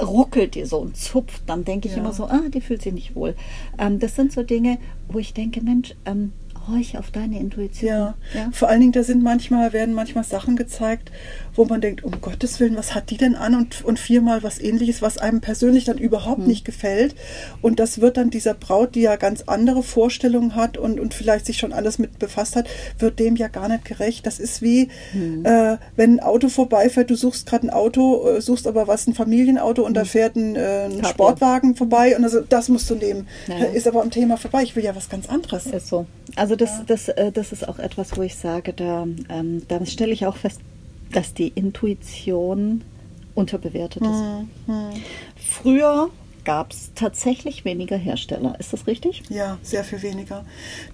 ruckelt 0.00 0.54
die 0.54 0.64
so 0.64 0.78
und 0.78 0.96
zupft, 0.96 1.42
dann 1.46 1.64
denke 1.64 1.88
ich 1.88 1.94
Ja. 1.94 2.00
immer 2.00 2.12
so, 2.12 2.24
ah, 2.24 2.42
die 2.52 2.60
fühlt 2.60 2.82
sich 2.82 2.92
nicht 2.92 3.14
wohl. 3.14 3.34
Ähm, 3.78 3.98
das 3.98 4.14
sind 4.16 4.32
so 4.32 4.42
Dinge, 4.42 4.78
wo 5.08 5.18
ich 5.18 5.32
denke, 5.32 5.62
Mensch, 5.62 5.94
ähm, 6.04 6.32
horch 6.68 6.98
auf 6.98 7.10
deine 7.10 7.38
Intuition. 7.38 7.88
Ja. 7.90 8.14
ja. 8.34 8.50
vor 8.52 8.68
allen 8.68 8.80
Dingen, 8.80 8.92
da 8.92 9.02
sind 9.02 9.22
manchmal, 9.22 9.72
werden 9.72 9.94
manchmal 9.94 10.24
Sachen 10.24 10.56
gezeigt, 10.56 11.10
wo 11.56 11.64
man 11.64 11.80
denkt, 11.80 12.04
um 12.04 12.20
Gottes 12.20 12.60
Willen, 12.60 12.76
was 12.76 12.94
hat 12.94 13.10
die 13.10 13.16
denn 13.16 13.34
an? 13.34 13.54
Und, 13.54 13.84
und 13.84 13.98
viermal 13.98 14.42
was 14.42 14.60
ähnliches, 14.60 15.02
was 15.02 15.18
einem 15.18 15.40
persönlich 15.40 15.84
dann 15.84 15.98
überhaupt 15.98 16.38
Hm. 16.40 16.46
nicht 16.46 16.64
gefällt. 16.64 17.14
Und 17.62 17.80
das 17.80 18.00
wird 18.00 18.16
dann 18.16 18.30
dieser 18.30 18.54
Braut, 18.54 18.94
die 18.94 19.00
ja 19.02 19.16
ganz 19.16 19.42
andere 19.46 19.82
Vorstellungen 19.82 20.54
hat 20.54 20.76
und, 20.78 21.00
und 21.00 21.14
vielleicht 21.14 21.46
sich 21.46 21.58
schon 21.58 21.72
alles 21.72 21.98
mit 21.98 22.18
befasst 22.18 22.56
hat, 22.56 22.66
wird 22.98 23.18
dem 23.18 23.36
ja 23.36 23.48
gar 23.48 23.68
nicht 23.68 23.84
gerecht. 23.84 24.26
Das 24.26 24.38
ist 24.38 24.62
wie, 24.62 24.88
Hm. 25.12 25.44
äh, 25.44 25.76
wenn 25.96 26.14
ein 26.14 26.20
Auto 26.20 26.48
vorbeifährt, 26.48 27.10
du 27.10 27.14
suchst 27.16 27.46
gerade 27.46 27.66
ein 27.66 27.70
Auto, 27.70 28.28
äh, 28.28 28.40
suchst 28.40 28.66
aber 28.66 28.86
was, 28.86 29.06
ein 29.06 29.14
Familienauto 29.14 29.82
und 29.84 29.94
da 29.94 30.04
fährt 30.04 30.36
ein, 30.36 30.56
äh, 30.56 30.84
ein. 30.86 31.04
Sportwagen 31.04 31.74
vorbei 31.76 32.16
und 32.16 32.24
also, 32.24 32.40
das 32.40 32.68
musst 32.68 32.88
du 32.90 32.94
nehmen. 32.94 33.26
Ja. 33.48 33.66
Ist 33.66 33.86
aber 33.88 34.02
am 34.02 34.10
Thema 34.10 34.36
vorbei. 34.36 34.62
Ich 34.62 34.76
will 34.76 34.84
ja 34.84 34.94
was 34.94 35.08
ganz 35.08 35.28
anderes. 35.28 35.66
Ist 35.66 35.88
so. 35.88 36.06
Also 36.34 36.56
das, 36.56 36.84
das, 36.86 37.08
äh, 37.08 37.32
das 37.32 37.52
ist 37.52 37.66
auch 37.68 37.78
etwas, 37.78 38.16
wo 38.16 38.22
ich 38.22 38.34
sage, 38.36 38.72
da, 38.72 39.06
ähm, 39.30 39.62
da 39.68 39.84
stelle 39.86 40.12
ich 40.12 40.26
auch 40.26 40.36
fest, 40.36 40.60
dass 41.12 41.34
die 41.34 41.48
Intuition 41.48 42.82
unterbewertet 43.34 44.02
ist. 44.02 44.22
Hm, 44.66 44.90
Früher 45.36 46.10
gab 46.44 46.72
es 46.72 46.92
tatsächlich 46.94 47.64
weniger 47.64 47.96
Hersteller. 47.96 48.58
Ist 48.58 48.72
das 48.72 48.86
richtig? 48.86 49.22
Ja, 49.28 49.58
sehr 49.62 49.84
viel 49.84 50.02
weniger. 50.02 50.44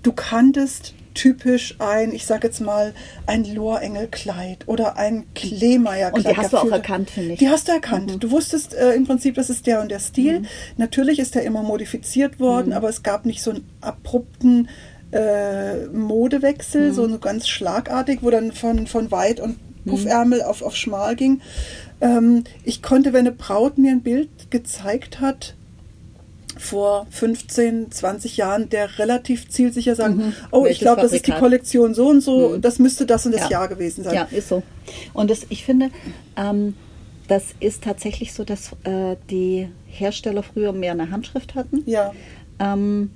Du 0.02 0.12
kanntest 0.12 0.94
typisch 1.14 1.76
ein, 1.78 2.12
ich 2.12 2.24
sage 2.24 2.46
jetzt 2.48 2.60
mal, 2.60 2.94
ein 3.26 3.44
Lohrengel-Kleid 3.44 4.66
oder 4.66 4.96
ein 4.96 5.26
Kleemeyer-Kleid. 5.34 6.14
Und 6.14 6.26
die 6.26 6.36
hast 6.36 6.52
du 6.54 6.56
auch 6.56 6.70
erkannt, 6.70 7.10
finde 7.10 7.34
ich. 7.34 7.38
Die 7.38 7.50
hast 7.50 7.68
du 7.68 7.72
erkannt. 7.72 8.16
Du 8.18 8.30
wusstest 8.30 8.74
äh, 8.74 8.94
im 8.94 9.06
Prinzip, 9.06 9.34
das 9.34 9.50
ist 9.50 9.66
der 9.66 9.82
und 9.82 9.90
der 9.90 10.00
Stil. 10.00 10.42
Natürlich 10.78 11.18
ist 11.18 11.34
der 11.34 11.42
immer 11.44 11.62
modifiziert 11.62 12.40
worden, 12.40 12.72
aber 12.72 12.88
es 12.88 13.02
gab 13.02 13.26
nicht 13.26 13.42
so 13.42 13.50
einen 13.50 13.68
abrupten 13.82 14.68
äh, 15.12 15.86
Modewechsel, 15.88 16.94
so, 16.94 17.06
so 17.06 17.18
ganz 17.18 17.46
schlagartig, 17.46 18.20
wo 18.22 18.30
dann 18.30 18.52
von, 18.52 18.86
von 18.86 19.10
weit 19.10 19.38
und 19.40 19.58
Puffärmel 19.86 20.42
auf, 20.42 20.62
auf 20.62 20.76
schmal 20.76 21.16
ging. 21.16 21.40
Ähm, 22.00 22.44
ich 22.64 22.82
konnte, 22.82 23.12
wenn 23.12 23.20
eine 23.26 23.32
Braut 23.32 23.78
mir 23.78 23.90
ein 23.90 24.02
Bild 24.02 24.50
gezeigt 24.50 25.20
hat, 25.20 25.54
vor 26.58 27.06
15, 27.10 27.90
20 27.90 28.36
Jahren, 28.36 28.68
der 28.68 28.98
relativ 28.98 29.48
zielsicher 29.48 29.94
sagen, 29.96 30.34
oh, 30.50 30.66
ich 30.66 30.80
glaube, 30.80 31.00
das 31.00 31.12
ist 31.12 31.26
die? 31.26 31.32
Kollektion 31.32 31.94
so 31.94 32.08
und 32.08 32.20
so, 32.20 32.58
das 32.58 32.78
müsste 32.78 33.06
das 33.06 33.24
und 33.24 33.32
das 33.32 33.42
Ja. 33.42 33.50
Jahr 33.50 33.68
gewesen 33.68 34.04
sein. 34.04 34.14
Ja, 34.14 34.28
ist 34.30 34.48
so. 34.48 34.62
Und 35.14 35.30
das, 35.30 35.46
ich 35.48 35.64
finde, 35.64 35.90
ähm, 36.36 36.74
das 37.26 37.44
ist 37.60 37.84
tatsächlich 37.84 38.34
so, 38.34 38.44
dass 38.44 38.72
äh, 38.84 39.16
die 39.30 39.68
Hersteller 39.86 40.42
früher 40.42 40.72
mehr 40.72 40.92
eine 40.92 41.10
Handschrift 41.10 41.54
hatten. 41.54 41.82
Ja. 41.86 42.12
Ähm, 42.60 43.10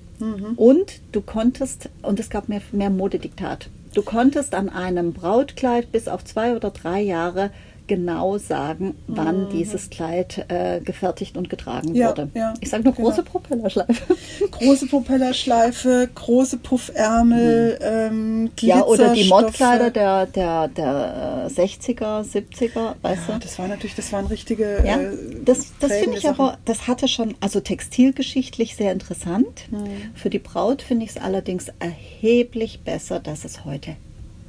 Und 0.56 1.00
du 1.12 1.20
konntest, 1.20 1.90
und 2.00 2.18
es 2.18 2.30
gab 2.30 2.48
mehr, 2.48 2.62
mehr 2.72 2.88
Modediktat, 2.90 3.68
du 3.96 4.02
konntest 4.02 4.54
an 4.54 4.68
einem 4.68 5.14
Brautkleid 5.14 5.90
bis 5.90 6.06
auf 6.06 6.22
zwei 6.22 6.54
oder 6.54 6.70
drei 6.70 7.00
Jahre 7.00 7.50
genau 7.86 8.38
sagen, 8.38 8.94
wann 9.06 9.48
dieses 9.50 9.90
Kleid 9.90 10.44
äh, 10.48 10.80
gefertigt 10.80 11.36
und 11.36 11.48
getragen 11.50 11.90
Mhm. 11.90 11.94
Ja, 11.94 12.08
wurde. 12.08 12.28
ja, 12.34 12.54
ich 12.60 12.68
sage 12.70 12.84
nur 12.84 12.92
genau. 12.94 13.08
große 13.08 13.22
Propellerschleife. 13.22 14.16
Große 14.50 14.86
Propellerschleife, 14.86 16.08
große 16.14 16.56
Puffärmel, 16.58 17.78
ähm, 17.82 18.50
ja, 18.60 18.82
oder 18.84 19.12
die. 19.14 19.28
Modkleider 19.28 19.90
der, 19.90 20.26
der, 20.26 20.68
der 20.68 21.46
äh, 21.48 21.60
60er, 21.60 22.22
70er, 22.24 22.94
weißt 23.02 23.22
Ja, 23.28 23.34
du? 23.34 23.40
das 23.40 23.58
war 23.58 23.68
natürlich, 23.68 23.94
das 23.96 24.12
waren 24.12 24.26
richtige. 24.26 24.82
Ja, 24.84 25.00
äh, 25.00 25.10
das, 25.44 25.72
das 25.80 25.92
finde 25.92 26.16
ich 26.16 26.22
Sachen. 26.22 26.40
aber, 26.40 26.58
das 26.64 26.86
hatte 26.86 27.08
schon, 27.08 27.34
also 27.40 27.60
textilgeschichtlich 27.60 28.76
sehr 28.76 28.92
interessant. 28.92 29.64
Hm. 29.70 29.84
Für 30.14 30.30
die 30.30 30.38
Braut 30.38 30.82
finde 30.82 31.04
ich 31.04 31.10
es 31.12 31.16
allerdings 31.18 31.66
erheblich 31.78 32.80
besser, 32.84 33.20
dass 33.20 33.44
es 33.44 33.64
heute 33.64 33.96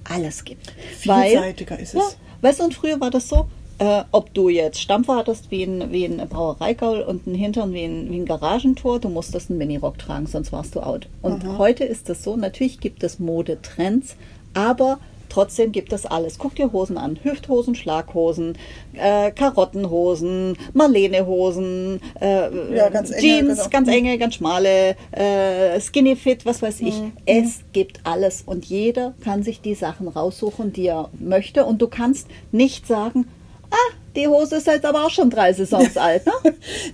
alles 0.03 0.45
gibt. 0.45 0.71
Vielseitiger 0.99 1.77
ist 1.79 1.93
es. 1.95 2.01
Ja, 2.01 2.03
weißt 2.41 2.59
du, 2.59 2.65
und 2.65 2.73
früher 2.73 2.99
war 2.99 3.11
das 3.11 3.29
so, 3.29 3.47
äh, 3.79 4.03
ob 4.11 4.33
du 4.33 4.49
jetzt 4.49 4.81
Stampfer 4.81 5.17
hattest 5.17 5.51
wie 5.51 5.63
ein, 5.63 5.91
wie 5.91 6.05
ein 6.05 6.17
Brauereigaul 6.27 7.01
und 7.01 7.27
einen 7.27 7.35
Hintern 7.35 7.73
wie 7.73 7.83
ein, 7.83 8.09
wie 8.09 8.17
ein 8.17 8.25
Garagentor, 8.25 8.99
du 8.99 9.09
musstest 9.09 9.49
einen 9.49 9.59
Minirock 9.59 9.99
tragen, 9.99 10.25
sonst 10.25 10.51
warst 10.51 10.75
du 10.75 10.81
out. 10.81 11.07
Und 11.21 11.57
heute 11.57 11.83
ist 11.83 12.09
es 12.09 12.23
so, 12.23 12.35
natürlich 12.35 12.79
gibt 12.79 13.03
es 13.03 13.19
Modetrends, 13.19 14.15
aber 14.53 14.99
trotzdem 15.29 15.71
gibt 15.71 15.93
es 15.93 16.05
alles. 16.05 16.37
Guck 16.37 16.55
dir 16.55 16.71
Hosen 16.71 16.97
an, 16.97 17.19
Hüfthosen, 17.23 17.75
Schlaghosen, 17.75 18.57
äh, 18.93 19.31
Karottenhosen, 19.31 20.57
Marlenehosen, 20.73 21.99
äh, 22.19 22.75
Ja, 22.75 22.89
ganz 22.89 23.11
enge, 23.11 23.21
Jeans, 23.21 23.57
genau. 23.57 23.69
ganz 23.69 23.87
enge, 23.89 24.17
ganz 24.17 24.35
schmale, 24.35 24.95
äh, 25.11 25.79
Skinny 25.79 26.15
Fit, 26.15 26.45
was 26.45 26.61
weiß 26.61 26.81
ich. 26.81 26.99
Mhm. 26.99 27.13
Es 27.25 27.59
gibt 27.73 27.99
alles 28.03 28.43
und 28.45 28.65
jeder 28.65 29.13
kann 29.23 29.43
sich 29.43 29.61
die 29.61 29.75
Sachen 29.75 30.07
raussuchen, 30.07 30.73
die 30.73 30.87
er 30.87 31.09
möchte. 31.19 31.65
Und 31.65 31.81
du 31.81 31.87
kannst 31.87 32.27
nicht 32.51 32.87
sagen, 32.87 33.27
ah, 33.71 33.93
die 34.15 34.27
Hose 34.27 34.55
ist 34.57 34.67
jetzt 34.67 34.85
aber 34.85 35.05
auch 35.05 35.09
schon 35.11 35.29
drei 35.29 35.53
Saisons 35.53 35.95
alt, 35.97 36.25
ne? 36.25 36.31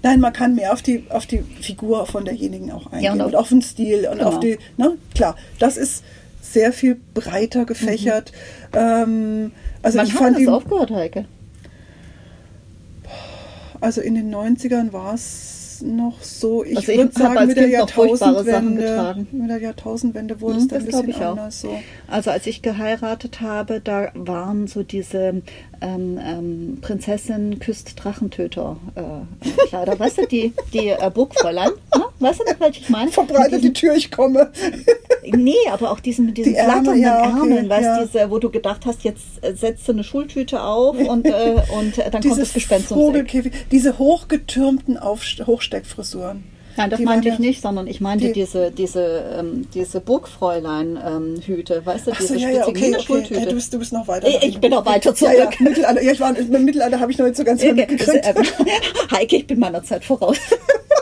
Nein, 0.02 0.20
man 0.20 0.34
kann 0.34 0.56
mehr 0.56 0.74
auf 0.74 0.82
die, 0.82 1.06
auf 1.10 1.26
die 1.26 1.40
Figur 1.62 2.06
von 2.06 2.26
derjenigen 2.26 2.72
auch 2.72 2.92
eingehen 2.92 3.14
und 3.14 3.22
und 3.22 3.36
auf- 3.36 3.42
auf, 3.44 3.50
den 3.50 3.62
Stil 3.62 4.08
und 4.12 4.18
Genau. 4.18 4.30
auf 4.30 4.40
die, 4.40 4.58
ne, 4.78 4.98
klar, 5.16 5.36
das 5.60 5.78
ist 5.78 6.04
sehr 6.44 6.74
viel 6.74 7.00
breiter 7.14 7.66
gefächert. 7.66 8.32
Ähm, 8.74 9.52
also 9.82 9.98
Wann 10.00 10.08
ich 10.08 10.14
fand 10.14 10.36
das 10.36 10.42
die, 10.44 10.48
aufgehört, 10.50 10.92
Heike? 10.92 11.26
also 13.82 14.02
in 14.02 14.16
den 14.16 14.34
90ern 14.34 14.94
war 14.94 15.14
es 15.14 15.82
noch 15.86 16.22
so, 16.22 16.64
ich 16.64 16.78
Also 16.78 16.94
würde 16.96 17.12
sagen, 17.12 17.48
mit 17.48 17.58
der 17.58 17.68
Jahrtausendwende, 17.68 18.82
getragen. 18.82 19.28
mit 19.32 19.50
der 19.50 19.58
Jahrtausendwende 19.60 20.40
wurde 20.40 20.56
Hm, 20.56 20.62
es 20.62 20.68
dann 20.70 20.80
ein 20.80 20.86
bisschen 20.86 21.10
ich 21.10 21.16
auch. 21.18 21.32
anders. 21.32 21.60
So. 21.62 21.84
Also 22.08 22.32
als 22.32 22.48
ich 22.48 22.62
geheiratet 22.62 23.42
habe, 23.42 23.82
da 23.82 24.12
waren 24.14 24.68
so 24.68 24.84
diese 24.84 25.42
ähm, 25.84 26.18
ähm, 26.24 26.78
Prinzessin 26.82 27.60
küsst 27.60 27.94
Drachentöter 28.02 28.78
äh, 28.96 29.02
äh, 29.02 29.68
Kleider. 29.68 30.00
weißt 30.00 30.20
du, 30.20 30.26
die, 30.28 30.54
die 30.74 30.88
äh, 30.90 31.12
Burgfräulein, 31.14 31.70
ne? 31.96 32.04
weißt 32.20 32.40
du 32.40 32.44
welche 32.60 32.80
ich 32.82 32.90
meine? 32.90 33.12
Diesen- 33.12 33.62
die 33.62 33.74
Tür, 33.74 33.94
ich 33.96 34.10
komme. 34.10 34.52
Nee, 35.26 35.54
aber 35.72 35.92
auch 35.92 36.00
diesen 36.00 36.26
mit 36.28 36.38
diesen 36.38 36.54
Die 36.54 36.58
Ärmel, 36.58 36.74
flatternden 36.74 37.04
ja, 37.04 37.20
okay, 37.20 37.30
Ärmeln, 37.40 37.70
weißt 37.70 37.84
ja. 37.84 38.04
diese, 38.06 38.32
wo 38.32 38.40
du 38.40 38.50
gedacht 38.50 38.86
hast, 38.86 39.04
jetzt 39.04 39.24
äh, 39.42 39.54
setzt 39.56 39.88
du 39.88 39.92
eine 39.92 40.04
Schultüte 40.04 40.62
auf 40.64 40.98
und, 40.98 41.26
äh, 41.26 41.56
und 41.78 41.98
äh, 41.98 42.10
dann 42.12 42.22
kommt 42.24 42.38
das 42.40 42.54
Gespenst. 42.54 42.88
Vogelkäfig, 42.90 43.54
diese 43.72 43.98
hochgetürmten 44.00 44.98
Aufst 44.98 45.46
Hochsteckfriseuren. 45.46 46.44
Nein, 46.78 46.90
das 46.90 47.00
meinte 47.02 47.28
ich 47.30 47.36
ja- 47.36 47.40
nicht, 47.40 47.62
sondern 47.62 47.88
ich 47.88 48.02
meinte 48.02 48.28
die- 48.28 48.34
diese, 48.34 48.72
diese, 48.72 49.36
ähm, 49.40 49.68
diese 49.74 50.00
Burgfräulein-Hüte, 50.02 51.86
weißt 51.86 52.08
du, 52.08 52.12
diese 52.12 52.28
so, 52.28 52.34
ja, 52.36 52.50
ja, 52.50 52.68
okay, 52.68 52.96
okay. 52.98 53.34
Äh, 53.36 53.46
du, 53.46 53.56
bist, 53.56 53.74
du 53.74 53.80
bist 53.80 53.94
noch 53.94 54.08
weiter. 54.08 54.28
Ich- 54.28 54.44
ich 54.44 54.60
bin 54.60 54.72
noch 54.72 54.86
weiter 54.86 55.14
Ja, 55.20 55.32
ja, 55.34 55.40
zurück. 55.52 55.60
Mittelalter. 55.62 56.02
Ja, 56.02 56.12
ich 56.12 56.20
war, 56.20 56.36
im 56.38 56.66
Mittelalter 56.66 57.00
habe 57.00 57.12
ich 57.12 57.18
noch 57.18 57.26
nicht 57.26 57.38
so 57.38 57.44
ganz 57.44 57.62
Okay, 57.62 57.74
mitgekriegt. 57.74 58.26
also, 58.26 58.40
ähm, 58.42 58.68
Heike, 59.12 59.36
ich 59.38 59.48
bin 59.48 59.60
meiner 59.60 59.84
Zeit 59.84 60.04
voraus. 60.06 60.38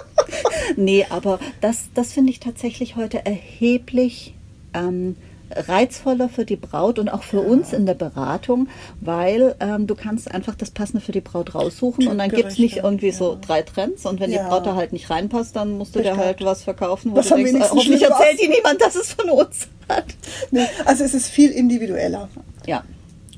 nee, 0.76 1.06
aber 1.10 1.40
das, 1.62 1.90
das 1.94 2.14
finde 2.14 2.32
ich 2.32 2.40
tatsächlich 2.40 2.96
heute 2.96 3.26
erheblich 3.26 4.34
ähm, 4.74 5.16
reizvoller 5.56 6.30
für 6.30 6.46
die 6.46 6.56
Braut 6.56 7.00
und 7.00 7.10
auch 7.10 7.24
für 7.24 7.42
uns 7.42 7.74
in 7.74 7.86
der 7.86 7.94
Beratung, 7.94 8.68
weil 9.00 9.56
ähm, 9.60 9.88
du 9.88 9.96
kannst 9.96 10.32
einfach 10.32 10.56
das 10.56 10.72
Passende 10.72 11.04
für 11.04 11.12
die 11.12 11.22
Braut 11.22 11.54
raussuchen 11.56 12.08
und 12.08 12.18
dann 12.18 12.30
gibt 12.30 12.52
es 12.52 12.58
nicht 12.58 12.78
irgendwie 12.78 13.12
so 13.12 13.34
ja. 13.34 13.40
drei 13.42 13.62
Trends 13.62 14.06
und 14.06 14.20
wenn 14.20 14.32
Ja. 14.32 14.44
die 14.44 14.50
Braut 14.50 14.66
da 14.66 14.76
halt 14.76 14.94
nicht 14.94 15.10
reinpasst, 15.10 15.56
dann 15.56 15.78
musst 15.78 15.96
du 15.96 16.02
dir 16.02 16.18
halt 16.18 16.44
was 16.44 16.64
verkaufen, 16.64 17.12
wo 17.12 17.18
Was 17.18 17.30
du 17.30 17.36
denkst, 17.36 17.54
äh, 17.54 17.60
hoffentlich 17.70 18.02
erzählt 18.04 18.42
dir 18.42 18.50
niemand, 18.50 18.82
dass 18.82 18.96
es 18.96 19.14
von 19.14 19.30
uns 19.30 19.68
hat. 19.90 20.06
Nee, 20.52 20.68
also 20.86 21.04
es 21.04 21.14
ist 21.14 21.28
viel 21.28 21.52
individueller. 21.52 22.30
Ja, 22.66 22.84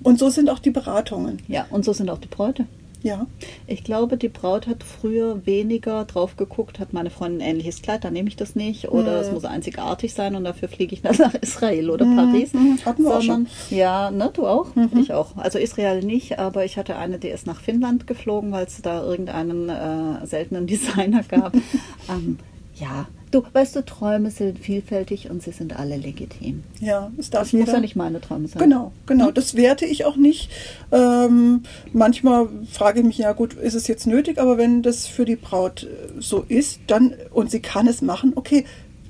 Und 0.03 0.19
so 0.19 0.29
sind 0.29 0.49
auch 0.49 0.59
die 0.59 0.71
Beratungen. 0.71 1.39
ja, 1.47 1.65
und 1.69 1.83
so 1.85 1.93
sind 1.93 2.09
auch 2.09 2.19
die 2.19 2.27
Bräute. 2.27 2.65
Ja. 3.03 3.27
Ich 3.67 3.83
glaube, 3.83 4.17
die 4.17 4.29
Braut 4.29 4.65
hat 4.65 4.83
früher 4.83 5.45
weniger 5.45 6.05
drauf 6.05 6.37
geguckt, 6.37 6.79
hat 6.79 6.93
meine 6.93 7.09
Freundin 7.09 7.41
ein 7.41 7.49
ähnliches 7.51 7.81
Kleid, 7.81 8.05
dann 8.05 8.13
nehme 8.13 8.29
ich 8.29 8.37
das 8.37 8.55
nicht. 8.55 8.89
Oder 8.89 9.19
es 9.19 9.31
muss 9.31 9.45
einzigartig 9.45 10.13
sein 10.13 10.35
und 10.35 10.45
dafür 10.45 10.69
fliege 10.69 10.93
ich 10.95 11.01
dann 11.01 11.17
nach 11.17 11.33
Israel 11.35 11.89
oder 11.89 12.05
Paris. 12.05 12.53
mhm. 12.53 12.79
Hatten 12.85 13.03
wir 13.03 13.17
auch 13.17 13.21
Sondern, 13.21 13.47
ja, 13.69 14.09
ne, 14.09 14.31
du 14.33 14.47
auch? 14.47 14.67
Ich 14.97 15.13
auch. 15.13 15.35
Also 15.35 15.59
Israel 15.59 16.01
nicht, 16.01 16.39
aber 16.39 16.63
ich 16.63 16.77
hatte 16.77 16.95
eine, 16.95 17.19
die 17.19 17.27
ist 17.27 17.45
nach 17.45 17.59
Finnland 17.59 18.07
geflogen, 18.07 18.51
weil 18.51 18.65
es 18.65 18.81
da 18.81 19.03
irgendeinen 19.03 19.69
äh, 19.69 20.25
seltenen 20.25 20.65
Designer 20.73 21.23
gab. 21.23 21.53
ähm, 22.09 22.39
ja, 22.75 23.07
Du, 23.33 23.43
weißt 23.51 23.75
du, 23.75 23.83
Träume 23.83 24.29
sind 24.29 24.59
vielfältig 24.59 25.31
und 25.31 25.41
sie 25.41 25.49
sind 25.51 25.75
alle 25.75 25.97
legitim. 25.97 26.63
Ja, 26.79 27.11
es 27.17 27.31
darf 27.31 27.41
Das 27.43 27.53
muss 27.53 27.61
jeder. 27.61 27.73
ja 27.73 27.79
nicht 27.79 27.95
meine 27.95 28.21
Träume 28.21 28.47
sein. 28.47 28.61
Genau, 28.61 28.91
genau. 29.07 29.31
Das 29.31 29.55
werte 29.55 29.87
ich 29.87 30.05
auch 30.05 30.17
nicht. 30.17 30.51
Ähm, 30.91 31.63
manchmal 31.93 32.47
frage 32.71 32.99
ich 32.99 33.05
mich, 33.07 33.17
ja 33.17 33.33
gut, 33.33 33.55
ist 33.55 33.73
es 33.73 33.87
jetzt 33.87 34.05
nötig, 34.05 34.37
aber 34.37 34.59
wenn 34.59 34.83
das 34.83 35.07
für 35.07 35.25
die 35.25 35.35
Braut 35.35 35.83
äh, 35.83 36.21
so 36.21 36.45
ist, 36.47 36.81
dann 36.85 37.15
und 37.31 37.49
sie 37.49 37.59
kann 37.59 37.87
es 37.87 38.03
machen, 38.03 38.33
okay, 38.35 38.65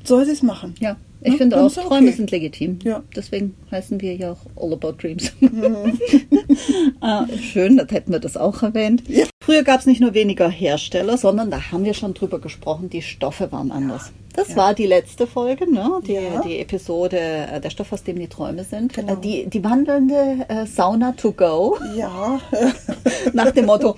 soll 0.05 0.23
sie 0.25 0.31
es 0.31 0.41
machen. 0.41 0.75
Ja, 0.79 0.95
ich 1.23 1.31
Ja, 1.33 1.37
finde 1.37 1.55
dann 1.55 1.65
auch, 1.67 1.73
Träume 1.73 2.07
okay. 2.07 2.11
sind 2.17 2.31
legitim. 2.31 2.79
Ja. 2.83 3.03
Deswegen 3.15 3.55
heißen 3.71 4.01
wir 4.01 4.15
ja 4.15 4.31
auch 4.33 4.61
All 4.61 4.73
About 4.73 4.93
Dreams. 5.01 5.31
Mhm. 5.39 5.99
ah, 7.01 7.25
schön, 7.41 7.77
das 7.77 7.89
hätten 7.91 8.11
wir 8.11 8.19
das 8.19 8.37
auch 8.37 8.61
erwähnt. 8.63 9.03
Ja. 9.07 9.25
Früher 9.43 9.63
gab 9.63 9.79
es 9.81 9.85
nicht 9.85 10.01
nur 10.01 10.13
weniger 10.13 10.49
Hersteller, 10.49 11.17
sondern 11.17 11.51
da 11.51 11.71
haben 11.71 11.83
wir 11.85 11.93
schon 11.93 12.13
drüber 12.13 12.39
gesprochen, 12.39 12.89
die 12.89 13.01
Stoffe 13.01 13.51
waren 13.51 13.71
anders. 13.71 14.11
Das 14.35 14.49
Ja. 14.49 14.55
war 14.55 14.73
die 14.73 14.87
letzte 14.87 15.27
Folge, 15.27 15.71
ne? 15.71 15.99
die, 16.07 16.13
Ja. 16.13 16.41
die 16.43 16.57
Episode 16.59 17.17
äh, 17.19 17.61
Der 17.61 17.69
Stoff, 17.69 17.93
aus 17.93 18.03
dem 18.03 18.17
die 18.17 18.27
Träume 18.27 18.63
sind. 18.63 18.93
Genau. 18.93 19.13
Äh, 19.13 19.17
Die, 19.21 19.47
die 19.47 19.63
wandelnde 19.63 20.45
äh, 20.47 20.65
Sauna 20.65 21.11
to 21.11 21.31
go, 21.33 21.77
Ja, 21.95 22.39
nach 23.33 23.51
dem 23.51 23.65
Motto, 23.67 23.95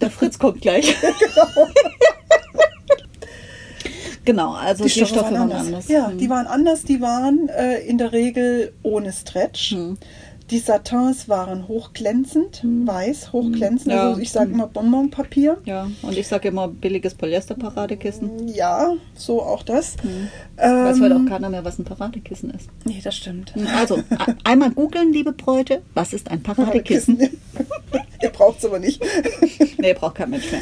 der 0.00 0.10
Fritz 0.10 0.38
kommt 0.38 0.60
gleich. 0.60 0.94
genau, 1.00 1.68
also 4.36 4.84
die, 4.84 4.90
Stoffe, 4.90 5.32
waren 5.34 5.52
anders. 5.52 5.88
Ja, 5.88 6.08
Mhm. 6.08 6.18
die 6.18 6.28
waren 6.30 6.46
anders. 6.46 6.82
Die 6.84 7.00
waren 7.00 7.48
äh, 7.48 7.78
in 7.80 7.98
der 7.98 8.12
Regel 8.12 8.72
ohne 8.82 9.12
Stretch. 9.12 9.72
Mhm. 9.72 9.96
Die 10.50 10.58
Satins 10.60 11.28
waren 11.28 11.68
hochglänzend, 11.68 12.62
weiß, 12.64 13.34
hochglänzend. 13.34 13.88
Mhm. 13.88 13.92
Ja. 13.92 14.08
Also 14.08 14.20
ich 14.22 14.32
sage 14.32 14.50
immer 14.52 14.66
Bonbonpapier. 14.66 15.58
Ja, 15.66 15.90
und 16.00 16.16
ich 16.16 16.26
sage 16.26 16.48
immer 16.48 16.68
billiges 16.68 17.14
Polyester-Paradekissen. 17.14 18.48
Ja, 18.48 18.94
so 19.14 19.42
auch 19.42 19.62
das. 19.62 19.96
Weiß 20.56 20.96
Ähm, 20.96 21.02
heute 21.02 21.16
auch 21.16 21.26
keiner 21.28 21.50
mehr, 21.50 21.66
was 21.66 21.78
ein 21.78 21.84
Paradekissen 21.84 22.48
ist. 22.50 22.70
nee, 22.86 22.98
das 23.04 23.14
stimmt. 23.16 23.52
Also, 23.76 23.98
einmal 24.44 24.70
googeln, 24.70 25.12
liebe 25.12 25.32
Bräute, 25.32 25.82
was 25.92 26.14
ist 26.14 26.30
ein 26.30 26.42
Paradekissen? 26.42 27.18
Ihr 28.22 28.30
braucht 28.30 28.58
es 28.58 28.64
aber 28.64 28.78
nicht. 28.78 29.02
Nee, 29.80 29.94
braucht 29.94 30.16
kein 30.16 30.30
Mensch 30.30 30.46
mehr. 30.50 30.60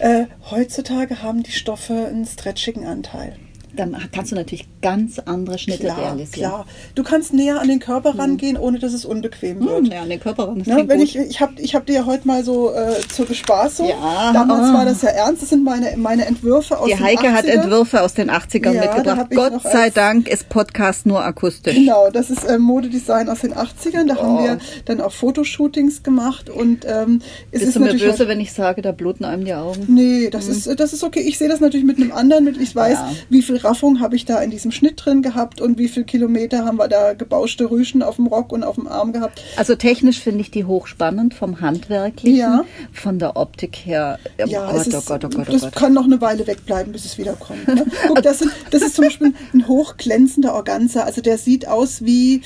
Äh, 0.00 0.26
heutzutage 0.50 1.22
haben 1.22 1.44
die 1.44 1.52
Stoffe 1.52 2.08
einen 2.08 2.26
stretchigen 2.26 2.84
Anteil. 2.84 3.36
Dann 3.74 3.96
kannst 4.10 4.32
du 4.32 4.36
natürlich 4.36 4.66
ganz 4.86 5.18
andere 5.18 5.58
Schnitte 5.58 5.84
Klar, 5.84 5.98
realisieren. 5.98 6.30
klar. 6.50 6.66
Du 6.94 7.02
kannst 7.02 7.32
näher 7.32 7.60
an 7.60 7.68
den 7.68 7.80
Körper 7.80 8.18
rangehen, 8.18 8.56
ohne 8.56 8.78
dass 8.78 8.92
es 8.92 9.04
unbequem 9.04 9.58
Hm, 9.60 9.66
wird. 9.66 9.88
ja, 9.92 10.02
an 10.02 10.08
den 10.10 10.20
Körper 10.20 10.48
ran, 10.48 10.58
das 10.60 10.68
Ne, 10.68 10.84
wenn 10.88 10.98
gut. 11.00 11.08
ich 11.08 11.16
ich 11.16 11.40
habe 11.40 11.54
ich 11.60 11.74
hab 11.74 11.86
dir 11.86 11.94
ja 11.94 12.06
heute 12.06 12.26
mal 12.26 12.44
so 12.44 12.72
äh, 12.72 12.94
zur 13.08 13.26
Bespaßung. 13.26 13.88
Ja, 13.88 14.32
Damals 14.32 14.64
ah. 14.70 14.74
war 14.74 14.84
das 14.84 15.02
ja 15.02 15.08
ernst. 15.10 15.42
Das 15.42 15.48
sind 15.50 15.64
meine, 15.64 15.96
meine 15.96 16.26
Entwürfe 16.26 16.78
aus 16.78 16.86
Die 16.88 16.98
Heike 16.98 17.32
hat 17.32 17.44
80ern. 17.46 17.48
Entwürfe 17.62 18.02
aus 18.02 18.14
den 18.14 18.30
80ern 18.30 18.72
Ja, 18.72 18.80
mitgebracht. 18.94 19.26
Gott 19.34 19.62
sei 19.62 19.90
Dank 19.90 20.28
ist 20.28 20.48
Podcast 20.48 21.06
nur 21.06 21.24
akustisch. 21.24 21.74
Genau, 21.74 22.10
das 22.10 22.30
ist 22.30 22.44
äh, 22.44 22.58
Modedesign 22.58 23.28
aus 23.28 23.40
den 23.40 23.54
80ern. 23.54 24.06
Da 24.06 24.16
haben 24.16 24.36
Oh. 24.36 24.42
wir 24.44 24.58
dann 24.84 25.00
auch 25.00 25.12
Fotoshootings 25.12 26.02
gemacht 26.02 26.48
und 26.50 26.84
ähm, 26.86 27.20
es 27.50 27.60
Bist 27.60 27.64
ist 27.68 27.76
du 27.76 27.80
mir 27.80 27.94
böse, 27.94 28.28
wenn 28.28 28.40
ich 28.40 28.52
sage, 28.52 28.82
da 28.82 28.92
bluten 28.92 29.24
einem 29.24 29.44
die 29.44 29.54
Augen? 29.54 29.84
Nee, 29.88 30.30
das 30.30 30.46
ist 30.48 30.68
das 30.78 30.92
ist 30.92 31.02
okay. 31.04 31.20
Ich 31.20 31.38
sehe 31.38 31.48
das 31.48 31.60
natürlich 31.60 31.86
mit 31.86 31.96
einem 31.98 32.12
anderen. 32.12 32.46
Ich 32.60 32.74
weiß, 32.74 32.98
Ja. 32.98 33.10
wie 33.30 33.42
viel 33.42 33.56
Raffung 33.56 34.00
habe 34.00 34.16
ich 34.16 34.24
da 34.24 34.40
in 34.40 34.50
diesem 34.50 34.70
Schnitt 34.76 35.04
drin 35.04 35.22
gehabt 35.22 35.60
und 35.60 35.78
wie 35.78 35.88
viel 35.88 36.04
Kilometer 36.04 36.64
haben 36.64 36.76
wir 36.78 36.88
da 36.88 37.14
gebauschte 37.14 37.70
Rüschen 37.70 38.02
auf 38.02 38.16
dem 38.16 38.26
Rock 38.26 38.52
und 38.52 38.62
auf 38.62 38.76
dem 38.76 38.86
Arm 38.86 39.12
gehabt. 39.12 39.42
Also 39.56 39.74
technisch 39.74 40.20
finde 40.20 40.40
ich 40.42 40.50
die 40.50 40.64
hochspannend 40.64 41.34
vom 41.34 41.60
Handwerklichen, 41.60 42.38
Ja. 42.38 42.64
von 42.92 43.18
der 43.18 43.36
Optik 43.36 43.74
her. 43.84 44.18
Oh 44.38 44.44
Ja, 44.46 44.70
Gott, 44.70 44.80
es 44.82 44.86
ist, 44.88 44.94
oh 44.94 45.00
Gott, 45.06 45.24
oh 45.24 45.28
Gott, 45.28 45.46
oh 45.48 45.52
das 45.52 45.62
Gott. 45.62 45.74
kann 45.74 45.92
noch 45.92 46.04
eine 46.04 46.20
Weile 46.20 46.46
wegbleiben, 46.46 46.92
bis 46.92 47.04
es 47.04 47.18
wiederkommt. 47.18 47.66
Ne? 47.66 47.86
Guck, 48.06 48.22
das, 48.22 48.38
sind, 48.38 48.52
das 48.70 48.82
ist 48.82 48.94
zum 48.94 49.04
Beispiel 49.04 49.32
ein 49.54 49.66
hochglänzender 49.66 50.54
Organza. 50.54 51.00
Also 51.02 51.20
der 51.22 51.38
sieht 51.38 51.66
aus 51.66 52.04
wie 52.04 52.42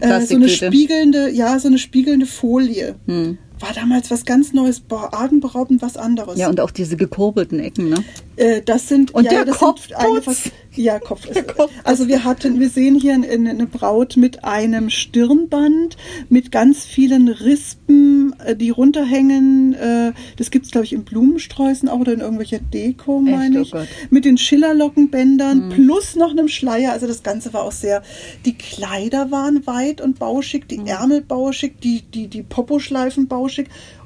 äh, 0.00 0.20
so 0.20 0.36
eine 0.36 0.48
spiegelnde, 0.48 1.30
ja, 1.30 1.58
so 1.58 1.68
eine 1.68 1.78
spiegelnde 1.78 2.26
Folie. 2.26 2.94
Hm. 3.06 3.38
War 3.62 3.72
damals 3.72 4.10
was 4.10 4.24
ganz 4.24 4.52
Neues, 4.52 4.80
boah, 4.80 5.14
atemberaubend 5.14 5.82
was 5.82 5.96
anderes. 5.96 6.36
Ja, 6.36 6.48
und 6.48 6.60
auch 6.60 6.72
diese 6.72 6.96
gekurbelten 6.96 7.60
Ecken, 7.60 7.90
ne? 7.90 8.04
Äh, 8.34 8.60
das 8.60 8.88
sind 8.88 9.14
Und 9.14 9.24
ja, 9.24 9.44
der 9.44 9.46
was, 9.46 9.60
ja, 10.74 10.98
Kopf. 10.98 11.26
Kopfputz. 11.26 11.70
Also 11.84 12.08
wir 12.08 12.24
hatten, 12.24 12.58
wir 12.58 12.70
sehen 12.70 12.98
hier 12.98 13.14
eine, 13.14 13.66
Braut 13.66 14.16
mit 14.16 14.42
einem 14.42 14.90
Stirnband, 14.90 15.96
mit 16.28 16.50
ganz 16.50 16.84
vielen 16.84 17.28
Rispen, 17.28 18.34
äh, 18.44 18.56
die 18.56 18.70
runterhängen. 18.70 19.74
Äh, 19.74 20.12
das 20.38 20.50
gibt's 20.50 20.72
glaube 20.72 20.86
ich 20.86 20.92
in 20.92 21.04
Blumensträußen 21.04 21.88
auch 21.88 22.00
oder 22.00 22.14
in 22.14 22.20
irgendwelcher 22.20 22.58
Deko, 22.58 23.22
Echt? 23.22 23.30
meine 23.30 23.58
Oh 23.60 23.62
ich. 23.62 23.70
Gott. 23.70 23.86
mit 24.10 24.24
den 24.24 24.38
Schillerlockenbändern 24.38 25.68
plus 25.68 26.16
noch 26.16 26.30
einem 26.30 26.48
Schleier. 26.48 26.92
Also 26.92 27.06
das 27.06 27.22
Ganze 27.22 27.52
war 27.52 27.62
auch 27.62 27.72
sehr. 27.72 28.02
Die 28.44 28.54
Kleider 28.54 29.30
waren 29.30 29.66
weit 29.68 30.00
und 30.00 30.18
bauschig, 30.18 30.66
die 30.68 30.80
Ärmel 30.84 31.20
bauschig, 31.20 31.80
die 31.80 32.02
die 32.02 32.26
die 32.26 32.42
Poposchleifen 32.42 33.28
bauschig 33.28 33.51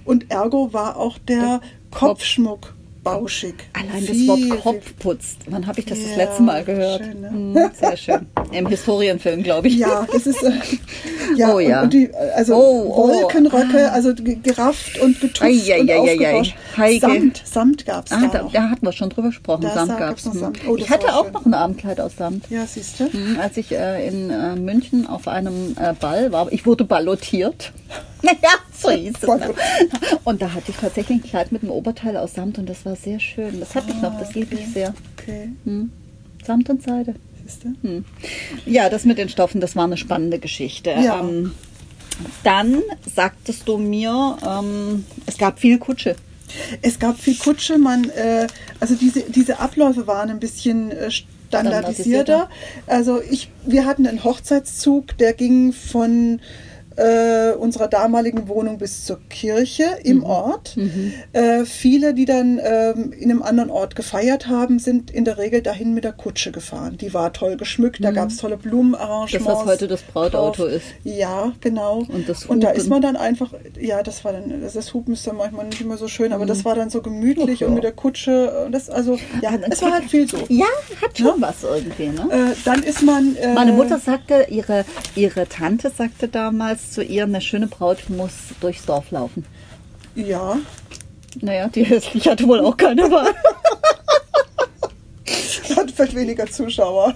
und 0.05 0.31
ergo 0.31 0.73
war 0.73 0.97
auch 0.97 1.19
der 1.19 1.61
Kopfschmuck 1.91 2.75
bauschig. 3.03 3.55
Allein 3.73 4.05
das 4.05 4.27
Wort 4.27 4.39
viel- 4.41 4.57
Kopfputz. 4.57 5.37
Wann 5.49 5.65
habe 5.69 5.79
ich 5.79 5.87
das 5.87 5.97
das 6.01 6.11
Ja, 6.11 6.17
letzte 6.17 6.43
Mal 6.43 6.65
gehört? 6.65 7.05
schön, 7.05 7.21
ne? 7.21 7.31
Hm, 7.31 7.71
sehr 7.79 7.97
schön. 7.97 8.27
Im 8.51 8.67
Historienfilm, 8.67 9.45
glaube 9.45 9.69
ich. 9.69 9.77
Ja, 9.77 10.05
das 10.13 10.27
ist 10.27 10.43
äh, 10.43 10.51
ja, 11.37 11.55
Oh 11.55 11.61
ja. 11.61 11.79
Und, 11.83 11.85
und 11.85 11.93
die, 11.95 12.11
also 12.35 12.57
Oh, 12.57 12.93
oh. 12.93 13.09
Wolkenröcke, 13.23 13.93
also 13.93 14.13
ge- 14.13 14.41
gerafft 14.43 14.99
und 14.99 15.21
getupft 15.21 15.41
Ei, 15.43 15.73
ei, 15.73 15.81
und 16.01 16.09
ei, 16.21 16.53
ei. 16.77 16.99
Samt, 16.99 17.43
Samt 17.47 17.87
gab's 17.87 18.11
Ah, 18.11 18.29
da 18.33 18.49
da, 18.53 18.71
hatten 18.71 18.85
wir 18.85 18.91
schon 18.93 19.11
drüber 19.11 19.29
gesprochen. 19.29 19.63
Da 19.63 19.87
Samt 19.87 20.01
Hm. 20.01 20.33
Samt. 20.41 20.61
Oh, 20.67 20.75
das 20.77 20.87
ich 20.87 20.91
hatte 20.93 21.15
auch 21.15 21.25
schön. 21.27 21.33
noch 21.33 21.47
ein 21.47 21.55
Abendkleid 21.55 22.01
aus 22.01 22.17
Samt. 22.19 22.51
Ja, 22.51 22.67
siehst 22.67 22.99
du? 22.99 23.05
Hm, 23.13 23.39
Als 23.41 23.57
ich 23.57 23.71
äh, 23.71 24.09
in 24.09 24.31
äh, 24.31 24.57
München 24.57 25.07
auf 25.07 25.29
einem 25.29 25.77
äh, 25.81 25.93
Ball 25.95 26.33
war, 26.33 26.53
ich 26.53 26.67
wurde 26.67 26.83
ballotiert. 26.85 27.73
Ja, 28.23 28.33
so 28.81 28.91
hieß 28.91 29.15
es. 29.21 29.29
Ne? 29.29 29.55
Und 30.25 30.43
da 30.43 30.53
hatte 30.53 30.71
ich 30.71 30.77
tatsächlich 30.77 31.19
ein 31.19 31.23
Kleid 31.23 31.53
mit 31.53 31.63
einem 31.63 31.71
Oberteil 31.73 32.17
aus 32.17 32.35
Samt 32.35 32.59
und 32.59 32.69
das 32.69 32.85
war 32.85 32.97
sehr 32.97 33.21
schön. 33.21 33.61
Das 33.61 33.75
hatte 33.75 33.91
ich 33.91 34.01
noch, 34.03 34.19
das 34.19 34.35
liebe 34.35 34.55
ich 34.55 34.67
sehr. 34.69 34.95
Okay, 35.17 35.51
Hm. 35.65 35.91
Samt 36.45 36.71
und 36.71 36.83
Seide. 36.83 37.15
siehst 37.43 37.65
du? 37.65 38.05
Ja, 38.65 38.89
das 38.89 39.05
mit 39.05 39.19
den 39.19 39.29
Stoffen, 39.29 39.61
das 39.61 39.75
war 39.77 39.85
eine 39.85 39.97
spannende 39.97 40.39
Geschichte. 40.39 40.91
Ja. 40.91 41.21
Ähm, 41.21 41.53
dann 42.45 42.83
sagtest 43.15 43.67
du 43.69 43.79
mir, 43.79 44.39
ähm, 44.47 45.05
es 45.27 45.39
gab 45.39 45.59
viel 45.59 45.79
Kutsche. 45.79 46.17
Es 46.83 46.99
gab 46.99 47.19
viel 47.19 47.37
Kutsche, 47.37 47.79
man, 47.79 48.09
äh, 48.11 48.47
also 48.81 48.95
diese, 48.95 49.23
diese 49.23 49.59
Abläufe 49.59 50.07
waren 50.07 50.31
ein 50.31 50.41
bisschen 50.41 50.93
äh, 50.93 51.11
standardisierter. 51.11 52.49
Also 52.87 53.21
ich, 53.21 53.51
wir 53.65 53.85
hatten 53.85 54.07
einen 54.07 54.25
Hochzeitszug, 54.25 55.19
der 55.19 55.33
ging 55.33 55.73
von 55.73 56.41
äh, 56.97 57.53
unserer 57.53 57.89
damaligen 57.89 58.49
Wohnung 58.49 58.79
bis 58.79 59.05
zur 59.05 59.21
Kirche 59.29 59.85
im 60.03 60.25
Ort. 60.25 60.77
Äh, 61.33 61.65
viele, 61.65 62.15
die 62.15 62.25
dann 62.25 62.61
ähm, 62.63 63.13
in 63.13 63.31
einem 63.31 63.43
anderen 63.43 63.71
Ort 63.71 63.97
gefeiert 63.97 64.49
haben, 64.49 64.79
sind 64.79 65.11
in 65.11 65.25
der 65.25 65.39
Regel 65.39 65.63
dahin 65.63 65.95
mit 65.95 66.05
der 66.05 66.13
Kutsche 66.13 66.53
gefahren. 66.53 66.97
Die 66.99 67.13
war 67.15 67.33
toll 67.33 67.57
geschmückt, 67.57 68.03
da 68.03 68.11
gab 68.11 68.31
es 68.31 68.39
tolle 68.39 68.57
Blumenarrangements. 68.57 69.47
Das, 69.47 69.57
was 69.57 69.67
heute 69.67 69.89
das 69.89 70.03
Brautauto 70.03 70.65
drauf. 70.65 70.73
ist. 70.73 70.87
Ja, 71.05 71.53
genau. 71.61 72.05
Und 72.09 72.29
das 72.29 72.47
und 72.47 72.61
da 72.61 72.69
Hupen. 72.69 72.81
ist 72.81 72.89
man 72.89 73.03
dann 73.03 73.17
einfach, 73.17 73.53
ja, 73.79 74.03
das 74.03 74.25
war 74.25 74.33
dann, 74.33 74.61
das, 74.61 74.73
das 74.73 74.95
Hupen 74.95 75.15
ist 75.15 75.27
dann 75.27 75.37
manchmal 75.37 75.67
nicht 75.67 75.81
immer 75.81 75.97
so 75.97 76.09
schön, 76.09 76.33
aber 76.33 76.47
das 76.47 76.65
war 76.65 76.75
dann 76.75 76.91
so 76.91 77.03
gemütlich 77.03 77.61
ja. 77.61 77.67
und 77.67 77.75
mit 77.75 77.85
der 77.85 77.93
Kutsche, 77.93 78.65
und 78.67 78.73
das, 78.73 78.89
also, 78.89 79.19
ja, 79.43 79.53
es 79.69 79.83
war 79.83 79.93
halt 79.93 80.05
viel 80.05 80.29
so. 80.29 80.39
Ja, 80.49 80.67
hat 81.03 81.19
schon 81.19 81.41
was 81.41 81.63
irgendwie, 81.63 82.09
ne? 82.09 82.27
Äh, 82.31 82.57
dann 82.65 82.83
ist 82.83 83.03
man. 83.03 83.37
Äh, 83.37 83.55
Meine 83.55 83.73
Mutter 83.73 83.99
sagte, 83.99 84.47
ihre, 84.49 84.85
ihre 85.15 85.47
Tante 85.49 85.91
sagte 85.91 86.29
damals 86.29 86.86
zu 86.91 87.03
ihr, 87.03 87.25
eine 87.25 87.41
schöne 87.41 87.67
Braut 87.67 88.09
muss 88.09 88.33
durchs 88.61 88.85
Dorf 88.87 89.11
laufen. 89.11 89.45
Ja, 90.15 90.57
Naja, 91.41 91.69
die 91.69 91.85
hässlich 91.85 92.27
hatte 92.29 92.47
wohl 92.49 92.61
auch 92.61 92.77
keine 92.77 93.11
Wahl. 93.11 93.35
hat 95.77 95.91
vielleicht 95.91 96.15
weniger 96.15 96.47
Zuschauer. 96.47 97.15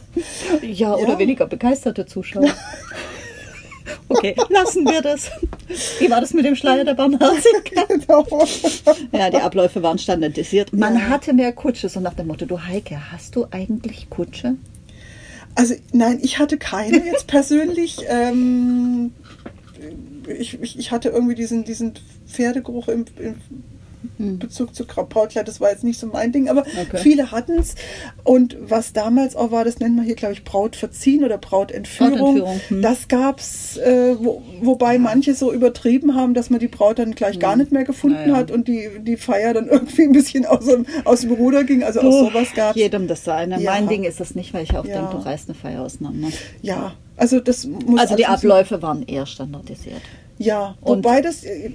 Ja, 0.62 0.94
oder 0.94 1.12
Ja. 1.14 1.18
weniger 1.18 1.46
begeisterte 1.46 2.06
Zuschauer. 2.06 2.50
Okay, 4.12 4.34
lassen 4.48 4.84
wir 4.86 5.02
das. 5.02 5.30
Wie 6.00 6.10
war 6.10 6.20
das 6.20 6.34
mit 6.34 6.44
dem 6.44 6.56
Schleier 6.56 6.84
der 6.84 6.94
Barmherzigkeit? 6.94 7.86
genau. 8.06 8.26
Ja, 9.12 9.30
die 9.30 9.36
Abläufe 9.36 9.84
waren 9.84 9.98
standardisiert. 9.98 10.72
Man 10.72 10.94
Ja. 10.96 11.02
hatte 11.08 11.32
mehr 11.32 11.52
Kutsche, 11.52 11.88
so 11.88 12.00
nach 12.00 12.14
dem 12.14 12.26
Motto, 12.26 12.44
du 12.44 12.60
Heike, 12.60 13.00
hast 13.12 13.36
du 13.36 13.46
eigentlich 13.52 14.10
Kutsche? 14.10 14.56
Also, 15.54 15.74
nein, 15.92 16.18
ich 16.22 16.40
hatte 16.40 16.58
keine 16.58 17.04
jetzt 17.06 17.28
persönlich. 17.28 17.98
Ähm, 18.08 19.12
ich, 20.28 20.60
ich, 20.62 20.78
ich 20.78 20.90
hatte 20.92 21.08
irgendwie 21.10 21.34
diesen, 21.34 21.64
diesen 21.64 21.94
Pferdegeruch 22.26 22.88
im, 22.88 23.04
im 23.18 23.34
Bezug 24.38 24.74
zu 24.74 24.86
Brautkleid, 24.86 25.46
das 25.48 25.60
war 25.60 25.70
jetzt 25.70 25.84
nicht 25.84 25.98
so 26.00 26.06
mein 26.06 26.32
Ding, 26.32 26.48
aber 26.48 26.60
Okay. 26.62 26.98
viele 27.02 27.30
hatten 27.32 27.58
es. 27.58 27.74
Und 28.24 28.56
was 28.60 28.92
damals 28.94 29.36
auch 29.36 29.50
war, 29.50 29.64
das 29.64 29.78
nennt 29.78 29.94
man 29.96 30.04
hier, 30.06 30.14
glaube 30.14 30.32
ich, 30.32 30.42
Brautverziehen 30.44 31.22
oder 31.24 31.36
Brautentführung. 31.36 32.12
Brautentführung, 32.18 32.60
hm. 32.68 32.82
Das 32.82 33.08
gab's, 33.08 33.76
äh, 33.76 34.16
wo, 34.18 34.42
wobei 34.62 34.98
manche 34.98 35.34
so 35.34 35.52
übertrieben 35.52 36.14
haben, 36.14 36.32
dass 36.32 36.48
man 36.48 36.60
die 36.60 36.68
Braut 36.68 36.98
dann 36.98 37.14
gleich 37.14 37.38
gar 37.38 37.56
nicht 37.56 37.72
mehr 37.72 37.84
gefunden 37.84 38.18
Hm. 38.18 38.26
Ja, 38.28 38.32
ja. 38.32 38.36
hat 38.38 38.50
und 38.50 38.68
die, 38.68 38.88
die 39.00 39.16
Feier 39.18 39.52
dann 39.54 39.68
irgendwie 39.70 40.02
ein 40.02 40.12
bisschen 40.12 40.46
aus, 40.46 40.64
dem- 40.66 40.86
aus 41.04 41.20
dem 41.20 41.32
Ruder 41.32 41.64
ging. 41.64 41.82
Also 41.82 42.00
auch 42.00 42.10
sowas 42.28 42.48
gab's. 42.54 42.76
Jedem 42.78 43.06
das 43.06 43.24
seine. 43.24 43.60
Ja. 43.60 43.70
Mein 43.72 43.88
Ding 43.88 44.04
ist 44.04 44.20
es 44.20 44.34
nicht, 44.34 44.54
weil 44.54 44.64
ich 44.64 44.76
auch 44.76 44.84
Ja. 44.86 44.96
denke, 45.00 45.16
du 45.16 45.22
reißt 45.24 45.48
eine 45.48 45.54
Feier 45.58 45.82
auseinander. 45.82 46.28
Ja, 46.62 46.92
also 47.20 47.38
das 47.40 47.66
muss 47.66 48.00
Also 48.00 48.16
die 48.16 48.26
Abläufe 48.26 48.82
waren 48.82 49.02
eher 49.06 49.26
standardisiert. 49.26 50.00
Ja, 50.38 50.74
Und- 50.80 51.04
wobei 51.04 51.20
das 51.20 51.44
äh, 51.44 51.70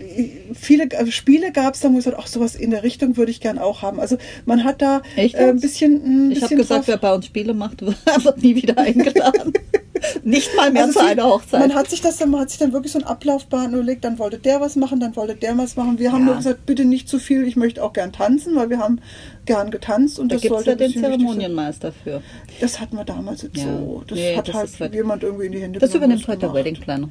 viele 0.56 0.86
äh, 0.86 1.12
Spiele 1.12 1.52
gab 1.52 1.76
es, 1.76 1.82
da 1.82 1.90
muss 1.90 2.00
ich 2.00 2.06
sagen, 2.06 2.18
ach 2.20 2.26
sowas 2.28 2.56
in 2.56 2.72
der 2.72 2.82
Richtung 2.82 3.16
würde 3.16 3.30
ich 3.32 3.40
gern 3.40 3.60
auch 3.60 3.84
haben. 3.84 4.00
Also 4.00 4.18
man 4.46 4.64
hat 4.64 4.82
da 4.82 5.04
Echt 5.16 5.36
äh, 5.36 5.50
ein 5.50 5.60
bisschen, 5.60 6.30
ein 6.30 6.32
Ich 6.32 6.42
habe 6.42 6.56
gesagt, 6.56 6.80
drauf- 6.82 6.88
wer 6.88 6.98
bei 6.98 7.14
uns 7.14 7.28
Spiele 7.28 7.54
macht, 7.54 7.82
wird 7.86 8.42
nie 8.42 8.56
wieder 8.56 8.78
eingeladen. 8.80 9.54
nicht 10.24 10.56
mal 10.56 10.72
mehr 10.72 10.84
Also 10.84 10.94
zu 10.94 11.00
viel- 11.00 11.10
einer 11.10 11.26
Hochzeit. 11.26 11.60
Man 11.60 11.76
hat 11.76 11.90
sich 11.90 12.02
das 12.02 12.18
dann, 12.18 12.30
man 12.32 12.42
hat 12.42 12.50
sich 12.50 12.60
dann 12.60 12.74
wirklich 12.74 12.92
so 12.92 13.00
einen 13.00 13.08
Ablaufplan 13.08 13.74
überlegt, 13.74 14.04
dann 14.06 14.20
wollte 14.20 14.38
der 14.38 14.62
was 14.62 14.76
machen, 14.76 15.00
dann 15.00 15.16
wollte 15.16 15.36
der 15.36 15.58
was 15.58 15.76
machen. 15.76 16.00
Wir 16.00 16.12
haben 16.12 16.22
Ja. 16.22 16.26
nur 16.28 16.36
gesagt, 16.38 16.66
bitte 16.66 16.86
nicht 16.86 17.08
zu 17.10 17.20
viel, 17.20 17.48
ich 17.48 17.56
möchte 17.56 17.84
auch 17.84 17.94
gern 17.94 18.12
tanzen, 18.12 18.56
weil 18.56 18.70
wir 18.70 18.80
haben 18.80 19.00
gern 19.46 19.72
getanzt 19.72 20.20
und 20.20 20.30
da 20.32 20.36
das 20.36 20.42
gibt 20.44 20.56
es 20.56 20.64
sollte 20.66 20.84
ja 20.84 20.88
den. 20.90 21.02
Zeremonienmeister 21.02 21.92
für. 21.92 22.22
Das 22.60 22.80
hatten 22.80 22.98
wir 22.98 23.04
damals 23.06 23.42
jetzt 23.44 23.58
Ja. 23.58 23.64
so. 23.66 24.04
Das 24.08 24.18
Nee, 24.18 24.36
hat 24.36 24.48
das 24.48 24.56
halt 24.56 24.80
halt- 24.80 24.94
jemand 24.94 25.24
irgendwie 25.24 25.46
in 25.48 25.52
die 25.52 25.62
Hände 25.62 25.80
Das 25.80 25.94
übernimmt 25.94 26.28
heute 26.28 26.40
der 26.40 26.50
gemacht. 26.50 26.56
Wedding 26.66 26.80
Planner. 26.82 27.10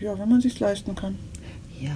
Ja, 0.00 0.18
wenn 0.18 0.28
man 0.28 0.40
sich 0.40 0.58
leisten 0.60 0.94
kann. 0.94 1.16
Ja. 1.80 1.90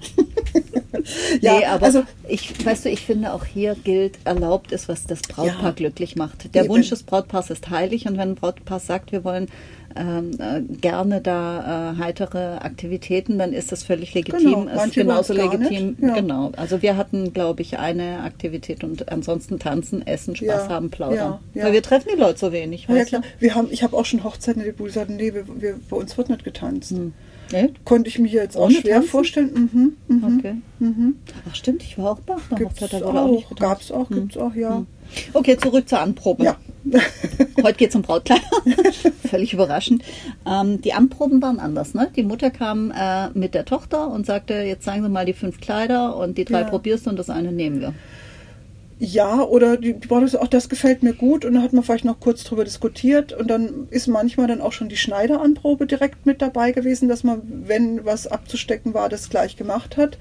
Ja, 1.40 1.58
nee, 1.58 1.64
aber 1.66 1.86
also- 1.86 2.02
ich, 2.28 2.64
weißt 2.64 2.86
du, 2.86 2.90
ich 2.90 3.00
finde 3.00 3.32
auch 3.32 3.44
hier 3.44 3.76
gilt, 3.84 4.18
erlaubt 4.24 4.72
ist, 4.72 4.88
was 4.88 5.06
das 5.06 5.22
Brautpaar 5.22 5.64
Ja. 5.66 5.70
glücklich 5.70 6.16
macht. 6.16 6.54
Der 6.54 6.64
Eben. 6.64 6.74
Wunsch 6.74 6.88
des 6.90 7.02
Brautpaars 7.04 7.50
ist 7.50 7.70
heilig 7.70 8.06
und 8.06 8.14
wenn 8.14 8.30
ein 8.30 8.34
Brautpaar 8.34 8.80
sagt, 8.80 9.12
wir 9.12 9.22
wollen 9.24 9.46
ähm, 9.98 10.32
äh, 10.38 10.60
gerne 10.80 11.20
da 11.22 11.92
äh, 11.94 11.98
heitere 11.98 12.60
Aktivitäten, 12.60 13.38
dann 13.38 13.52
ist 13.52 13.72
das 13.72 13.82
völlig 13.82 14.12
legitim. 14.12 14.66
Genau, 14.66 14.84
ist 14.84 14.94
genauso 14.94 15.32
legitim. 15.32 15.96
ja. 16.00 16.14
Genau. 16.14 16.52
Also 16.56 16.82
wir 16.82 16.96
hatten, 16.96 17.32
glaube 17.32 17.62
ich, 17.62 17.78
eine 17.78 18.20
Aktivität 18.20 18.84
und 18.84 19.10
ansonsten 19.10 19.58
tanzen, 19.58 20.06
essen, 20.06 20.36
Spaß 20.36 20.46
Ja, 20.46 20.68
haben, 20.68 20.90
plaudern. 20.90 21.38
ja. 21.54 21.64
Weil 21.64 21.72
wir 21.72 21.82
treffen 21.82 22.08
die 22.14 22.20
Leute 22.20 22.38
so 22.38 22.52
wenig. 22.52 22.86
Ja, 22.88 22.94
ja 22.94 23.00
weißt 23.00 23.12
du? 23.12 23.20
klar. 23.20 23.32
Wir 23.38 23.54
haben, 23.54 23.68
ich 23.70 23.82
habe 23.82 23.96
auch 23.96 24.04
schon 24.04 24.22
Hochzeiten 24.22 24.62
die 24.62 24.90
sagten, 24.90 25.16
nee, 25.16 25.32
wir, 25.32 25.44
wir, 25.60 25.80
bei 25.88 25.96
uns 25.96 26.18
wird 26.18 26.28
nicht 26.28 26.44
getanzt. 26.44 26.92
Nee? 27.52 27.72
Konnte 27.84 28.08
ich 28.08 28.18
mir 28.18 28.28
jetzt 28.30 28.56
auch 28.56 28.64
Ohne 28.64 28.74
schwer 28.74 28.94
Tanzen? 28.96 29.08
vorstellen. 29.10 29.70
Mhm, 30.08 30.16
mhm, 30.16 30.38
Okay. 30.38 30.54
mhm. 30.80 31.16
Ach 31.48 31.54
stimmt, 31.54 31.82
ich 31.82 31.96
war 31.96 32.12
auch 32.12 32.20
bei 32.20 32.34
einer 32.34 32.58
Gibt's 32.58 32.80
Hochzeit, 32.82 33.00
da 33.00 33.06
wurde 33.06 33.20
auch 33.20 33.30
nicht 33.30 33.44
auch, 33.46 33.48
getanzt. 33.50 33.60
gab's 33.60 33.92
auch, 33.92 34.08
gibt's 34.08 34.36
auch, 34.36 34.54
ja. 34.54 34.84
Okay, 35.32 35.56
zurück 35.56 35.88
zur 35.88 36.00
Anprobe. 36.00 36.42
Ja. 36.44 36.56
Heute 37.62 37.74
geht 37.78 37.90
es 37.90 37.96
um 37.96 38.02
Brautkleider. 38.02 38.42
Völlig 39.30 39.52
überraschend. 39.52 40.02
Ähm, 40.44 40.80
die 40.80 40.92
Anproben 40.92 41.40
waren 41.42 41.60
anders. 41.60 41.94
Ne? 41.94 42.10
Die 42.16 42.22
Mutter 42.24 42.50
kam 42.50 42.90
äh, 42.90 43.28
mit 43.30 43.54
der 43.54 43.64
Tochter 43.64 44.10
und 44.10 44.26
sagte, 44.26 44.54
jetzt 44.54 44.84
zeigen 44.84 45.02
Sie 45.04 45.08
mal 45.08 45.24
die 45.26 45.32
fünf 45.32 45.60
Kleider 45.60 46.16
und 46.16 46.38
die 46.38 46.44
drei 46.44 46.62
Ja. 46.62 46.68
probierst 46.68 47.06
du 47.06 47.10
und 47.10 47.18
das 47.18 47.30
eine 47.30 47.52
nehmen 47.52 47.80
wir. 47.80 47.94
Ja, 48.98 49.42
oder 49.42 49.76
die, 49.76 49.92
die 49.92 50.06
Braut 50.08 50.28
sagt, 50.30 50.42
auch 50.42 50.48
das 50.48 50.70
gefällt 50.70 51.02
mir 51.02 51.12
gut 51.12 51.44
und 51.44 51.52
dann 51.52 51.62
hat 51.62 51.74
man 51.74 51.84
vielleicht 51.84 52.06
noch 52.06 52.18
kurz 52.18 52.44
drüber 52.44 52.64
diskutiert 52.64 53.34
und 53.34 53.48
dann 53.48 53.88
ist 53.90 54.06
manchmal 54.06 54.46
dann 54.46 54.62
auch 54.62 54.72
schon 54.72 54.88
die 54.88 54.96
Schneideranprobe 54.96 55.86
direkt 55.86 56.24
mit 56.24 56.40
dabei 56.40 56.72
gewesen, 56.72 57.06
dass 57.06 57.22
man, 57.22 57.42
wenn 57.66 58.06
was 58.06 58.26
abzustecken 58.26 58.94
war, 58.94 59.10
das 59.10 59.28
gleich 59.28 59.56
gemacht 59.56 59.98
hat. 59.98 60.16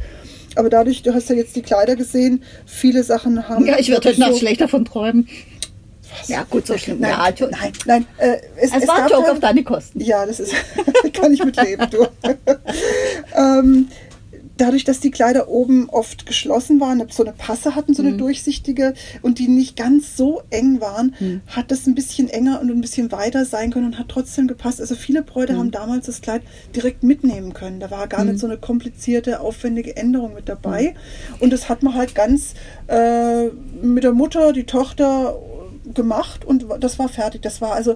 Aber 0.55 0.69
dadurch, 0.69 1.03
du 1.03 1.13
hast 1.13 1.29
ja 1.29 1.35
jetzt 1.35 1.55
die 1.55 1.61
Kleider 1.61 1.95
gesehen, 1.95 2.43
viele 2.65 3.03
Sachen 3.03 3.47
haben. 3.47 3.65
Ja, 3.65 3.77
ich 3.79 3.87
werde 3.89 4.09
heute 4.09 4.17
wirklich 4.17 4.29
Nacht 4.31 4.39
schlecht 4.39 4.59
davon 4.61 4.83
träumen. 4.83 5.29
Was? 6.19 6.27
Ja, 6.27 6.43
gut, 6.49 6.67
so 6.67 6.77
schlimm. 6.77 6.99
Nein, 6.99 7.11
Ja, 7.37 7.47
nein, 7.47 7.73
nein. 7.85 8.05
Äh, 8.17 8.37
es, 8.57 8.71
Es, 8.73 8.87
war 8.87 9.03
ein 9.03 9.09
Joke 9.09 9.23
dann- 9.23 9.31
auf 9.31 9.39
deine 9.39 9.63
Kosten. 9.63 10.01
Ja, 10.01 10.25
das 10.25 10.39
ist, 10.39 10.53
kann 11.13 11.33
ich 11.33 11.43
mitleben, 11.43 11.89
du. 11.89 12.07
ähm, 13.35 13.87
dadurch, 14.57 14.83
dass 14.83 14.99
die 14.99 15.11
Kleider 15.11 15.49
oben 15.49 15.89
oft 15.89 16.25
geschlossen 16.25 16.79
waren, 16.79 17.03
so 17.09 17.23
eine 17.23 17.33
Passe 17.33 17.75
hatten, 17.75 17.93
so 17.93 18.01
eine 18.01 18.17
durchsichtige 18.17 18.93
und 19.21 19.39
die 19.39 19.47
nicht 19.47 19.75
ganz 19.75 20.15
so 20.17 20.41
eng 20.49 20.81
waren, 20.81 21.15
hat 21.47 21.71
das 21.71 21.87
ein 21.87 21.95
bisschen 21.95 22.29
enger 22.29 22.61
und 22.61 22.69
ein 22.69 22.81
bisschen 22.81 23.11
weiter 23.11 23.45
sein 23.45 23.71
können 23.71 23.87
und 23.87 23.99
hat 23.99 24.09
trotzdem 24.09 24.47
gepasst. 24.47 24.79
Also 24.81 24.95
viele 24.95 25.23
Bräute 25.23 25.57
haben 25.57 25.71
damals 25.71 26.05
das 26.05 26.21
Kleid 26.21 26.41
direkt 26.75 27.03
mitnehmen 27.03 27.53
können. 27.53 27.79
Da 27.79 27.91
war 27.91 28.07
gar 28.07 28.23
nicht 28.23 28.39
so 28.39 28.47
eine 28.47 28.57
komplizierte, 28.57 29.39
aufwendige 29.39 29.95
Änderung 29.97 30.33
mit 30.33 30.49
dabei. 30.49 30.95
Und 31.39 31.51
das 31.51 31.69
hat 31.69 31.83
man 31.83 31.95
halt 31.95 32.15
ganz 32.15 32.53
äh, 32.87 33.47
mit 33.81 34.03
der 34.03 34.13
Mutter, 34.13 34.53
die 34.53 34.65
Tochter 34.65 35.37
gemacht 35.93 36.45
und 36.45 36.65
das 36.79 36.97
war 36.97 37.09
fertig. 37.09 37.41
Das 37.41 37.61
war 37.61 37.73
also 37.73 37.95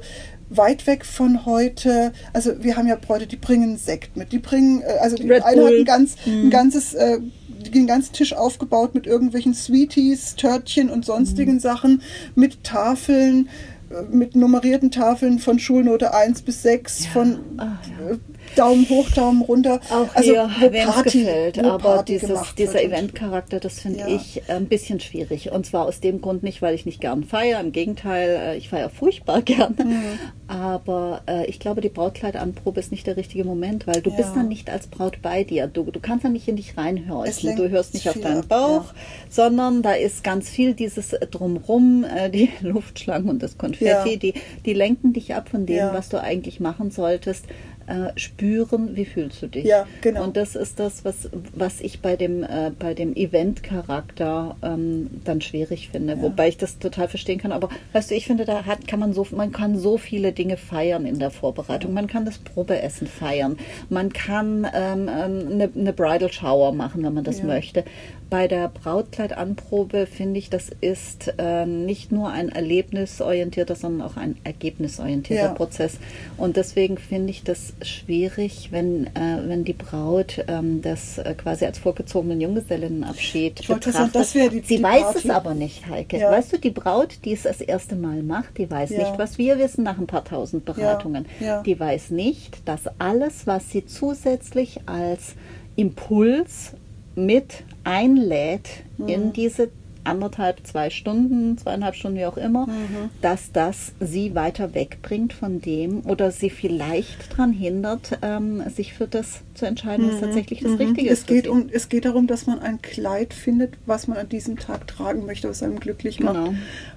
weit 0.50 0.88
weg 0.88 1.06
von 1.06 1.46
heute. 1.46 2.12
Also 2.34 2.64
wir 2.64 2.76
haben 2.76 2.88
ja 2.88 2.96
Bräute, 2.96 3.28
die 3.28 3.38
bringen 3.38 3.78
Sekt 3.78 4.18
mit. 4.18 4.32
Die 4.32 4.40
bringen, 4.40 4.82
äh, 4.82 4.98
also 5.02 5.16
die 5.16 5.30
Red 5.30 5.44
eine 5.44 5.62
hat 5.62 5.70
Bull. 5.70 5.80
ein, 5.80 5.86
ganz, 5.86 6.16
ein 6.26 6.50
ganzes, 6.50 6.94
äh, 6.94 7.20
den 7.48 7.88
ganzen 7.88 8.14
Tisch 8.14 8.34
aufgebaut 8.34 8.96
mit 8.96 9.06
irgendwelchen 9.06 9.54
Sweeties, 9.54 10.36
Törtchen 10.36 10.90
und 10.90 11.06
sonstigen 11.06 11.60
Sachen, 11.60 12.02
mit 12.36 12.64
Tafeln, 12.64 13.50
äh, 13.90 14.16
mit 14.16 14.36
nummerierten 14.36 14.92
Tafeln 14.92 15.40
von 15.40 15.60
Schulnote 15.60 16.14
1 16.14 16.42
bis 16.42 16.64
6, 16.64 17.06
von 17.08 17.40
Ah, 17.58 17.78
ja. 18.10 18.18
Äh, 18.54 18.56
Daumen 18.56 18.88
hoch, 18.90 19.10
Daumen 19.12 19.42
runter. 19.42 19.80
Auch 19.90 20.14
also 20.16 20.32
hier, 20.32 20.50
wo 20.60 20.70
Party, 20.92 21.20
gefällt. 21.22 21.58
wo 21.64 21.68
Aber 21.70 21.78
Party 21.96 22.20
dieses, 22.20 22.56
dieser 22.56 22.84
Eventcharakter, 22.84 23.60
das 23.60 23.80
finde 23.80 24.00
Ja. 24.00 24.08
ich 24.08 24.42
ein 24.50 24.66
bisschen 24.66 25.00
schwierig. 25.00 25.52
Und 25.52 25.66
zwar 25.66 25.86
aus 25.86 26.00
dem 26.00 26.22
Grund 26.22 26.44
nicht, 26.44 26.62
weil 26.62 26.76
ich 26.76 26.86
nicht 26.86 27.02
gern 27.02 27.24
feiere. 27.24 27.60
Im 27.60 27.72
Gegenteil, 27.72 28.30
äh, 28.30 28.58
ich 28.58 28.70
feiere 28.70 28.90
furchtbar 28.90 29.42
gerne. 29.44 29.76
Mhm. 29.84 30.20
Aber 30.48 31.22
äh, 31.28 31.46
ich 31.46 31.60
glaube, 31.60 31.82
die 31.82 31.90
Brautkleidanprobe 31.90 32.80
ist 32.80 32.92
nicht 32.92 33.06
der 33.08 33.18
richtige 33.18 33.44
Moment, 33.44 33.86
weil 33.88 34.02
du 34.02 34.10
Ja. 34.10 34.16
bist 34.18 34.32
dann 34.36 34.48
nicht 34.48 34.70
als 34.70 34.88
Braut 34.88 35.22
bei 35.22 35.44
dir. 35.44 35.68
Du, 35.68 35.84
du 35.84 36.00
kannst 36.00 36.26
dann 36.26 36.34
nicht 36.34 36.48
in 36.48 36.56
dich 36.56 36.76
reinhorchen. 36.78 37.56
Du 37.56 37.70
hörst 37.70 37.94
nicht 37.94 38.10
auf 38.10 38.20
deinen 38.20 38.40
ab, 38.40 38.48
Bauch, 38.50 38.86
ja. 38.86 38.94
sondern 39.30 39.82
da 39.84 39.92
ist 39.94 40.24
ganz 40.24 40.50
viel 40.50 40.74
dieses 40.74 41.10
Drumrum, 41.32 42.04
äh, 42.04 42.30
die 42.30 42.50
Luftschlangen 42.62 43.30
und 43.30 43.44
das 43.44 43.58
Konfetti, 43.58 44.18
die, 44.18 44.34
die 44.66 44.74
lenken 44.74 45.14
dich 45.14 45.36
ab 45.36 45.50
von 45.50 45.66
dem, 45.66 45.90
was 45.94 46.10
du 46.10 46.20
eigentlich 46.20 46.60
machen 46.60 46.92
solltest. 46.92 47.46
Äh, 47.90 48.12
spüren, 48.20 48.96
wie 48.96 49.06
fühlst 49.06 49.42
du 49.42 49.48
dich? 49.48 49.66
Ja, 49.66 49.88
genau. 50.02 50.24
Und 50.24 50.38
das 50.38 50.56
ist 50.56 50.80
das, 50.80 51.04
was, 51.04 51.28
was 51.56 51.82
ich 51.82 52.02
bei 52.02 52.16
dem, 52.16 52.44
äh, 52.44 52.72
bei 52.78 52.94
dem 52.94 53.16
Event-Charakter 53.16 54.56
ähm, 54.62 55.10
dann 55.26 55.42
schwierig 55.42 55.90
finde. 55.90 56.22
Wobei 56.22 56.50
ich 56.50 56.58
das 56.58 56.78
total 56.78 57.08
verstehen 57.08 57.40
kann. 57.40 57.52
Aber 57.52 57.70
weißt 57.94 58.12
du, 58.12 58.16
ich 58.16 58.28
finde, 58.28 58.46
da 58.46 58.66
hat, 58.66 58.88
kann 58.88 59.00
man 59.00 59.14
so, 59.14 59.26
man 59.32 59.52
kann 59.52 59.76
so 59.78 59.98
viele 59.98 60.34
Dinge 60.34 60.58
feiern 60.58 61.06
in 61.08 61.18
der 61.18 61.32
Vorbereitung. 61.32 61.94
Man 61.94 62.06
kann 62.06 62.26
das 62.26 62.38
Probeessen 62.38 63.08
feiern. 63.08 63.58
Man 63.90 64.14
kann 64.14 64.68
ähm, 64.74 65.10
ähm, 65.10 65.48
eine, 65.52 65.70
eine 65.76 65.94
Bridal 65.94 66.32
Shower 66.32 66.72
machen, 66.74 67.04
wenn 67.04 67.14
man 67.14 67.24
das 67.24 67.40
Ja. 67.40 67.46
möchte. 67.46 67.84
Bei 68.30 68.48
der 68.48 68.68
Brautkleidanprobe 68.68 70.06
finde 70.06 70.38
ich, 70.38 70.52
das 70.52 70.70
ist 70.82 71.34
äh, 71.40 71.66
nicht 71.66 72.12
nur 72.12 72.30
ein 72.30 72.50
erlebnisorientierter, 72.50 73.74
sondern 73.76 74.08
auch 74.08 74.18
ein 74.18 74.38
ergebnisorientierter 74.44 75.44
Ja. 75.48 75.54
Prozess. 75.54 75.98
Und 76.38 76.56
deswegen 76.56 76.98
finde 77.00 77.32
ich 77.32 77.44
das 77.44 77.74
schwierig, 77.82 78.70
wenn, 78.72 79.08
äh, 79.08 79.40
wenn 79.48 79.64
die 79.64 79.74
Braut 79.74 80.44
ähm, 80.48 80.82
das 80.84 81.18
äh, 81.18 81.34
quasi 81.34 81.66
als 81.66 81.80
vorgezogenen 81.80 82.40
Junggesellinnenabschied 82.40 83.62
Ich 83.62 83.70
wollte 83.70 83.92
sagen, 83.92 84.12
betrachtet. 84.12 84.36
das 84.36 84.52
die- 84.52 84.60
Sie 84.68 84.78
die 84.78 84.84
weiß 84.84 85.02
Party. 85.02 85.18
es 85.28 85.30
aber 85.32 85.54
nicht, 85.56 85.88
Heike. 85.88 86.18
Ja. 86.20 86.30
Weißt 86.32 86.54
du, 86.54 86.58
die 86.60 86.70
Braut, 86.72 87.18
die 87.26 87.34
es 87.34 87.44
das 87.44 87.62
erste 87.62 87.96
Mal 87.96 88.22
macht, 88.22 88.58
die 88.60 88.70
weiß 88.70 88.92
Ja. 88.92 89.00
nicht, 89.00 89.18
was 89.18 89.40
wir 89.40 89.58
wissen 89.58 89.84
nach 89.84 89.98
ein 89.98 90.06
paar 90.08 90.24
tausend 90.24 90.66
Beratungen. 90.66 91.26
Die 91.66 91.80
weiß 91.80 92.12
nicht, 92.12 92.68
dass 92.68 92.82
alles, 93.00 93.48
was 93.48 93.72
sie 93.72 93.86
zusätzlich 93.88 94.82
als 94.86 95.34
Impuls 95.76 96.74
mit 97.16 97.64
einlädt 97.84 98.70
Mhm. 98.98 99.08
in 99.08 99.34
diese 99.34 99.70
anderthalb, 100.06 100.66
zwei 100.66 100.90
Stunden, 100.90 101.58
zweieinhalb 101.58 101.94
Stunden, 101.94 102.18
wie 102.18 102.26
auch 102.26 102.38
immer, 102.38 102.66
Mhm. 102.68 103.10
dass 103.22 103.52
das 103.52 103.92
sie 104.00 104.34
weiter 104.34 104.74
wegbringt 104.74 105.34
von 105.34 105.62
dem 105.62 106.02
oder 106.06 106.32
sie 106.32 106.50
vielleicht 106.50 107.34
daran 107.34 107.52
hindert, 107.52 108.18
ähm, 108.22 108.64
sich 108.70 108.94
für 108.94 109.08
das 109.08 109.42
zu 109.54 109.66
entscheiden, 109.68 110.10
was 110.10 110.22
tatsächlich 110.22 110.62
das 110.62 110.80
Richtige 110.80 111.08
Mhm. 111.08 111.14
es 111.14 111.20
ist. 111.20 111.28
geht, 111.28 111.48
um, 111.48 111.68
es 111.72 111.90
geht 111.90 112.06
darum, 112.06 112.26
dass 112.28 112.48
man 112.48 112.60
ein 112.60 112.82
Kleid 112.82 113.34
findet, 113.34 113.74
was 113.86 114.08
man 114.08 114.18
an 114.18 114.30
diesem 114.30 114.58
Tag 114.58 114.88
tragen 114.88 115.26
möchte, 115.26 115.50
was 115.50 115.62
einem 115.62 115.80
glücklich 115.80 116.20
macht. 116.22 116.46
Genau. 116.46 116.54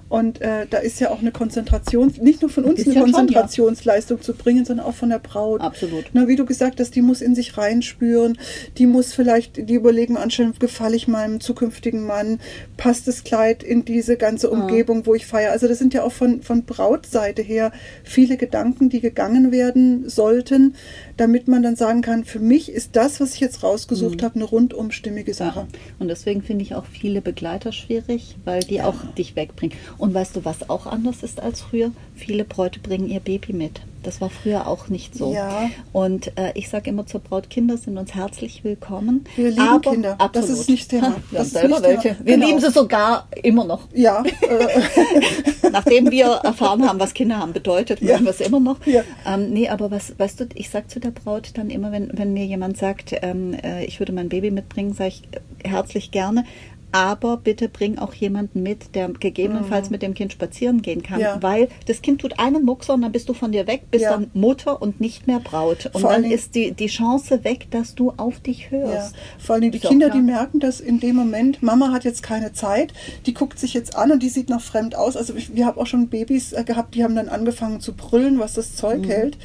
Und 0.09 0.41
äh, 0.41 0.67
da 0.69 0.77
ist 0.77 0.99
ja 0.99 1.09
auch 1.09 1.21
eine 1.21 1.31
Konzentration, 1.31 2.13
nicht 2.21 2.41
nur 2.41 2.51
von 2.51 2.65
uns 2.65 2.75
Bisschen 2.75 2.91
eine 2.91 3.01
schon, 3.01 3.09
ja. 3.09 3.17
Konzentrationsleistung 3.17 4.21
zu 4.21 4.33
bringen, 4.33 4.63
sondern 4.63 4.85
auch 4.85 4.93
von 4.93 5.09
der 5.09 5.19
Braut. 5.19 5.61
Absolut. 5.61 6.05
Na, 6.13 6.27
wie 6.27 6.35
du 6.35 6.45
gesagt 6.45 6.79
hast, 6.79 6.95
die 6.95 7.01
muss 7.01 7.21
in 7.21 7.33
sich 7.33 7.57
reinspüren, 7.57 8.37
die 8.77 8.85
muss 8.85 9.13
vielleicht 9.13 9.69
die 9.69 9.73
Überlegung 9.73 10.17
anstellen, 10.17 10.53
gefalle 10.59 10.95
ich 10.95 11.07
meinem 11.07 11.39
zukünftigen 11.39 12.05
Mann, 12.05 12.39
passt 12.77 13.07
das 13.07 13.23
Kleid 13.23 13.63
in 13.63 13.85
diese 13.85 14.17
ganze 14.17 14.49
Umgebung, 14.49 15.05
wo 15.05 15.15
ich 15.15 15.25
feiere. 15.25 15.51
Also 15.51 15.67
das 15.67 15.79
sind 15.79 15.93
ja 15.93 16.03
auch 16.03 16.11
von, 16.11 16.41
von 16.43 16.63
Brautseite 16.63 17.41
her 17.41 17.71
viele 18.03 18.37
Gedanken, 18.37 18.89
die 18.89 19.01
gegangen 19.01 19.51
werden 19.51 20.09
sollten, 20.09 20.75
damit 21.17 21.47
man 21.47 21.63
dann 21.63 21.75
sagen 21.75 22.01
kann, 22.01 22.23
für 22.23 22.39
mich 22.39 22.71
ist 22.71 22.95
das, 22.95 23.19
was 23.19 23.33
ich 23.33 23.39
jetzt 23.39 23.63
rausgesucht 23.63 24.21
habe, 24.21 24.35
eine 24.35 24.43
rundum 24.43 24.91
stimmige 24.91 25.33
Sache. 25.33 25.61
Ja. 25.61 25.67
Und 25.99 26.07
deswegen 26.07 26.41
finde 26.41 26.63
ich 26.63 26.75
auch 26.75 26.85
viele 26.85 27.21
Begleiter 27.21 27.71
schwierig, 27.71 28.35
weil 28.45 28.61
die 28.61 28.81
auch 28.81 28.95
dich 29.17 29.35
wegbringen. 29.35 29.75
Und 29.97 30.13
weißt 30.13 30.35
du, 30.35 30.45
was 30.45 30.69
auch 30.69 30.85
anders 30.85 31.23
ist 31.23 31.41
als 31.41 31.61
früher? 31.61 31.91
Viele 32.15 32.43
Bräute 32.45 32.79
bringen 32.79 33.07
ihr 33.09 33.19
Baby 33.19 33.53
mit. 33.53 33.81
Das 34.03 34.19
war 34.19 34.29
früher 34.29 34.67
auch 34.67 34.89
nicht 34.89 35.15
so. 35.15 35.33
Ja. 35.33 35.69
Und 35.93 36.37
äh, 36.37 36.51
ich 36.55 36.67
sage 36.67 36.89
immer 36.89 37.05
zur 37.07 37.21
Braut, 37.21 37.49
Kinder 37.49 37.77
sind 37.77 37.97
uns 37.97 38.13
herzlich 38.13 38.63
willkommen. 38.65 39.23
Wir 39.37 39.49
lieben 39.51 39.61
aber 39.61 39.91
Kinder. 39.91 40.15
Absolut. 40.19 40.35
Das 40.49 40.59
ist 40.59 40.69
nicht 40.69 40.89
Thema. 40.89 41.15
Wir 41.31 41.39
Das 41.39 41.51
selber 41.51 41.79
nicht 41.79 41.83
Thema. 41.87 42.03
welche. 42.03 42.17
Wir 42.25 42.33
Genau. 42.35 42.47
lieben 42.47 42.59
sie 42.59 42.69
sogar 42.71 43.27
immer 43.43 43.63
noch. 43.63 43.87
Ja, 43.93 44.21
äh, 44.41 45.69
Nachdem 45.71 46.11
wir 46.11 46.25
erfahren 46.43 46.87
haben, 46.87 46.99
was 46.99 47.13
Kinder 47.13 47.37
haben 47.37 47.53
bedeutet, 47.53 48.01
Ja. 48.01 48.13
mögen 48.13 48.25
wir 48.25 48.31
es 48.31 48.41
immer 48.41 48.59
noch. 48.59 48.85
Ja. 48.85 49.03
Ähm, 49.25 49.51
nee, 49.51 49.69
aber 49.69 49.89
was, 49.89 50.17
weißt 50.19 50.41
du, 50.41 50.45
ich 50.53 50.69
sage 50.69 50.87
zu 50.87 50.99
der 50.99 51.11
Braut 51.11 51.51
dann 51.55 51.69
immer, 51.69 51.91
wenn, 51.93 52.09
wenn 52.13 52.33
mir 52.33 52.45
jemand 52.45 52.77
sagt, 52.77 53.15
ähm, 53.21 53.53
äh, 53.63 53.85
ich 53.85 53.99
würde 53.99 54.11
mein 54.11 54.27
Baby 54.29 54.51
mitbringen, 54.51 54.93
sage 54.93 55.09
ich 55.09 55.21
äh, 55.31 55.69
herzlich 55.69 56.11
gerne. 56.11 56.43
Aber 56.93 57.37
bitte 57.37 57.67
bring 57.69 57.97
auch 57.97 58.13
jemanden 58.13 58.63
mit, 58.63 58.95
der 58.95 59.09
gegebenenfalls 59.09 59.89
mit 59.89 60.01
dem 60.01 60.13
Kind 60.13 60.31
spazieren 60.31 60.81
gehen 60.81 61.01
kann. 61.01 61.17
Mhm. 61.17 61.23
Ja. 61.23 61.37
Weil 61.41 61.67
das 61.87 62.01
Kind 62.01 62.21
tut 62.21 62.39
einen 62.39 62.63
Muckser 62.65 62.93
und 62.93 63.01
dann 63.01 63.11
bist 63.11 63.27
du 63.29 63.33
von 63.33 63.51
dir 63.51 63.67
weg, 63.67 63.83
bist 63.89 64.03
Ja. 64.03 64.11
dann 64.11 64.29
Mutter 64.33 64.81
und 64.81 65.01
nicht 65.01 65.25
mehr 65.27 65.39
Braut. 65.39 65.89
Und 65.93 66.01
Vor 66.01 66.11
dann 66.11 66.23
ist 66.23 66.53
die, 66.55 66.71
die 66.71 66.87
Chance 66.87 67.43
weg, 67.43 67.67
dass 67.71 67.95
du 67.95 68.13
auf 68.17 68.39
dich 68.39 68.65
ja. 68.71 68.77
hörst. 68.77 69.15
Vor 69.39 69.55
allem 69.55 69.71
die 69.71 69.83
auch 69.83 69.89
Kinder, 69.89 70.09
die 70.09 70.21
merken 70.21 70.59
das 70.59 70.79
in 70.79 70.99
dem 70.99 71.15
Moment, 71.15 71.63
Mama 71.63 71.91
hat 71.91 72.03
jetzt 72.03 72.21
keine 72.21 72.53
Zeit, 72.53 72.93
die 73.25 73.33
guckt 73.33 73.57
sich 73.57 73.73
jetzt 73.73 73.95
an 73.95 74.11
und 74.11 74.21
die 74.21 74.29
sieht 74.29 74.49
noch 74.49 74.61
fremd 74.61 74.95
aus. 74.95 75.17
Also 75.17 75.33
ich, 75.35 75.55
wir 75.55 75.65
haben 75.65 75.79
auch 75.79 75.87
schon 75.87 76.07
Babys 76.09 76.53
äh, 76.53 76.63
gehabt, 76.63 76.93
die 76.95 77.03
haben 77.03 77.15
dann 77.15 77.29
angefangen 77.29 77.79
zu 77.79 77.93
brüllen, 77.93 78.37
was 78.39 78.53
das 78.53 78.75
Zeug 78.75 79.07
hält. 79.07 79.37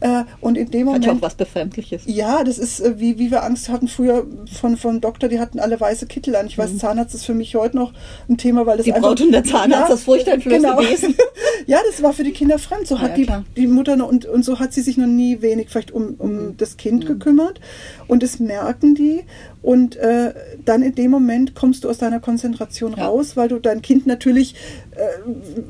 Äh, 0.00 0.24
und 0.40 0.56
in 0.56 0.70
dem 0.70 0.86
Mhm. 0.86 0.94
Hat 0.94 1.04
ja 1.04 1.10
auch 1.10 1.14
Moment 1.14 1.22
was 1.22 1.34
Befremdliches. 1.34 2.02
Ja, 2.06 2.44
das 2.44 2.58
ist 2.58 2.80
äh, 2.80 2.98
wie, 2.98 3.18
wie 3.18 3.30
wir 3.30 3.42
Angst 3.44 3.68
hatten 3.68 3.88
früher 3.88 4.26
von 4.52 4.76
vom 4.76 5.00
Doktor, 5.00 5.28
die 5.28 5.38
hatten 5.40 5.58
alle 5.58 5.80
weiße 5.80 6.06
Kittel 6.06 6.36
an. 6.36 6.46
Ich 6.46 6.56
weiß, 6.58 6.70
Zahnarzt 6.96 7.14
ist 7.14 7.26
für 7.26 7.34
mich 7.34 7.54
heute 7.54 7.76
noch 7.76 7.92
ein 8.28 8.38
Thema, 8.38 8.64
weil 8.66 8.78
das 8.78 8.86
Mhm. 8.86 8.90
Die 8.90 8.94
einfach, 8.94 9.08
Braut 9.08 9.20
und 9.20 9.32
der 9.32 9.44
Zahnarzt, 9.44 9.90
das 9.92 10.02
furchteinflößende 10.04 10.68
genau. 10.76 10.80
Wesen. 10.90 11.14
ja, 11.66 11.78
das 11.90 12.02
war 12.02 12.12
für 12.12 12.24
die 12.24 12.32
Kinder 12.32 12.58
fremd. 12.58 12.86
So 12.86 13.00
hat 13.00 13.10
ja, 13.10 13.14
die, 13.16 13.24
klar. 13.24 13.44
die 13.56 13.66
Mutter 13.66 13.96
noch, 13.96 14.08
und, 14.08 14.24
und 14.24 14.44
so 14.44 14.58
hat 14.58 14.72
sie 14.72 14.80
sich 14.80 14.96
noch 14.96 15.06
nie 15.06 15.42
wenig 15.42 15.68
vielleicht 15.68 15.90
um, 15.90 16.14
um 16.18 16.30
Mhm. 16.36 16.56
das 16.56 16.76
Kind 16.76 17.06
gekümmert. 17.06 17.60
Und 18.08 18.22
das 18.22 18.38
merken 18.40 18.94
die. 18.94 19.24
Und 19.62 19.96
äh, 19.96 20.32
dann 20.64 20.82
in 20.82 20.94
dem 20.94 21.10
Moment 21.10 21.54
kommst 21.54 21.84
du 21.84 21.90
aus 21.90 21.98
deiner 21.98 22.20
Konzentration 22.20 22.94
Ja. 22.96 23.06
raus, 23.06 23.36
weil 23.36 23.48
du 23.48 23.58
dein 23.58 23.82
Kind 23.82 24.06
natürlich, 24.06 24.54
äh, 24.92 24.98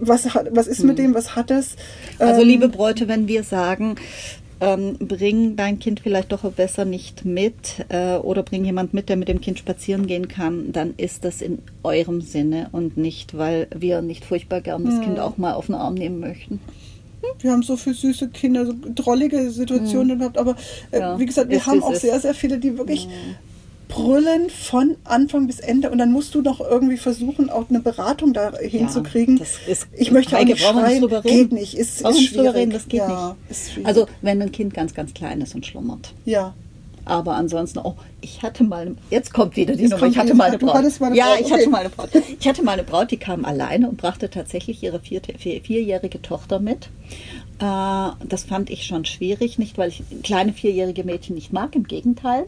was, 0.01 0.35
hat, 0.35 0.49
was 0.55 0.67
ist 0.69 0.85
mit 0.85 0.99
dem, 0.99 1.15
was 1.15 1.35
hat? 1.35 1.51
Mhm. 1.51 1.57
Also 2.19 2.41
Ähm, 2.43 2.47
liebe 2.49 2.69
Bräute, 2.69 3.09
wenn 3.09 3.27
wir 3.29 3.43
sagen, 3.45 3.97
ähm, 4.61 4.97
bring 4.99 5.57
dein 5.57 5.79
Kind 5.79 6.01
vielleicht 6.01 6.33
doch 6.33 6.42
besser 6.53 6.85
nicht 6.85 7.25
mit 7.25 7.85
äh, 7.88 8.16
oder 8.16 8.42
bring 8.42 8.64
jemand 8.64 8.95
mit, 8.95 9.09
der 9.09 9.16
mit 9.16 9.29
dem 9.29 9.40
Kind 9.40 9.59
spazieren 9.59 10.07
gehen 10.07 10.29
kann, 10.29 10.73
dann 10.73 10.95
ist 10.97 11.25
das 11.25 11.42
in 11.42 11.59
eurem 11.83 12.21
Sinne 12.21 12.69
und 12.73 12.97
nicht, 12.97 13.37
weil 13.37 13.69
wir 13.77 14.03
nicht 14.03 14.25
furchtbar 14.25 14.61
gern 14.61 14.85
das 14.85 15.01
Kind 15.01 15.19
auch 15.19 15.37
mal 15.37 15.55
auf 15.55 15.66
den 15.66 15.75
Arm 15.75 15.95
nehmen 15.95 16.21
möchten. 16.21 16.61
Wir 17.40 17.51
haben 17.51 17.62
so 17.62 17.77
viele 17.77 17.97
süße 17.97 18.29
Kinder, 18.29 18.66
so 18.66 18.75
drollige 18.95 19.51
Situationen 19.51 20.19
gehabt, 20.19 20.38
aber 20.38 20.57
äh, 20.90 20.97
Mhm. 20.97 21.03
Ja, 21.03 21.19
wie 21.19 21.27
gesagt, 21.27 21.51
wir 21.51 21.66
haben 21.66 21.83
auch 21.83 21.95
sehr, 21.95 22.21
sehr 22.21 22.35
viele, 22.35 22.59
die 22.59 22.79
wirklich 22.79 23.09
brüllen 23.88 24.51
von 24.51 24.96
Anfang 25.05 25.46
bis 25.46 25.61
Ende 25.61 25.90
und 25.90 25.99
dann 25.99 26.11
musst 26.12 26.35
du 26.35 26.42
noch 26.42 26.61
irgendwie 26.61 26.96
versuchen, 26.96 27.51
auch 27.51 27.68
eine 27.70 27.81
Beratung 27.81 28.33
da 28.33 28.53
hinzukriegen. 28.59 29.38
ist- 29.38 29.87
ich 29.92 30.11
möchte 30.11 30.37
auch 30.37 30.40
nicht 30.44 30.55
nicht 30.55 30.62
schreien, 30.66 31.01
drüber 31.03 31.25
reden? 31.25 31.51
geht 31.51 31.53
nicht, 31.53 31.75
ist, 31.75 32.01
ist 32.01 32.05
nicht 32.12 32.31
schwierig. 32.31 32.55
reden, 32.55 32.70
das 32.72 32.88
geht 32.88 33.01
ja, 33.01 33.37
nicht. 33.49 33.87
Also 33.87 34.07
wenn 34.22 34.42
ein 34.42 34.53
Kind 34.53 34.75
ganz, 34.75 34.94
ganz 34.94 35.14
klein 35.14 35.40
ist 35.40 35.55
und 35.55 35.64
schlummert. 35.66 36.12
ja. 36.25 36.55
Aber 37.09 37.37
ansonsten, 37.37 37.79
oh, 37.79 37.94
ich 38.20 38.42
hatte 38.42 38.64
mal, 38.64 38.96
jetzt 39.11 39.33
kommt 39.33 39.55
wieder 39.55 39.77
die 39.77 39.83
Jetzt 39.83 39.92
Nummer, 39.92 40.09
ich 40.09 40.18
hatte 40.18 40.35
mal 40.35 40.49
eine 40.49 40.59
Braut. 40.59 40.75
eine 40.75 40.88
ja, 41.16 41.27
Braut, 41.27 41.38
ich 41.38 41.46
okay. 41.46 41.55
hatte 41.55 41.70
mal 41.70 41.79
eine 41.79 41.88
Braut. 41.88 42.09
Ich 42.40 42.49
hatte 42.49 42.64
mal 42.64 42.72
eine 42.72 42.83
Braut, 42.83 43.12
die 43.12 43.16
kam 43.16 43.44
alleine 43.44 43.88
und 43.88 43.96
brachte 43.96 44.29
tatsächlich 44.29 44.83
ihre 44.83 44.99
vier, 44.99 45.20
vier, 45.38 45.61
vierjährige 45.61 46.20
Tochter 46.20 46.59
mit. 46.59 46.88
Äh, 47.61 48.27
das 48.29 48.42
fand 48.49 48.70
ich 48.70 48.87
schon 48.87 49.05
schwierig, 49.05 49.57
nicht 49.57 49.79
weil 49.79 49.90
ich 49.90 50.03
kleine 50.25 50.53
vierjährige 50.53 51.05
Mädchen 51.05 51.37
nicht 51.37 51.53
mag, 51.53 51.77
im 51.77 51.85
Gegenteil. 51.85 52.46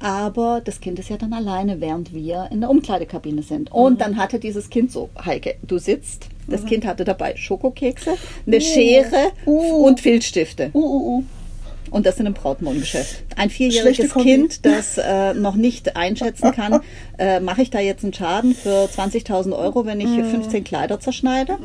Aber 0.00 0.60
das 0.64 0.80
Kind 0.80 0.98
ist 0.98 1.08
ja 1.10 1.16
dann 1.16 1.32
alleine, 1.32 1.80
während 1.80 2.12
wir 2.14 2.48
in 2.52 2.60
der 2.60 2.70
Umkleidekabine 2.70 3.42
sind. 3.42 3.72
Und 3.72 3.94
Mhm. 3.94 3.98
dann 3.98 4.16
hatte 4.16 4.38
dieses 4.38 4.70
Kind 4.70 4.92
so, 4.92 5.08
Heike, 5.24 5.56
du 5.62 5.78
sitzt. 5.78 6.26
Das 6.46 6.64
Kind 6.64 6.86
hatte 6.86 7.04
dabei 7.04 7.36
Schokokekse, 7.36 8.14
eine 8.46 8.60
Schere 8.60 9.32
Uh. 9.44 9.84
und 9.86 10.00
Filzstifte. 10.00 10.70
Uh, 10.72 10.78
uh, 10.78 11.18
uh. 11.18 11.24
Und 11.90 12.06
das 12.06 12.18
in 12.20 12.26
einem 12.26 12.34
Brautmodengeschäft. 12.34 13.22
Ein 13.36 13.50
vierjähriges. 13.50 14.14
Kind, 14.14 14.64
das 14.64 14.98
äh, 14.98 15.34
noch 15.34 15.56
nicht 15.56 15.96
einschätzen 15.96 16.52
kann, 16.52 16.80
äh, 17.18 17.40
mache 17.40 17.62
ich 17.62 17.70
da 17.70 17.80
jetzt 17.80 18.02
einen 18.04 18.12
Schaden 18.14 18.54
für 18.54 18.88
20.000 18.88 19.52
Euro, 19.58 19.84
wenn 19.84 20.00
ich 20.00 20.06
Mhm. 20.08 20.24
15 20.24 20.64
Kleider 20.64 21.00
zerschneide? 21.00 21.58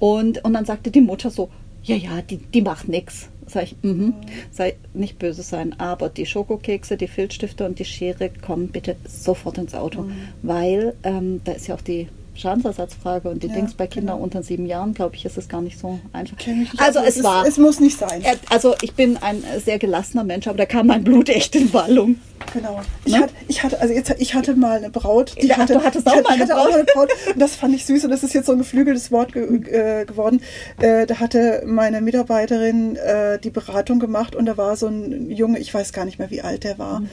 Und, 0.00 0.44
und 0.44 0.52
dann 0.52 0.64
sagte 0.64 0.90
die 0.90 1.00
Mutter 1.00 1.30
so, 1.30 1.48
ja, 1.84 1.96
ja, 1.96 2.22
die, 2.28 2.38
die 2.38 2.62
macht 2.62 2.88
nichts. 2.88 3.28
Sag 3.48 3.64
ich, 3.64 3.76
mhm. 3.82 4.14
sei 4.50 4.74
nicht 4.94 5.18
böse 5.18 5.42
sein, 5.42 5.78
aber 5.80 6.08
die 6.08 6.26
Schokokekse, 6.26 6.96
die 6.96 7.08
Filzstifte 7.08 7.64
und 7.66 7.78
die 7.78 7.84
Schere 7.84 8.30
kommen 8.30 8.68
bitte 8.68 8.96
sofort 9.06 9.58
ins 9.58 9.74
Auto, 9.74 10.02
Mhm. 10.02 10.12
weil 10.42 10.94
ähm, 11.02 11.40
da 11.44 11.52
ist 11.52 11.66
ja 11.66 11.74
auch 11.74 11.80
die 11.80 12.08
Schadensersatzfrage 12.38 13.28
und 13.28 13.42
die 13.42 13.48
Ja, 13.48 13.54
Dings 13.54 13.74
bei 13.74 13.86
Kindern 13.86 14.16
genau. 14.16 14.24
unter 14.24 14.42
sieben 14.42 14.66
Jahren, 14.66 14.94
glaube 14.94 15.16
ich, 15.16 15.24
ist 15.24 15.36
es 15.38 15.48
gar 15.48 15.60
nicht 15.60 15.78
so 15.78 15.98
einfach. 16.12 16.36
Also 16.78 17.00
es 17.00 17.22
war, 17.22 17.46
Es 17.46 17.58
muss 17.58 17.80
nicht 17.80 17.98
sein. 17.98 18.22
Also 18.50 18.74
ich 18.82 18.94
bin 18.94 19.16
ein 19.18 19.42
sehr 19.64 19.78
gelassener 19.78 20.24
Mensch, 20.24 20.46
aber 20.46 20.58
da 20.58 20.66
kam 20.66 20.86
mein 20.86 21.04
Blut 21.04 21.28
echt 21.28 21.54
in 21.56 21.72
Wallung. 21.72 22.16
Genau. 22.52 22.80
Ich, 23.04 23.12
Ne? 23.14 23.20
hatte, 23.20 23.32
ich 23.48 23.62
hatte, 23.62 23.80
also 23.80 23.92
jetzt, 23.92 24.14
ich 24.18 24.34
hatte 24.34 24.54
mal 24.54 24.78
eine 24.78 24.90
Braut. 24.90 25.34
Die 25.42 25.52
ach, 25.52 25.58
hatte, 25.58 25.74
du 25.74 25.82
hattest 25.84 26.06
auch 26.06 26.14
mal 26.22 26.26
eine 26.28 26.42
hatte 26.44 26.56
auch 26.56 26.62
Braut. 26.64 26.70
mal 26.70 26.76
eine 26.78 26.84
Braut. 26.84 27.10
Und 27.34 27.40
das 27.40 27.56
fand 27.56 27.74
ich 27.74 27.84
süß 27.84 28.04
und 28.04 28.10
das 28.10 28.22
ist 28.22 28.32
jetzt 28.32 28.46
so 28.46 28.52
ein 28.52 28.58
geflügeltes 28.58 29.10
Wort 29.10 29.32
ge 29.32 29.42
äh, 29.44 30.04
geworden. 30.06 30.40
Äh, 30.80 31.06
da 31.06 31.18
hatte 31.18 31.62
meine 31.66 32.00
Mitarbeiterin 32.00 32.96
äh, 32.96 33.38
die 33.38 33.50
Beratung 33.50 33.98
gemacht 33.98 34.36
und 34.36 34.46
da 34.46 34.56
war 34.56 34.76
so 34.76 34.86
ein 34.86 35.30
Junge, 35.30 35.58
ich 35.58 35.74
weiß 35.74 35.92
gar 35.92 36.04
nicht 36.04 36.18
mehr, 36.18 36.30
wie 36.30 36.40
alt 36.42 36.64
der 36.64 36.78
war. 36.78 37.00
Mhm. 37.00 37.08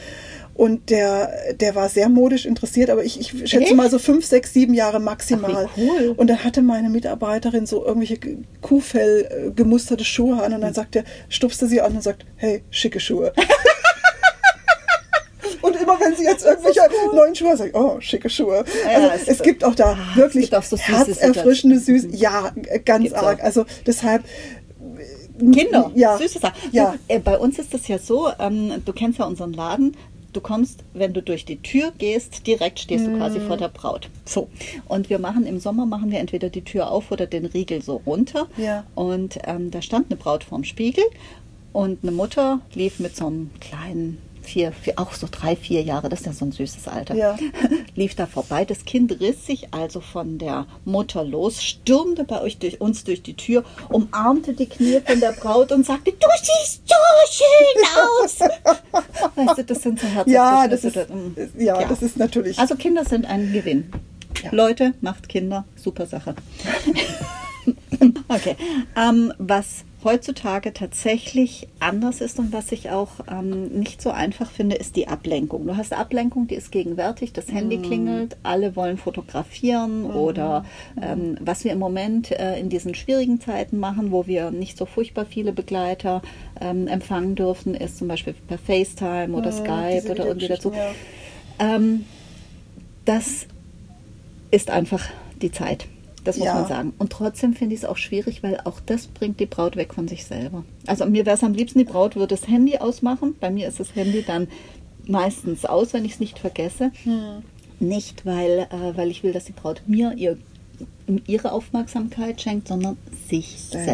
Und 0.56 0.90
der, 0.90 1.54
der 1.60 1.76
war 1.76 1.90
sehr 1.90 2.08
modisch 2.08 2.46
interessiert, 2.46 2.90
aber 2.90 3.04
ich, 3.04 3.20
ich 3.20 3.28
schätze 3.50 3.66
Echt? 3.66 3.76
mal 3.76 3.90
so 3.90 4.00
fünf, 4.00 4.26
sechs, 4.26 4.54
sieben 4.54 4.74
Jahre 4.74 5.02
maximal. 5.02 5.68
Ach, 5.70 5.78
cool. 5.78 6.14
Und 6.16 6.28
dann 6.30 6.46
hatte 6.46 6.62
meine 6.62 6.90
Mitarbeiterin 6.90 7.66
so 7.66 7.86
irgendwelche 7.86 8.18
Kuhfell 8.62 9.48
äh, 9.50 9.52
gemusterte 9.52 10.06
Schuhe 10.06 10.42
an 10.42 10.54
und 10.54 10.62
dann 10.62 10.74
sagt 10.74 10.96
er, 10.96 11.04
stupste 11.28 11.68
sie 11.68 11.82
an 11.82 11.94
und 11.98 12.04
sagt, 12.04 12.26
hey, 12.38 12.64
schicke 12.70 13.02
Schuhe. 13.02 13.34
Und 15.62 15.76
immer 15.82 16.00
wenn 16.00 16.16
sie 16.16 16.24
jetzt 16.24 16.46
irgendwelche 16.46 16.80
neuen 17.14 17.34
Schuhe 17.34 17.58
sagt, 17.58 17.74
oh, 17.76 18.00
schicke 18.00 18.30
Schuhe. 18.30 18.64
Ja, 18.86 19.10
also, 19.10 19.24
es- 19.24 19.28
es, 19.40 19.42
gibt 19.42 19.64
auch 19.64 19.74
da 19.74 19.94
Ah, 19.94 20.16
wirklich 20.16 20.56
auch 20.56 20.62
so 20.64 20.76
süße 20.76 20.92
herzerfrischende, 20.92 21.80
süß, 21.80 22.04
Situationen. 22.04 22.56
ja, 22.68 22.72
äh, 22.74 22.80
ganz 22.80 23.04
Gibt's 23.06 23.18
arg. 23.20 23.40
auch. 23.40 23.44
Also 23.44 23.66
deshalb, 23.86 24.24
Kinder, 25.40 25.92
Ja. 25.96 26.18
süße 26.20 26.40
Sachen. 26.40 26.56
Ja. 26.72 26.96
Äh, 27.08 27.20
bei 27.20 27.38
uns 27.38 27.58
ist 27.58 27.74
es 27.74 27.88
ja 27.88 27.98
so, 27.98 28.30
ähm, 28.40 28.82
du 28.86 28.94
kennst 28.94 29.18
ja 29.20 29.26
unseren 29.26 29.54
Laden. 29.54 29.98
Du 30.36 30.42
kommst, 30.42 30.84
wenn 30.94 31.14
du 31.14 31.22
durch 31.22 31.46
die 31.46 31.62
Tür 31.62 31.94
gehst, 31.98 32.46
direkt 32.46 32.82
stehst 32.82 33.08
du 33.08 33.16
quasi 33.16 33.40
vor 33.40 33.56
der 33.56 33.70
Braut. 33.70 34.10
So. 34.26 34.50
Und 34.86 35.10
wir 35.10 35.18
machen 35.18 35.46
im 35.46 35.62
Sommer 35.62 35.86
machen 35.86 36.12
wir 36.12 36.20
entweder 36.20 36.50
die 36.50 36.62
Tür 36.62 36.92
auf 36.92 37.10
oder 37.10 37.26
den 37.26 37.46
Riegel 37.46 37.82
so 37.82 38.02
runter. 38.06 38.48
Ja. 38.58 38.84
Und 38.96 39.40
ähm, 39.46 39.72
da 39.72 39.82
stand 39.82 40.08
eine 40.12 40.18
Braut 40.18 40.44
vorm 40.44 40.66
Spiegel 40.66 41.06
und 41.72 42.00
eine 42.04 42.12
Mutter 42.12 42.60
lief 42.74 43.00
mit 43.00 43.16
so 43.16 43.28
einem 43.28 43.50
kleinen 43.62 44.18
vier, 44.46 44.72
vier, 44.72 44.94
auch 44.98 45.14
so 45.14 45.28
drei, 45.30 45.56
vier 45.56 45.82
Jahre, 45.82 46.10
das 46.10 46.22
ist 46.22 46.26
ja 46.28 46.34
so 46.34 46.46
ein 46.46 46.52
süßes 46.52 46.88
Alter, 46.88 47.16
Ja. 47.16 47.36
lief 47.96 48.16
da 48.16 48.26
vorbei. 48.26 48.66
Das 48.66 48.86
Kind 48.86 49.20
riss 49.20 49.46
sich 49.46 49.74
also 49.74 50.00
von 50.02 50.38
der 50.38 50.66
Mutter 50.86 51.24
los, 51.24 51.62
stürmte 51.64 52.24
bei 52.24 52.42
euch 52.42 52.58
durch 52.58 52.80
uns 52.82 53.04
durch 53.04 53.22
die 53.22 53.36
Tür, 53.36 53.64
umarmte 53.90 54.54
die 54.54 54.68
Knie 54.68 55.02
von 55.06 55.20
der 55.20 55.32
Braut 55.34 55.72
und 55.72 55.86
sagte, 55.86 56.12
du 56.12 56.28
siehst 56.42 56.84
so 56.88 56.96
schön 57.32 57.86
aus. 58.24 58.40
Weißt 59.36 59.58
du, 59.58 59.64
das 59.64 59.82
sind 59.82 60.00
so 60.00 60.08
herzliche 60.08 60.36
ja, 60.38 60.68
das 60.68 60.84
ist, 60.84 60.94
Situationen. 60.94 61.36
ja, 61.58 61.86
das 61.86 62.02
ist 62.02 62.18
natürlich. 62.18 62.60
Also 62.60 62.76
Kinder 62.76 63.04
sind 63.06 63.26
ein 63.26 63.52
Gewinn. 63.52 63.92
Ja. 64.44 64.50
Leute, 64.52 64.94
macht 65.02 65.30
Kinder, 65.30 65.66
super 65.76 66.06
Sache. 66.06 66.36
okay. 68.28 68.56
Ähm, 68.96 69.34
was 69.38 69.84
heutzutage 70.06 70.72
tatsächlich 70.72 71.68
anders 71.80 72.22
ist 72.22 72.40
und 72.40 72.54
was 72.54 72.72
ich 72.72 72.92
auch 72.92 73.10
ähm, 73.30 73.68
nicht 73.80 74.02
so 74.02 74.12
einfach 74.12 74.50
finde, 74.50 74.76
ist 74.76 74.96
die 74.96 75.08
Ablenkung. 75.08 75.66
Du 75.66 75.76
hast 75.76 75.92
Ablenkung, 75.92 76.48
die 76.48 76.56
ist 76.56 76.72
gegenwärtig, 76.72 77.34
das 77.34 77.52
Handy 77.52 77.80
klingelt, 77.80 78.38
alle 78.44 78.76
wollen 78.76 78.98
fotografieren 78.98 80.06
oder 80.06 80.64
ähm, 81.02 81.38
was 81.42 81.64
wir 81.66 81.72
im 81.74 81.80
Moment 81.80 82.32
äh, 82.32 82.58
in 82.60 82.70
diesen 82.70 82.96
schwierigen 82.96 83.42
Zeiten 83.42 83.80
machen, 83.80 84.12
wo 84.12 84.28
wir 84.28 84.52
nicht 84.52 84.78
so 84.78 84.86
furchtbar 84.86 85.26
viele 85.26 85.52
Begleiter 85.52 86.22
ähm, 86.62 86.88
empfangen 86.88 87.36
dürfen, 87.36 87.74
ist 87.76 87.98
zum 87.98 88.08
Beispiel 88.08 88.36
per 88.48 88.60
FaceTime 88.60 89.36
oder 89.36 89.52
Mhm, 89.52 89.58
Skype 89.58 90.12
oder 90.12 90.26
irgendwie 90.28 90.48
dazu. 90.48 90.72
Ja. 90.72 91.76
Ähm, 91.76 92.06
das 93.06 93.48
ist 94.52 94.70
einfach 94.70 95.04
die 95.42 95.52
Zeit. 95.52 95.88
Das 96.26 96.38
muss 96.38 96.48
Ja. 96.48 96.56
man 96.56 96.68
sagen. 96.68 96.94
Und 96.98 97.12
trotzdem 97.12 97.54
finde 97.54 97.76
ich 97.76 97.82
es 97.84 97.86
auch 97.88 97.98
schwierig, 97.98 98.44
weil 98.44 98.60
auch 98.66 98.80
das 98.86 99.08
bringt 99.08 99.40
die 99.40 99.46
Braut 99.46 99.78
weg 99.78 99.94
von 99.94 100.08
sich 100.10 100.26
selber. 100.26 100.66
Also 100.88 101.06
mir 101.06 101.26
wäre 101.26 101.36
es 101.38 101.44
am 101.44 101.54
liebsten, 101.54 101.80
die 101.80 101.86
Braut 101.86 102.16
würde 102.16 102.36
das 102.36 102.48
Handy 102.48 102.78
ausmachen. 102.78 103.36
Bei 103.40 103.50
mir 103.50 103.68
ist 103.68 103.80
das 103.80 103.96
Handy 103.96 104.24
dann 104.26 104.48
meistens 105.08 105.66
aus, 105.66 105.94
wenn 105.94 106.04
ich 106.04 106.14
es 106.14 106.20
nicht 106.20 106.40
vergesse. 106.40 106.92
Hm. 107.04 107.44
Nicht, 107.80 108.26
weil, 108.26 108.68
äh, 108.72 108.98
weil 108.98 109.10
ich 109.12 109.24
will, 109.24 109.32
dass 109.34 109.46
die 109.46 109.54
Braut 109.54 109.84
mir 109.88 110.14
ihr 110.18 110.38
ihre 111.28 111.52
Aufmerksamkeit 111.54 112.42
schenkt, 112.42 112.68
sondern 112.68 112.98
sich 113.30 113.58
selbst. 113.62 113.86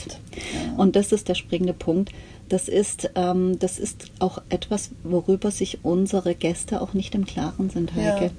selbst. 0.00 0.20
Ja. 0.32 0.74
Und 0.76 0.96
das 0.96 1.12
ist 1.12 1.28
der 1.28 1.34
springende 1.34 1.74
Punkt. 1.74 2.12
Das 2.50 2.68
ist, 2.68 3.10
ähm, 3.14 3.60
das 3.60 3.78
ist 3.78 4.10
auch 4.18 4.42
etwas, 4.48 4.90
worüber 5.04 5.52
sich 5.52 5.84
unsere 5.84 6.34
Gäste 6.34 6.82
auch 6.82 6.94
nicht 6.94 7.14
im 7.14 7.24
Klaren 7.24 7.70
sind, 7.70 7.94
Heike. 7.94 8.24
Ja. 8.24 8.30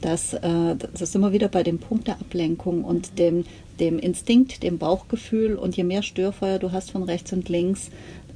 Das, 0.00 0.34
äh, 0.34 0.74
das 0.76 1.00
ist 1.00 1.14
immer 1.14 1.30
wieder 1.30 1.46
bei 1.46 1.62
dem 1.62 1.78
Punkt 1.78 2.08
der 2.08 2.14
Ablenkung 2.20 2.82
und 2.82 3.16
dem, 3.20 3.44
dem 3.78 4.00
Instinkt, 4.00 4.64
dem 4.64 4.78
Bauchgefühl. 4.78 5.54
Und 5.54 5.76
je 5.76 5.84
mehr 5.84 6.02
Störfeuer 6.02 6.58
du 6.58 6.72
hast 6.72 6.90
von 6.90 7.04
rechts 7.04 7.32
und 7.32 7.48
links, 7.48 7.90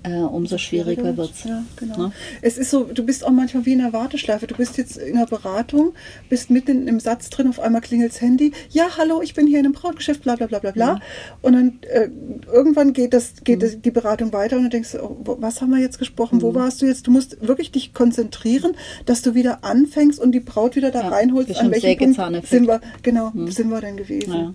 äh, 0.05 0.19
umso 0.19 0.59
schwieriger 0.59 1.17
wird 1.17 1.31
es. 1.31 1.45
Ja, 1.45 1.65
genau. 1.77 1.97
Ne? 1.97 2.13
Es 2.43 2.59
ist 2.59 2.71
so, 2.71 2.85
du 2.85 3.05
bist 3.05 3.25
auch 3.25 3.31
manchmal 3.31 3.65
wie 3.65 3.73
in 3.73 3.81
einer 3.81 3.95
Warteschleife. 3.95 4.47
Du 4.47 4.55
bist 4.55 4.77
jetzt 4.77 4.99
in 4.99 5.17
einer 5.17 5.27
Beratung, 5.27 5.95
bist 6.29 6.51
mitten 6.51 6.87
im 6.87 7.01
Satz 7.01 7.31
drin, 7.31 7.49
auf 7.49 7.59
einmal 7.59 7.81
klingelt 7.81 8.13
das 8.13 8.21
Handy. 8.21 8.53
Ja, 8.71 8.99
hallo, 8.99 9.23
ich 9.23 9.33
bin 9.33 9.47
hier 9.47 9.59
in 9.59 9.65
einem 9.65 9.75
Brautgeschäft, 9.75 10.23
bla 10.23 10.37
bla 10.37 10.47
bla 10.47 10.59
bla 10.59 10.73
bla. 10.73 10.95
Mhm. 10.95 11.01
Und 11.41 11.53
dann 11.55 11.79
äh, 11.91 12.11
irgendwann 12.53 12.93
geht, 12.93 13.15
das, 13.15 13.33
geht 13.45 13.63
mhm. 13.63 13.81
die 13.81 13.91
Beratung 13.91 14.33
weiter 14.35 14.59
und 14.59 14.65
du 14.65 14.69
denkst, 14.69 14.95
oh, 15.01 15.37
was 15.41 15.63
haben 15.63 15.71
wir 15.71 15.81
jetzt 15.81 15.99
gesprochen? 15.99 16.37
Mhm. 16.37 16.43
Wo 16.43 16.55
warst 16.55 16.83
du 16.83 16.87
jetzt? 16.87 17.07
Du 17.07 17.11
musst 17.11 17.41
wirklich 17.41 17.73
dich 17.73 17.95
konzentrieren, 17.95 18.77
dass 19.07 19.23
du 19.23 19.35
wieder 19.35 19.65
anfängst 19.65 20.21
und 20.21 20.33
die 20.33 20.41
Braut 20.41 20.77
wieder 20.77 20.91
da 20.91 21.01
ja, 21.01 21.09
reinholst. 21.09 21.57
An 21.57 21.71
welchem 21.71 22.15
Punkt 22.15 22.47
sind 22.47 22.69
wir, 22.69 22.83
genau, 23.03 23.31
mhm. 23.33 23.51
sind 23.51 23.71
wir 23.71 23.81
denn 23.81 23.97
gewesen? 23.97 24.55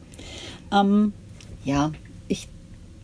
Ja. 0.71 0.81
Ähm, 0.81 1.13
ja, 1.65 1.91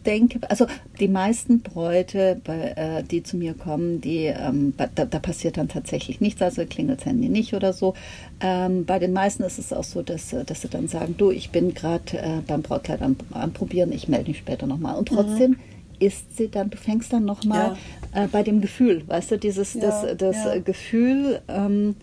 denke, 0.05 0.39
also 0.49 0.67
die 0.99 1.07
meisten 1.07 1.61
Bräute, 1.61 2.41
äh, 2.45 3.03
die 3.03 3.23
zu 3.23 3.37
mir 3.37 3.53
kommen, 3.53 4.01
die, 4.01 4.25
ähm, 4.25 4.73
da, 4.77 4.87
da, 4.87 5.19
passiert 5.19 5.57
dann 5.57 5.67
tatsächlich 5.67 6.21
nichts, 6.21 6.41
also 6.41 6.65
klingelt 6.65 6.99
das 6.99 7.05
Handy 7.05 7.29
nicht 7.29 7.53
oder 7.53 7.73
so. 7.73 7.93
Ähm, 8.39 8.85
bei 8.85 8.99
den 8.99 9.13
meisten 9.13 9.43
ist 9.43 9.59
es 9.59 9.73
auch 9.73 9.83
so, 9.83 10.01
dass, 10.01 10.33
äh, 10.33 10.45
dass 10.45 10.61
sie 10.61 10.69
dann 10.69 10.87
sagen, 10.87 11.15
du, 11.17 11.31
ich 11.31 11.49
bin 11.49 11.73
gerade 11.73 12.17
äh, 12.17 12.41
beim 12.45 12.61
Brautkleid 12.61 13.01
an, 13.01 13.15
anprobieren, 13.31 13.91
ich 13.91 14.07
melde 14.07 14.29
mich 14.29 14.39
später 14.39 14.67
nochmal. 14.67 14.95
Und 14.95 15.09
trotzdem 15.09 15.51
mhm. 15.51 15.57
ist 15.99 16.37
sie 16.37 16.49
dann, 16.49 16.69
du 16.69 16.77
fängst 16.77 17.11
dann 17.11 17.25
nochmal 17.25 17.75
ja. 18.13 18.23
äh, 18.23 18.27
bei 18.27 18.43
dem 18.43 18.61
Gefühl, 18.61 19.03
weißt 19.07 19.31
du, 19.31 19.37
dieses 19.37 19.73
ja, 19.73 19.81
das, 19.81 20.17
das 20.17 20.35
ja. 20.45 20.59
Gefühl, 20.59 21.41
ähm, 21.47 21.95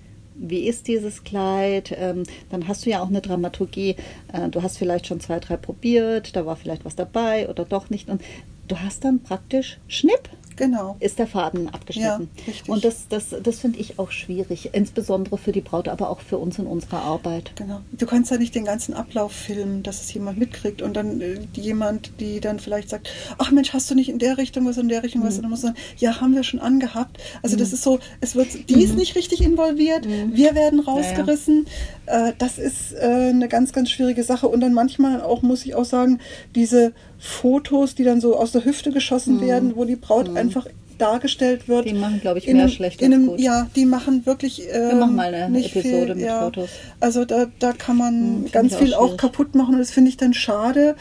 wie 0.43 0.66
ist 0.66 0.88
dieses 0.88 1.24
Kleid? 1.24 1.95
Ähm, 1.97 2.24
dann 2.51 2.68
hast 2.68 2.84
du 2.84 2.90
ja 2.90 3.01
auch 3.01 3.09
eine 3.09 3.20
Dramaturgie. 3.20 3.97
Äh, 4.32 4.49
du 4.51 4.62
hast 4.62 4.76
vielleicht 4.76 5.07
schon 5.07 5.20
zwei, 5.20 5.40
drei 5.40 5.57
probiert, 5.57 6.36
da 6.36 6.45
war 6.45 6.57
vielleicht 6.57 6.84
was 6.84 6.97
dabei 6.97 7.49
oder 7.49 7.64
doch 7.64 7.88
nicht. 7.88 8.09
Und 8.09 8.22
du 8.68 8.78
hast 8.80 9.05
dann 9.05 9.22
praktisch 9.22 9.78
Schnipp 9.88 10.28
Genau. 10.57 10.96
Ist 11.00 11.18
der 11.18 11.26
Faden 11.26 11.68
abgeschnitten. 11.68 12.30
Ja, 12.36 12.44
richtig. 12.46 12.68
Und 12.68 12.84
das, 12.84 13.09
das, 13.09 13.34
das 13.42 13.59
finde 13.59 13.78
ich 13.78 13.98
auch 13.98 14.11
schwierig, 14.11 14.70
insbesondere 14.72 15.38
für 15.38 15.53
die 15.53 15.61
Braut, 15.61 15.88
aber 15.88 16.11
auch 16.11 16.20
für 16.20 16.38
uns 16.38 16.59
in 16.59 16.66
unserer 16.66 17.03
Arbeit. 17.03 17.53
Genau. 17.57 17.80
Du 17.92 18.07
kannst 18.07 18.30
ja 18.30 18.38
nicht 18.38 18.55
den 18.55 18.64
ganzen 18.64 18.94
Ablauf 18.94 19.32
filmen, 19.32 19.82
dass 19.82 20.03
es 20.03 20.12
jemand 20.12 20.38
mitkriegt 20.38 20.82
und 20.82 20.94
dann 20.94 21.20
äh, 21.20 21.38
jemand, 21.55 22.12
die 22.20 22.40
dann 22.40 22.59
vielleicht 22.61 22.90
sagt, 22.90 23.11
ach 23.38 23.50
Mensch, 23.50 23.72
hast 23.72 23.90
du 23.90 23.94
nicht 23.94 24.09
in 24.09 24.18
der 24.18 24.38
Richtung 24.38 24.66
was, 24.66 24.76
in 24.76 24.88
der 24.88 25.03
Richtung 25.03 25.22
was? 25.22 25.34
Mhm. 25.34 25.36
Und 25.38 25.42
dann 25.42 25.50
muss 25.50 25.62
man 25.62 25.74
sagen, 25.74 25.86
ja, 25.98 26.20
haben 26.20 26.34
wir 26.34 26.42
schon 26.42 26.61
angehabt. 26.61 27.18
Also 27.42 27.57
mhm. 27.57 27.61
das 27.61 27.72
ist 27.72 27.82
so, 27.82 27.98
es 28.20 28.34
wird, 28.34 28.68
die 28.68 28.82
ist 28.82 28.92
mhm. 28.92 28.98
nicht 28.98 29.16
richtig 29.16 29.42
involviert, 29.42 30.07
mhm. 30.07 30.34
wir 30.34 30.55
werden 30.55 30.80
rausgerissen. 30.80 31.66
Ja, 32.07 32.18
ja. 32.18 32.28
Äh, 32.28 32.32
das 32.38 32.59
ist 32.59 32.92
äh, 32.92 33.30
eine 33.30 33.48
ganz, 33.48 33.72
ganz 33.72 33.90
schwierige 33.90 34.22
Sache. 34.22 34.48
Und 34.48 34.61
dann 34.61 34.74
manchmal 34.74 35.22
auch, 35.22 35.42
muss 35.42 35.64
ich 35.64 35.74
auch 35.74 35.84
sagen, 35.84 36.20
diese 36.55 36.92
Fotos, 37.24 37.94
die 37.94 38.02
dann 38.02 38.20
so 38.20 38.36
aus 38.36 38.50
der 38.50 38.64
Hüfte 38.64 38.90
geschossen 38.90 39.36
mhm. 39.36 39.40
werden, 39.42 39.76
wo 39.76 39.84
die 39.84 39.94
Braut 39.94 40.28
mhm. 40.28 40.36
einfach 40.36 40.66
dargestellt 40.98 41.68
wird. 41.68 41.86
Die 41.86 41.94
machen, 41.94 42.20
glaube 42.20 42.40
ich, 42.40 42.46
mehr 42.46 42.56
einem, 42.56 42.68
schlecht 42.68 43.00
als 43.00 43.14
gut. 43.26 43.40
Ja, 43.40 43.68
die 43.76 43.84
machen 43.84 44.26
wirklich 44.26 44.68
äh, 44.68 44.88
Wir 44.90 44.96
machen 44.96 45.14
mal 45.14 45.32
eine 45.32 45.64
Episode 45.64 45.82
viel, 45.82 46.14
mit 46.16 46.24
ja. 46.24 46.42
Fotos. 46.42 46.70
Also 46.98 47.24
da, 47.24 47.46
da 47.60 47.72
kann 47.72 47.96
man 47.96 48.42
mhm, 48.42 48.50
ganz 48.50 48.74
viel 48.74 48.92
auch, 48.94 49.12
auch 49.12 49.16
kaputt 49.16 49.54
machen 49.54 49.74
und 49.74 49.78
das 49.78 49.92
finde 49.92 50.10
ich 50.10 50.16
dann 50.16 50.34
schade 50.34 50.96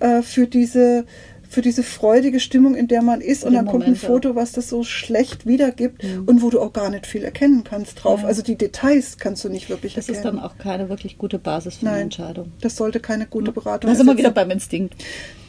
äh, 0.00 0.22
für 0.22 0.46
diese 0.46 1.04
für 1.48 1.62
diese 1.62 1.82
freudige 1.82 2.40
Stimmung, 2.40 2.74
in 2.74 2.88
der 2.88 3.02
man 3.02 3.20
ist. 3.20 3.44
Und 3.44 3.54
dann 3.54 3.66
kommt 3.66 3.84
ein 3.84 3.96
Foto, 3.96 4.34
was 4.34 4.52
das 4.52 4.68
so 4.68 4.82
schlecht 4.82 5.46
wiedergibt 5.46 6.02
mhm. 6.02 6.24
und 6.26 6.42
wo 6.42 6.50
du 6.50 6.60
auch 6.60 6.72
gar 6.72 6.90
nicht 6.90 7.06
viel 7.06 7.22
erkennen 7.22 7.64
kannst 7.64 8.02
drauf. 8.02 8.22
Ja. 8.22 8.28
Also 8.28 8.42
die 8.42 8.56
Details 8.56 9.18
kannst 9.18 9.44
du 9.44 9.48
nicht 9.48 9.68
wirklich 9.68 9.94
das 9.94 10.08
erkennen. 10.08 10.24
Das 10.24 10.32
ist 10.34 10.42
dann 10.42 10.44
auch 10.44 10.58
keine 10.58 10.88
wirklich 10.88 11.18
gute 11.18 11.38
Basis 11.38 11.76
für 11.76 11.86
Nein, 11.86 11.94
eine 11.94 12.02
Entscheidung. 12.04 12.52
Das 12.60 12.76
sollte 12.76 13.00
keine 13.00 13.26
gute 13.26 13.52
Beratung 13.52 13.88
sein. 13.88 13.94
Da 13.94 13.96
sind 13.96 14.06
wir 14.06 14.18
wieder 14.18 14.30
beim 14.30 14.50
Instinkt. 14.50 14.94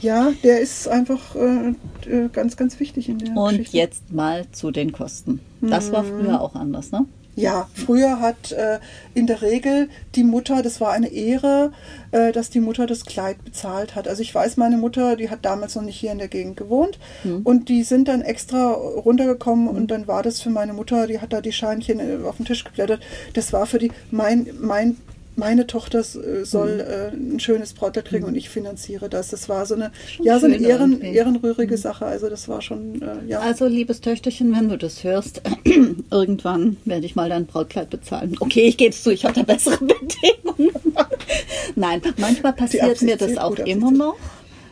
Ja, 0.01 0.31
der 0.43 0.59
ist 0.59 0.87
einfach 0.87 1.35
äh, 1.35 1.69
äh, 2.09 2.29
ganz, 2.31 2.55
ganz 2.55 2.79
wichtig 2.79 3.09
in 3.09 3.17
der 3.17 3.35
Und 3.35 3.49
Geschichte. 3.49 3.77
jetzt 3.77 4.13
mal 4.13 4.45
zu 4.51 4.71
den 4.71 4.91
Kosten. 4.91 5.39
Das 5.61 5.89
mhm. 5.89 5.93
war 5.93 6.03
früher 6.03 6.41
auch 6.41 6.55
anders, 6.55 6.91
ne? 6.91 7.05
Ja, 7.37 7.69
früher 7.75 8.19
hat 8.19 8.51
äh, 8.51 8.79
in 9.13 9.27
der 9.27 9.43
Regel 9.43 9.89
die 10.15 10.23
Mutter, 10.23 10.63
das 10.63 10.81
war 10.81 10.91
eine 10.91 11.09
Ehre, 11.09 11.71
äh, 12.09 12.31
dass 12.31 12.49
die 12.49 12.59
Mutter 12.59 12.87
das 12.87 13.05
Kleid 13.05 13.45
bezahlt 13.45 13.93
hat. 13.93 14.07
Also 14.07 14.23
ich 14.23 14.33
weiß, 14.33 14.57
meine 14.57 14.75
Mutter, 14.75 15.15
die 15.15 15.29
hat 15.29 15.45
damals 15.45 15.75
noch 15.75 15.83
nicht 15.83 15.99
hier 15.99 16.11
in 16.11 16.17
der 16.17 16.29
Gegend 16.29 16.57
gewohnt 16.57 16.97
mhm. 17.23 17.41
und 17.43 17.69
die 17.69 17.83
sind 17.83 18.07
dann 18.07 18.23
extra 18.23 18.71
runtergekommen 18.71 19.65
mhm. 19.65 19.77
und 19.77 19.91
dann 19.91 20.07
war 20.07 20.23
das 20.23 20.41
für 20.41 20.49
meine 20.49 20.73
Mutter, 20.73 21.05
die 21.05 21.21
hat 21.21 21.31
da 21.31 21.41
die 21.41 21.51
Scheinchen 21.51 21.99
äh, 21.99 22.27
auf 22.27 22.37
den 22.37 22.47
Tisch 22.47 22.63
geblättert. 22.63 23.01
Das 23.35 23.53
war 23.53 23.67
für 23.67 23.77
die 23.77 23.91
mein, 24.09 24.49
mein 24.59 24.97
meine 25.37 25.67
Tochter 25.67 25.99
äh, 25.99 26.43
soll 26.43 26.75
mhm. 26.75 27.29
äh, 27.29 27.35
ein 27.35 27.39
schönes 27.39 27.73
Brautkleid 27.73 28.05
kriegen 28.05 28.23
mhm. 28.23 28.29
und 28.29 28.35
ich 28.35 28.49
finanziere 28.49 29.07
das. 29.07 29.29
Das 29.29 29.47
war 29.47 29.65
so 29.65 29.75
eine, 29.75 29.91
ja, 30.19 30.39
so 30.39 30.47
eine 30.47 30.57
Ehren, 30.57 31.01
ehrenrührige 31.01 31.75
mhm. 31.75 31.81
Sache. 31.81 32.05
Also 32.05 32.29
das 32.29 32.49
war 32.49 32.61
schon, 32.61 33.01
äh, 33.01 33.27
ja. 33.27 33.39
Also 33.39 33.67
liebes 33.67 34.01
Töchterchen, 34.01 34.53
wenn 34.55 34.69
du 34.69 34.77
das 34.77 35.03
hörst, 35.03 35.41
irgendwann 36.11 36.77
werde 36.85 37.05
ich 37.05 37.15
mal 37.15 37.29
dein 37.29 37.45
Brautkleid 37.45 37.89
bezahlen. 37.89 38.35
Okay, 38.39 38.67
ich 38.67 38.77
gebe 38.77 38.89
es 38.89 39.03
zu, 39.03 39.11
ich 39.11 39.23
habe 39.25 39.35
da 39.35 39.43
bessere 39.43 39.77
Bedingungen. 39.85 40.71
Nein, 41.75 42.01
manchmal 42.17 42.53
passiert 42.53 43.01
mir 43.01 43.17
das 43.17 43.37
auch 43.37 43.55
immer 43.57 43.91
noch. 43.91 44.17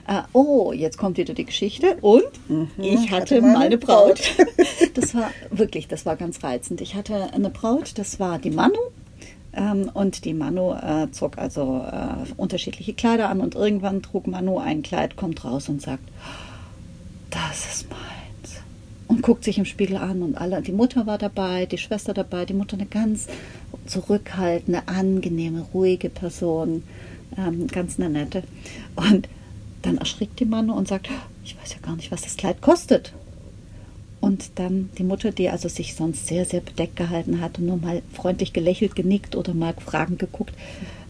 Uh, 0.07 0.21
oh, 0.33 0.71
jetzt 0.71 0.97
kommt 0.99 1.17
wieder 1.17 1.33
die 1.33 1.45
Geschichte 1.45 1.97
und 2.01 2.21
mhm, 2.47 2.69
ich 2.77 3.09
hatte, 3.09 3.37
hatte 3.37 3.41
meine 3.41 3.79
Braut. 3.79 4.21
Braut. 4.37 4.47
das 4.93 5.15
war 5.15 5.31
wirklich, 5.49 5.87
das 5.87 6.05
war 6.05 6.15
ganz 6.15 6.43
reizend. 6.43 6.79
Ich 6.81 6.93
hatte 6.93 7.33
eine 7.33 7.49
Braut, 7.49 7.93
das 7.97 8.19
war 8.19 8.37
die 8.37 8.51
Manu, 8.51 8.77
ähm, 9.55 9.89
und 9.93 10.25
die 10.25 10.33
Manu 10.33 10.73
äh, 10.73 11.09
zog 11.11 11.37
also 11.37 11.85
äh, 11.91 12.31
unterschiedliche 12.37 12.93
Kleider 12.93 13.29
an 13.29 13.41
und 13.41 13.55
irgendwann 13.55 14.01
trug 14.01 14.27
Manu 14.27 14.59
ein 14.59 14.83
Kleid, 14.83 15.15
kommt 15.15 15.43
raus 15.45 15.69
und 15.69 15.81
sagt, 15.81 16.03
das 17.29 17.65
ist 17.65 17.89
meins. 17.89 18.61
Und 19.07 19.21
guckt 19.21 19.43
sich 19.43 19.57
im 19.57 19.65
Spiegel 19.65 19.97
an 19.97 20.23
und 20.23 20.35
alle, 20.35 20.61
die 20.61 20.71
Mutter 20.71 21.05
war 21.05 21.17
dabei, 21.17 21.65
die 21.65 21.77
Schwester 21.77 22.13
dabei, 22.13 22.45
die 22.45 22.53
Mutter 22.53 22.75
eine 22.75 22.87
ganz 22.87 23.27
zurückhaltende, 23.85 24.87
angenehme, 24.87 25.65
ruhige 25.73 26.09
Person, 26.09 26.83
ähm, 27.37 27.67
ganz 27.67 27.99
eine 27.99 28.09
nette. 28.09 28.43
Und 28.95 29.29
dann 29.83 29.97
erschrickt 29.97 30.39
die 30.39 30.45
Manu 30.45 30.73
und 30.73 30.87
sagt, 30.87 31.09
ich 31.43 31.55
weiß 31.61 31.73
ja 31.73 31.79
gar 31.81 31.95
nicht, 31.95 32.11
was 32.11 32.21
das 32.21 32.35
Kleid 32.35 32.61
kostet. 32.61 33.13
Und 34.25 34.51
dann 34.55 34.89
die 34.97 35.03
Mutter, 35.03 35.31
die 35.31 35.49
also 35.49 35.69
sich 35.69 35.93
sonst 35.93 36.25
sehr, 36.25 36.45
sehr 36.45 36.61
bedeckt 36.61 36.95
gehalten 36.95 37.41
hat 37.41 37.59
und 37.59 37.67
nur 37.67 37.77
mal 37.77 38.01
freundlich 38.11 38.53
gelächelt, 38.53 38.95
genickt 38.95 39.35
oder 39.35 39.53
mal 39.53 39.75
fragend 39.75 40.17
geguckt, 40.17 40.55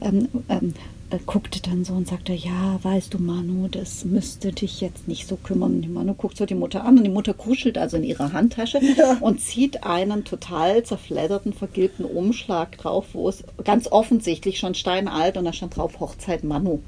ähm, 0.01 0.27
ähm, 0.49 0.73
äh, 1.11 1.19
guckte 1.25 1.61
dann 1.61 1.85
so 1.85 1.93
und 1.93 2.09
sagte, 2.09 2.33
ja, 2.33 2.77
weißt 2.83 3.13
du, 3.13 3.19
Manu, 3.19 3.69
das 3.69 4.03
müsste 4.03 4.51
dich 4.51 4.81
jetzt 4.81 5.07
nicht 5.07 5.29
so 5.29 5.37
kümmern. 5.37 5.75
Und 5.75 5.81
die 5.83 5.87
Manu 5.87 6.13
guckt 6.13 6.35
so 6.35 6.45
die 6.45 6.55
Mutter 6.55 6.83
an 6.83 6.97
und 6.97 7.05
die 7.05 7.09
Mutter 7.09 7.33
kuschelt 7.33 7.77
also 7.77 7.95
in 7.95 8.03
ihrer 8.03 8.33
Handtasche 8.33 8.81
ja. 8.97 9.15
und 9.21 9.39
zieht 9.39 9.85
einen 9.85 10.25
total 10.25 10.83
zerfledderten, 10.83 11.53
vergilbten 11.53 12.03
Umschlag 12.03 12.77
drauf, 12.77 13.05
wo 13.13 13.29
es 13.29 13.45
ganz 13.63 13.87
offensichtlich 13.87 14.59
schon 14.59 14.75
steinalt 14.75 15.37
und 15.37 15.45
da 15.45 15.53
stand 15.53 15.77
drauf 15.77 16.01
Hochzeit 16.01 16.43
Manu. 16.43 16.79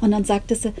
Und 0.00 0.12
dann 0.12 0.24
sagte 0.24 0.54
sie, 0.54 0.72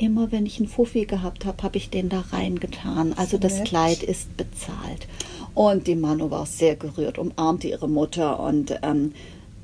immer 0.00 0.32
wenn 0.32 0.46
ich 0.46 0.58
einen 0.58 0.68
Fuffi 0.68 1.04
gehabt 1.04 1.44
habe, 1.44 1.62
habe 1.62 1.76
ich 1.76 1.90
den 1.90 2.08
da 2.08 2.24
reingetan. 2.32 3.12
Also 3.12 3.38
das 3.38 3.58
nett. 3.58 3.68
Kleid 3.68 4.02
ist 4.02 4.36
bezahlt. 4.36 5.06
Und 5.54 5.86
die 5.86 5.96
Manu 5.96 6.30
war 6.30 6.46
sehr 6.46 6.76
gerührt, 6.76 7.18
umarmte 7.18 7.68
ihre 7.68 7.88
Mutter 7.88 8.40
und 8.40 8.78
ähm, 8.82 9.12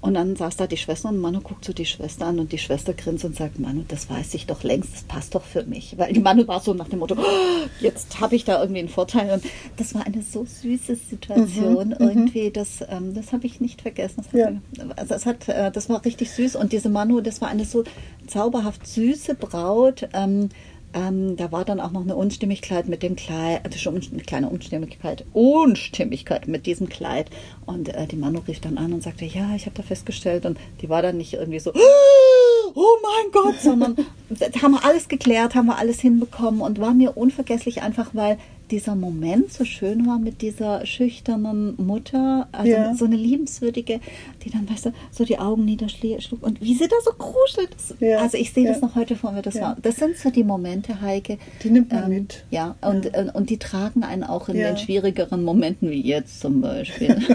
und 0.01 0.15
dann 0.15 0.37
saß 0.37 0.57
da 0.57 0.67
die 0.67 0.77
Schwester 0.77 1.09
und 1.09 1.19
Manu 1.19 1.41
guckt 1.41 1.65
so 1.65 1.73
die 1.73 1.87
Schwester 1.87 2.27
an 2.27 2.39
und 2.39 2.53
die 2.53 2.59
Schwester 2.59 2.93
grinst 2.93 3.25
und 3.25 3.35
sagt, 3.35 3.59
Manu, 3.59 3.83
das 3.89 4.09
weiß 4.09 4.35
ich 4.35 4.47
doch 4.47 4.63
längst, 4.63 4.93
das 4.93 5.03
passt 5.03 5.35
doch 5.35 5.45
für 5.45 5.65
mich. 5.65 5.99
Weil 5.99 6.13
die 6.13 6.21
Manu 6.21 6.47
war 6.47 6.61
so 6.61 6.75
nach 6.75 6.89
dem 6.89 7.01
Motto, 7.01 7.17
oh, 7.19 7.67
jetzt 7.81 8.21
habe 8.21 8.37
ich 8.37 8.45
da 8.45 8.61
irgendwie 8.61 8.81
einen 8.81 8.89
Vorteil. 8.89 9.33
Und 9.33 9.45
das 9.77 9.95
war 9.95 10.07
eine 10.07 10.23
so 10.23 10.45
süße 10.45 10.97
Situation 10.97 11.89
mhm, 11.89 11.95
mhm. 11.99 12.09
irgendwie, 12.09 12.51
das, 12.51 12.83
ähm, 12.89 13.15
das 13.15 13.33
habe 13.33 13.47
ich 13.47 13.61
nicht 13.61 13.83
vergessen. 13.83 14.25
Das, 14.31 14.33
ja. 14.33 14.53
also 14.97 15.09
das, 15.09 15.27
hat, 15.27 15.49
äh, 15.49 15.73
das 15.73 15.89
war 15.89 16.05
richtig 16.05 16.31
süß 16.31 16.57
und 16.57 16.73
diese 16.73 16.89
Manu, 16.89 17.21
das 17.21 17.41
war 17.41 17.49
eine 17.49 17.65
so 17.65 17.83
zauberhaft 18.27 18.87
süße 18.87 19.35
Braut. 19.35 20.09
Ähm, 20.13 20.51
ähm, 20.95 21.37
da 21.37 21.53
war 21.53 21.65
dann 21.65 21.81
auch 21.81 21.91
noch 21.93 22.03
eine 22.03 22.17
Unstimmigkeit 22.17 22.89
mit 22.89 23.03
dem 23.03 23.17
Kleid, 23.17 23.61
also 23.65 23.79
schon 23.79 23.97
eine 23.97 24.23
kleine 24.23 24.49
Unstimmigkeit, 24.49 25.25
Unstimmigkeit 25.33 26.49
mit 26.49 26.67
diesem 26.67 26.89
Kleid. 26.89 27.31
Und 27.67 27.89
äh, 27.89 28.07
die 28.07 28.17
Manu 28.17 28.41
rief 28.49 28.61
dann 28.61 28.79
an 28.79 28.93
und 28.93 29.03
sagte, 29.03 29.25
ja, 29.25 29.55
ich 29.55 29.67
habe 29.67 29.77
da 29.77 29.83
festgestellt. 29.83 30.47
Und 30.47 30.59
die 30.81 30.89
war 30.89 31.03
dann 31.03 31.19
nicht 31.19 31.35
irgendwie 31.35 31.59
so, 31.59 31.73
oh 32.75 32.97
mein 33.03 33.33
Gott, 33.33 33.61
sondern 33.61 33.97
haben 34.63 34.73
wir 34.73 34.85
alles 34.85 35.09
geklärt, 35.09 35.55
haben 35.55 35.67
wir 35.67 35.79
alles 35.79 36.01
hinbekommen 36.01 36.61
und 36.61 36.81
war 36.81 36.95
mir 36.95 37.17
unvergesslich 37.17 37.83
einfach, 37.83 38.11
weil 38.15 38.39
dieser 38.71 38.97
Moment 38.97 39.53
so 39.53 39.65
schön 39.65 40.07
war 40.07 40.19
mit 40.19 40.43
dieser 40.43 40.85
schüchternen 40.87 41.75
Mutter, 41.77 42.49
also 42.51 42.71
Ja. 42.73 42.95
so 42.95 43.05
eine 43.05 43.15
liebenswürdige, 43.17 44.01
die 44.47 44.51
dann, 44.53 44.69
weißt 44.71 44.87
du, 44.87 44.93
so 45.11 45.25
die 45.25 45.39
Augen 45.39 45.65
niederschlug 45.65 46.43
und 46.43 46.61
wie 46.61 46.75
sie 46.75 46.87
da 46.89 46.97
so 47.05 47.11
kruschelt. 47.13 47.71
Das, 47.75 47.95
Ja. 48.01 48.19
Also 48.21 48.39
ich 48.39 48.53
sehe 48.53 48.67
das 48.67 48.81
Ja. 48.81 48.87
noch 48.87 48.95
heute 48.95 49.17
vor 49.17 49.33
mir. 49.33 49.43
Das, 49.43 49.61
war, 49.61 49.77
das 49.83 49.97
sind 49.97 50.17
so 50.17 50.31
die 50.31 50.45
Momente, 50.45 51.01
Heike. 51.01 51.39
Die 51.63 51.71
nimmt 51.71 51.93
man 51.93 52.05
ähm, 52.05 52.09
mit. 52.11 52.45
Ja, 52.51 52.77
und, 52.81 53.11
und 53.35 53.51
die 53.51 53.59
tragen 53.59 54.03
einen 54.05 54.23
auch 54.25 54.49
in 54.49 54.57
den 54.57 54.77
schwierigeren 54.79 55.43
Momenten, 55.45 55.91
wie 55.91 56.01
jetzt 56.01 56.41
zum 56.41 56.61
Beispiel. 56.61 57.17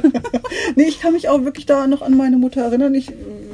Nee, 0.75 0.83
ich 0.83 0.99
kann 1.01 1.13
mich 1.13 1.27
auch 1.29 1.43
wirklich 1.43 1.65
da 1.65 1.87
noch 1.87 2.01
an 2.01 2.15
meine 2.15 2.37
Mutter 2.37 2.61
erinnern, 2.63 2.93
ich, 2.93 3.07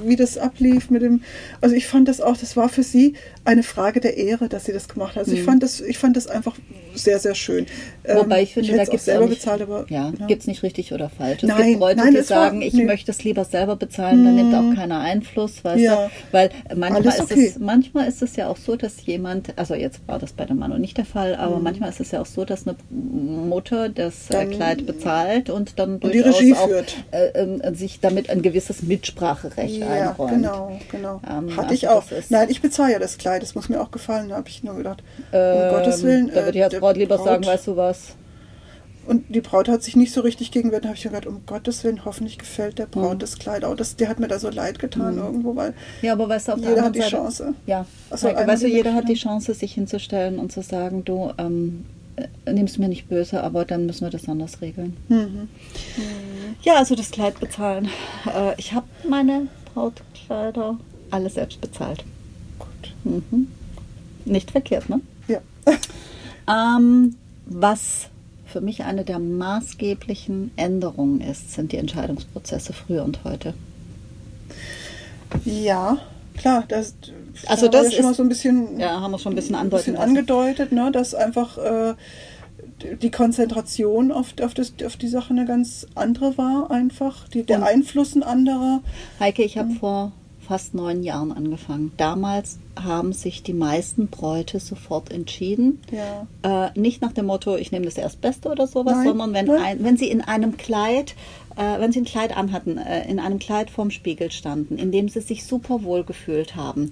wie 0.05 0.15
das 0.15 0.37
ablief 0.37 0.89
mit 0.89 1.01
dem. 1.01 1.21
Also 1.61 1.75
ich 1.75 1.87
fand 1.87 2.07
das 2.07 2.21
auch, 2.21 2.37
das 2.37 2.55
war 2.57 2.69
für 2.69 2.83
sie 2.83 3.13
eine 3.45 3.63
Frage 3.63 3.99
der 3.99 4.17
Ehre, 4.17 4.49
dass 4.49 4.65
sie 4.65 4.73
das 4.73 4.87
gemacht 4.87 5.11
hat. 5.15 5.19
Also 5.25 5.33
ich 5.33 5.43
fand 5.43 5.63
das, 5.63 5.79
ich 5.81 5.97
fand 5.97 6.15
das 6.17 6.27
einfach 6.27 6.55
sehr, 6.95 7.19
sehr 7.19 7.35
schön. 7.35 7.65
Mhm. 8.07 8.15
Wobei 8.17 8.43
ich 8.43 8.53
finde, 8.53 8.69
hätte 8.69 8.77
da 8.79 8.83
gibt 8.85 8.95
es 8.95 9.05
selber 9.05 9.25
nicht, 9.27 9.39
bezahlt, 9.39 9.61
aber 9.61 9.85
ja, 9.89 10.11
ja. 10.19 10.25
gibt 10.27 10.41
es 10.41 10.47
nicht 10.47 10.63
richtig 10.63 10.93
oder 10.93 11.09
falsch. 11.09 11.43
Es 11.43 11.49
Nein, 11.49 11.67
gibt 11.69 11.79
Leute, 11.79 11.97
nein, 11.99 12.13
die 12.13 12.17
es 12.19 12.29
war- 12.29 12.45
sagen, 12.45 12.61
ich 12.61 12.73
nee. 12.73 12.85
möchte 12.85 13.11
es 13.11 13.23
lieber 13.23 13.45
selber 13.51 13.75
bezahlen, 13.75 14.23
dann 14.25 14.35
nimmt 14.35 14.53
auch 14.53 14.75
keiner 14.75 14.99
Einfluss, 14.99 15.63
weißt 15.63 15.79
Ja. 15.81 15.95
du? 16.05 16.11
Weil 16.31 16.49
manchmal 16.75 17.01
Alles 17.03 17.15
ist, 17.15 17.31
okay. 17.31 17.45
es, 17.47 17.59
manchmal 17.59 18.07
ist 18.07 18.21
es 18.21 18.35
ja 18.35 18.47
auch 18.47 18.57
so, 18.57 18.75
dass 18.75 19.05
jemand, 19.05 19.57
also 19.57 19.73
jetzt 19.75 19.99
war 20.07 20.19
das 20.19 20.33
bei 20.33 20.45
dem 20.45 20.57
Mann 20.59 20.79
nicht 20.79 20.97
der 20.97 21.05
Fall, 21.05 21.35
aber 21.35 21.59
manchmal 21.59 21.89
ist 21.89 21.99
es 21.99 22.11
ja 22.11 22.21
auch 22.21 22.25
so, 22.25 22.45
dass 22.45 22.67
eine 22.67 22.75
Mutter 22.89 23.89
das 23.89 24.29
äh, 24.29 24.33
Mhm. 24.33 24.37
Dann- 24.37 24.49
Kleid 24.57 24.85
bezahlt 24.85 25.49
und 25.49 25.79
dann 25.79 25.99
die 25.99 26.09
durchaus 26.09 26.39
Regie 26.39 26.53
auch 26.53 26.67
führt. 26.67 26.95
äh, 27.11 27.27
ähm, 27.35 27.61
sich 27.75 27.99
damit 27.99 28.29
ein 28.29 28.41
gewisses 28.41 28.81
Mitspracherecht 28.83 29.77
Ja, 29.77 29.87
einräumt. 29.87 30.31
genau, 30.31 30.79
genau. 30.91 31.21
Ähm, 31.29 31.51
Hatte 31.51 31.61
also 31.63 31.73
ich 31.73 31.87
auch. 31.87 32.03
Nein, 32.29 32.47
ich 32.49 32.61
bezahle 32.61 32.93
ja 32.93 32.99
das 32.99 33.17
Kleid, 33.17 33.41
das 33.41 33.55
muss 33.55 33.69
mir 33.69 33.81
auch 33.81 33.91
gefallen, 33.91 34.29
da 34.29 34.35
habe 34.35 34.49
ich 34.49 34.63
nur 34.63 34.75
gedacht, 34.75 35.03
um 35.31 35.39
Ähm, 35.39 35.69
Gottes 35.71 36.03
Willen. 36.03 36.31
Da 36.33 36.41
äh, 36.41 36.45
würde 36.45 36.57
ich 36.57 36.63
als 36.63 36.71
der 36.73 36.79
Braut 36.79 36.97
lieber 36.97 37.17
Braut- 37.17 37.25
sagen, 37.27 37.45
weißt 37.45 37.67
du 37.67 37.75
was? 37.77 38.15
Und 39.07 39.23
die 39.33 39.41
Braut 39.41 39.67
hat 39.69 39.83
sich 39.83 39.95
nicht 39.95 40.11
so 40.13 40.21
richtig 40.21 40.51
gegengewehrt. 40.51 40.83
Da 40.83 40.89
habe 40.89 40.97
ich 40.97 41.05
mir 41.05 41.11
gedacht, 41.11 41.27
um 41.27 41.41
Gottes 41.45 41.83
Willen, 41.83 42.03
hoffentlich 42.05 42.37
gefällt 42.37 42.77
der 42.77 42.85
Braut 42.87 43.15
Mhm. 43.15 43.19
das 43.19 43.39
Kleid 43.39 43.63
auch. 43.65 43.75
Das, 43.75 43.95
der 43.95 44.09
hat 44.09 44.19
mir 44.19 44.27
da 44.27 44.37
so 44.39 44.49
leid 44.49 44.79
getan 44.79 45.17
irgendwo, 45.17 45.55
weil 45.55 45.73
Ja, 46.01 46.13
aber 46.13 46.27
weißt 46.29 46.49
du, 46.49 46.51
auf 46.53 46.59
der 46.59 46.69
jeder 46.69 46.83
anderen 46.85 46.85
hat 46.85 46.95
die 46.95 46.99
Seite, 46.99 47.23
Chance. 47.23 47.53
Ja, 47.65 47.85
Ach 48.09 48.17
so, 48.17 48.27
Heike, 48.27 48.47
weißt 48.47 48.63
du, 48.63 48.67
jeder 48.67 48.93
hat 48.93 49.07
die. 49.09 49.13
Chance, 49.15 49.53
sich 49.53 49.73
hinzustellen 49.73 50.37
und 50.39 50.51
zu 50.51 50.61
sagen, 50.61 51.03
du, 51.05 51.31
ähm, 51.37 51.85
äh, 52.17 52.53
nimm's 52.53 52.77
mir 52.77 52.87
nicht 52.89 53.07
böse, 53.09 53.41
aber 53.43 53.65
dann 53.65 53.85
müssen 53.85 54.01
wir 54.05 54.09
das 54.11 54.27
anders 54.29 54.61
regeln. 54.61 54.95
Mhm. 55.07 55.47
Ja, 56.63 56.75
also 56.75 56.95
das 56.95 57.09
Kleid 57.11 57.39
bezahlen. 57.39 57.89
Äh, 58.25 58.53
ich 58.57 58.73
habe 58.73 58.85
meine 59.07 59.47
Brautkleider 59.73 60.77
alle 61.11 61.29
selbst 61.29 61.61
bezahlt. 61.61 62.03
Gut. 62.59 62.93
Mhm. 63.03 63.47
Nicht 64.25 64.51
verkehrt, 64.51 64.89
ne? 64.89 64.99
Ja. 65.27 65.39
Ähm, 66.49 67.15
was 67.45 68.07
für 68.57 68.61
mich 68.65 68.83
eine 68.85 69.03
der 69.03 69.19
maßgeblichen 69.19 70.49
Änderungen 70.55 71.21
ist, 71.21 71.53
sind 71.53 71.71
die 71.73 71.77
Entscheidungsprozesse 71.77 72.73
früher 72.73 73.03
und 73.03 73.23
heute. 73.23 73.53
Ja, 75.45 75.99
klar. 76.35 76.63
Das, 76.67 76.95
Also 77.45 77.67
da 77.67 77.83
das 77.83 77.91
ja 77.91 77.97
schon 77.97 78.05
mal 78.05 78.11
ist- 78.11 78.17
so 78.17 78.23
ein 78.23 78.29
bisschen, 78.29 78.79
Ja, 78.79 78.99
haben 78.99 79.11
wir 79.11 79.19
schon 79.19 79.33
ein 79.33 79.35
bisschen 79.35 79.55
ein 79.55 79.69
bisschen 79.69 79.95
angedeutet, 79.95 80.71
ne, 80.71 80.91
dass 80.91 81.13
einfach 81.13 81.59
äh, 81.59 81.93
die 82.99 83.11
Konzentration 83.11 84.11
auf, 84.11 84.33
auf, 84.41 84.55
das, 84.55 84.73
auf 84.83 84.97
die 84.97 85.07
Sache 85.07 85.29
eine 85.35 85.45
ganz 85.45 85.85
andere 85.93 86.35
war 86.39 86.71
einfach. 86.71 87.27
Die, 87.27 87.43
der 87.43 87.57
Und- 87.59 87.63
Einfluss 87.63 88.15
ein 88.15 88.23
anderer. 88.23 88.81
Heike, 89.19 89.43
ich 89.43 89.59
habe 89.59 89.69
vor 89.75 90.13
fast 90.47 90.73
neun 90.73 91.03
Jahren 91.03 91.31
angefangen. 91.31 91.91
Damals 91.97 92.57
haben 92.81 93.11
sich 93.13 93.43
die 93.43 93.53
meisten 93.53 94.07
Bräute 94.07 94.59
sofort 94.59 95.11
entschieden. 95.11 95.81
Ja. 95.91 96.67
Äh, 96.67 96.79
nicht 96.79 97.01
nach 97.01 97.11
dem 97.11 97.25
Motto, 97.25 97.55
ich 97.57 97.71
nehme 97.71 97.85
das 97.85 97.97
Erstbeste 97.97 98.49
oder 98.49 98.67
sowas, 98.67 98.93
Nein, 98.97 99.07
sondern 99.07 99.33
wenn, 99.33 99.49
ein, 99.49 99.83
wenn 99.83 99.97
sie 99.97 100.09
in 100.09 100.21
einem 100.21 100.55
Kleid, 100.57 101.15
äh, 101.57 101.79
wenn 101.79 101.91
sie 101.91 102.01
ein 102.01 102.05
Kleid 102.05 102.35
anhatten, 102.37 102.77
äh, 102.77 103.09
in 103.09 103.19
einem 103.19 103.39
Kleid 103.39 103.69
vorm 103.69 103.91
Spiegel 103.91 104.31
standen, 104.31 104.77
in 104.77 104.91
dem 104.91 105.09
sie 105.09 105.21
sich 105.21 105.43
super 105.45 105.83
wohl 105.83 106.03
gefühlt 106.03 106.55
haben, 106.55 106.89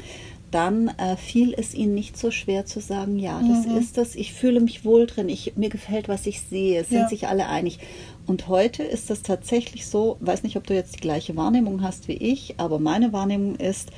dann 0.51 0.87
äh, 0.99 1.17
fiel 1.17 1.53
es 1.57 1.73
ihnen 1.73 1.95
nicht 1.95 2.17
so 2.17 2.31
schwer 2.31 2.65
zu 2.65 2.79
sagen, 2.79 3.19
ja, 3.19 3.41
das 3.45 3.65
Mhm. 3.65 3.77
ist 3.77 3.97
das, 3.97 4.15
ich 4.15 4.31
fühle 4.33 4.61
mich 4.61 4.85
wohl 4.85 5.05
drin, 5.05 5.27
ich, 5.27 5.53
mir 5.57 5.69
gefällt, 5.69 6.07
was 6.07 6.25
ich 6.27 6.41
sehe, 6.41 6.79
es 6.81 6.89
sind 6.89 6.99
Ja. 6.99 7.09
sich 7.09 7.27
alle 7.27 7.47
einig. 7.47 7.79
Und 8.27 8.47
heute 8.47 8.83
ist 8.83 9.09
das 9.09 9.21
tatsächlich 9.21 9.87
so, 9.87 10.17
weiß 10.19 10.43
nicht, 10.43 10.57
ob 10.57 10.65
du 10.65 10.73
jetzt 10.73 10.95
die 10.95 10.99
gleiche 11.01 11.35
Wahrnehmung 11.35 11.81
hast 11.83 12.07
wie 12.07 12.13
ich, 12.13 12.55
aber 12.57 12.79
meine 12.79 13.13
Wahrnehmung 13.13 13.55
ist, 13.55 13.89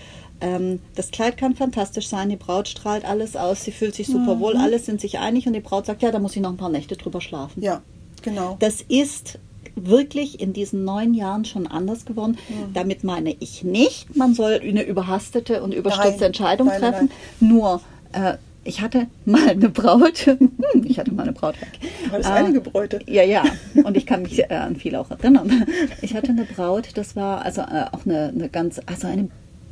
ähm, 0.42 0.80
das 0.96 1.12
Kleid 1.12 1.38
kann 1.38 1.56
fantastisch 1.56 2.08
sein, 2.08 2.30
die 2.30 2.36
Braut 2.36 2.68
strahlt 2.68 3.06
alles 3.06 3.36
aus, 3.36 3.64
sie 3.64 3.72
fühlt 3.72 3.96
sich 3.96 4.08
super 4.08 4.36
Mhm. 4.36 4.40
wohl, 4.40 4.58
alle 4.58 4.80
sind 4.80 5.02
sich 5.02 5.18
einig 5.20 5.48
und 5.48 5.54
die 5.54 5.62
Braut 5.62 5.86
sagt, 5.86 6.02
ja, 6.04 6.12
da 6.12 6.20
muss 6.20 6.36
ich 6.36 6.42
noch 6.42 6.52
ein 6.52 6.58
paar 6.58 6.70
Nächte 6.70 6.96
drüber 6.96 7.22
schlafen. 7.22 7.64
Ja, 7.64 7.82
genau. 8.22 8.58
Das 8.60 8.82
ist 8.82 9.40
wirklich 9.76 10.40
in 10.40 10.54
diesen 10.54 10.84
neun 10.84 11.14
Jahren 11.14 11.46
schon 11.46 11.68
anders 11.68 12.06
geworden. 12.06 12.38
Mhm. 12.50 12.74
Damit 12.74 13.04
meine 13.04 13.36
ich 13.40 13.64
nicht, 13.64 14.16
man 14.16 14.34
soll 14.34 14.60
eine 14.64 14.84
überhastete 14.84 15.64
und 15.64 15.74
überstürzte 15.74 16.20
Nein, 16.20 16.28
Entscheidung 16.28 16.68
nein, 16.68 16.82
nein, 16.82 16.92
treffen. 16.92 17.12
Nur, 17.40 17.82
äh, 18.12 18.34
ich 18.68 18.82
hatte 18.82 19.08
mal 19.26 19.50
eine 19.50 19.70
Braut, 19.70 20.18
Hm, 20.26 20.84
ich 20.86 21.00
hatte 21.00 21.14
mal 21.14 21.24
eine 21.24 21.32
Braut 21.34 21.60
weg. 21.62 21.70
Aber 22.10 22.18
das 22.18 22.28
Äh, 22.28 22.32
einige 22.32 22.62
Bräute. 22.62 23.00
ja, 23.08 23.24
ja. 23.24 23.44
Und 23.84 23.96
ich 23.98 24.06
kann 24.06 24.24
mich 24.24 24.40
äh, 24.40 24.54
an 24.54 24.76
viel 24.76 24.96
auch 24.96 25.10
erinnern. 25.10 25.66
Ich 26.02 26.14
hatte 26.16 26.30
eine 26.30 26.44
Braut, 26.46 26.90
das 26.96 27.16
war 27.16 27.44
also 27.46 27.62
äh, 27.62 27.86
auch 27.92 28.06
eine, 28.06 28.28
eine 28.30 28.50
ganz, 28.50 28.80
also 28.86 29.08
eine 29.08 29.30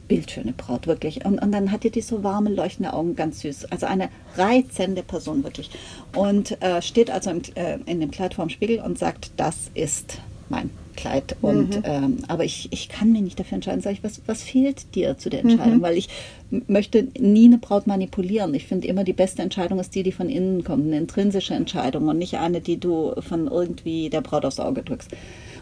bildschöne 0.07 0.53
Braut, 0.53 0.87
wirklich. 0.87 1.25
Und, 1.25 1.39
und 1.41 1.51
dann 1.51 1.71
hatte 1.71 1.89
die 1.89 2.01
so 2.01 2.23
warme, 2.23 2.49
leuchtende 2.51 2.93
Augen, 2.93 3.15
ganz 3.15 3.41
süß. 3.41 3.65
Also 3.71 3.85
eine 3.87 4.09
reizende 4.37 5.03
Person, 5.03 5.43
wirklich. 5.43 5.69
Und 6.15 6.61
äh, 6.61 6.81
steht 6.81 7.09
also 7.09 7.31
im, 7.31 7.41
äh, 7.55 7.79
in 7.85 7.99
dem 7.99 8.11
Kleid 8.11 8.35
vorm 8.35 8.49
Spiegel 8.49 8.79
und 8.81 8.97
sagt, 8.99 9.31
das 9.37 9.55
ist 9.73 10.19
mein 10.49 10.69
Kleid. 10.95 11.35
Und, 11.41 11.81
ähm, 11.83 12.19
aber 12.27 12.43
ich, 12.43 12.69
ich 12.71 12.89
kann 12.89 13.11
mir 13.11 13.21
nicht 13.21 13.39
dafür 13.39 13.55
entscheiden. 13.55 13.81
Sag 13.81 13.93
ich, 13.93 14.03
was, 14.03 14.21
was 14.25 14.43
fehlt 14.43 14.95
dir 14.95 15.17
zu 15.17 15.29
der 15.29 15.41
Entscheidung? 15.41 15.81
Weil 15.81 15.97
ich 15.97 16.09
möchte 16.49 17.07
nie 17.19 17.45
eine 17.45 17.57
Braut 17.57 17.87
manipulieren. 17.87 18.53
Ich 18.53 18.65
finde 18.65 18.87
immer, 18.87 19.03
die 19.03 19.13
beste 19.13 19.41
Entscheidung 19.41 19.79
ist 19.79 19.95
die, 19.95 20.03
die 20.03 20.11
von 20.11 20.29
innen 20.29 20.63
kommt. 20.63 20.85
Eine 20.85 20.97
intrinsische 20.97 21.53
Entscheidung 21.53 22.07
und 22.07 22.17
nicht 22.17 22.35
eine, 22.35 22.61
die 22.61 22.79
du 22.79 23.13
von 23.21 23.47
irgendwie 23.47 24.09
der 24.09 24.21
Braut 24.21 24.45
aufs 24.45 24.59
Auge 24.59 24.83
drückst. 24.83 25.11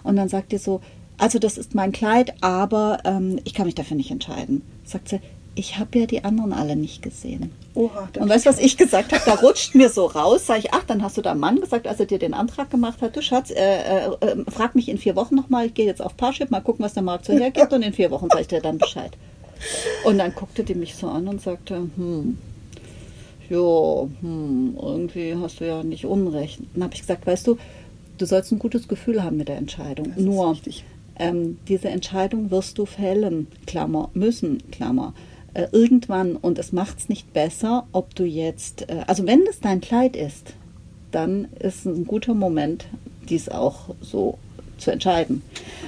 Und 0.04 0.16
dann 0.16 0.30
sagt 0.30 0.52
die 0.52 0.58
so, 0.58 0.82
also 1.18 1.40
das 1.40 1.58
ist 1.58 1.76
mein 1.76 1.92
Kleid, 1.92 2.34
aber 2.42 3.00
ähm, 3.06 3.40
ich 3.44 3.54
kann 3.54 3.66
mich 3.66 3.76
dafür 3.76 3.98
nicht 3.98 4.12
entscheiden. 4.12 4.62
Sagt 4.84 5.10
sie, 5.10 5.20
ich 5.56 5.78
habe 5.78 6.00
ja 6.00 6.06
die 6.06 6.24
anderen 6.24 6.54
alle 6.54 6.76
nicht 6.76 7.02
gesehen. 7.02 7.52
Oha, 7.76 8.10
Und 8.20 8.30
weißt 8.30 8.46
du, 8.46 8.50
was 8.50 8.60
ich 8.60 8.78
gesagt 8.78 9.14
habe? 9.14 9.24
Da 9.26 9.36
rutscht 9.36 9.76
mir 9.76 9.90
so 9.90 10.06
raus, 10.06 10.48
sag 10.48 10.60
ich, 10.60 10.74
ach, 10.74 10.84
dann 10.86 11.04
hast 11.04 11.18
du 11.18 11.22
deinem 11.22 11.40
Mann 11.40 11.60
gesagt, 11.60 11.88
als 11.88 12.00
er 12.00 12.06
dir 12.06 12.20
den 12.20 12.34
Antrag 12.34 12.70
gemacht 12.72 13.02
hat, 13.02 13.16
du 13.16 13.22
Schatz, 13.22 13.52
äh, 13.52 13.56
äh, 13.56 14.08
äh, 14.22 14.44
frag 14.50 14.76
mich 14.76 14.90
in 14.90 14.98
vier 14.98 15.16
Wochen 15.16 15.36
nochmal, 15.36 15.68
ich 15.68 15.74
gehe 15.74 15.86
jetzt 15.86 16.02
auf 16.02 16.18
Parship, 16.18 16.50
mal 16.52 16.62
gucken, 16.62 16.84
was 16.84 16.94
der 16.94 17.04
Markt 17.04 17.26
so 17.26 17.34
hergibt 17.34 17.72
und 17.74 17.84
in 17.84 17.94
vier 17.94 18.12
Wochen 18.12 18.28
sag 18.32 18.42
ich 18.42 18.48
dir 18.48 18.62
dann 18.62 18.78
Bescheid. 18.78 19.12
Und 20.06 20.18
dann 20.18 20.34
guckte 20.34 20.64
die 20.64 20.76
mich 20.76 20.96
so 20.96 21.08
an 21.08 21.28
und 21.28 21.42
sagte, 21.42 21.88
hm, 21.96 22.38
jo, 23.50 24.10
hm, 24.22 24.78
irgendwie 24.82 25.36
hast 25.36 25.60
du 25.60 25.68
ja 25.68 25.84
nicht 25.84 26.06
Unrecht. 26.06 26.60
Dann 26.74 26.84
habe 26.84 26.94
ich 26.96 27.02
gesagt, 27.02 27.26
weißt 27.26 27.48
du, 27.48 27.58
du 28.18 28.26
sollst 28.26 28.52
ein 28.52 28.60
gutes 28.60 28.88
Gefühl 28.88 29.24
haben 29.24 29.38
mit 29.38 29.48
der 29.48 29.58
Entscheidung. 29.58 30.14
Das 30.16 30.24
Nur, 30.24 30.58
ähm, 31.16 31.60
diese 31.68 31.90
Entscheidung 31.90 32.52
wirst 32.52 32.78
du 32.78 32.86
fällen, 32.86 33.48
Klammer, 33.68 34.10
müssen, 34.14 34.70
Klammer, 34.72 35.14
äh, 35.54 35.68
irgendwann. 35.72 36.36
Und 36.36 36.60
es 36.60 36.72
macht 36.72 37.00
es 37.00 37.10
nicht 37.10 37.34
besser, 37.34 37.86
ob 37.92 38.16
du 38.16 38.24
jetzt, 38.24 38.90
äh, 38.90 39.04
also 39.08 39.26
wenn 39.26 39.46
das 39.46 39.60
dein 39.60 39.82
Kleid 39.82 40.16
ist, 40.16 40.54
dann 41.12 41.48
ist 41.60 41.86
ein 41.86 42.06
guter 42.06 42.34
Moment, 42.34 42.86
dies 43.30 43.50
auch 43.50 43.96
so 44.02 44.38
zu 44.78 44.92
entscheiden. 44.92 45.42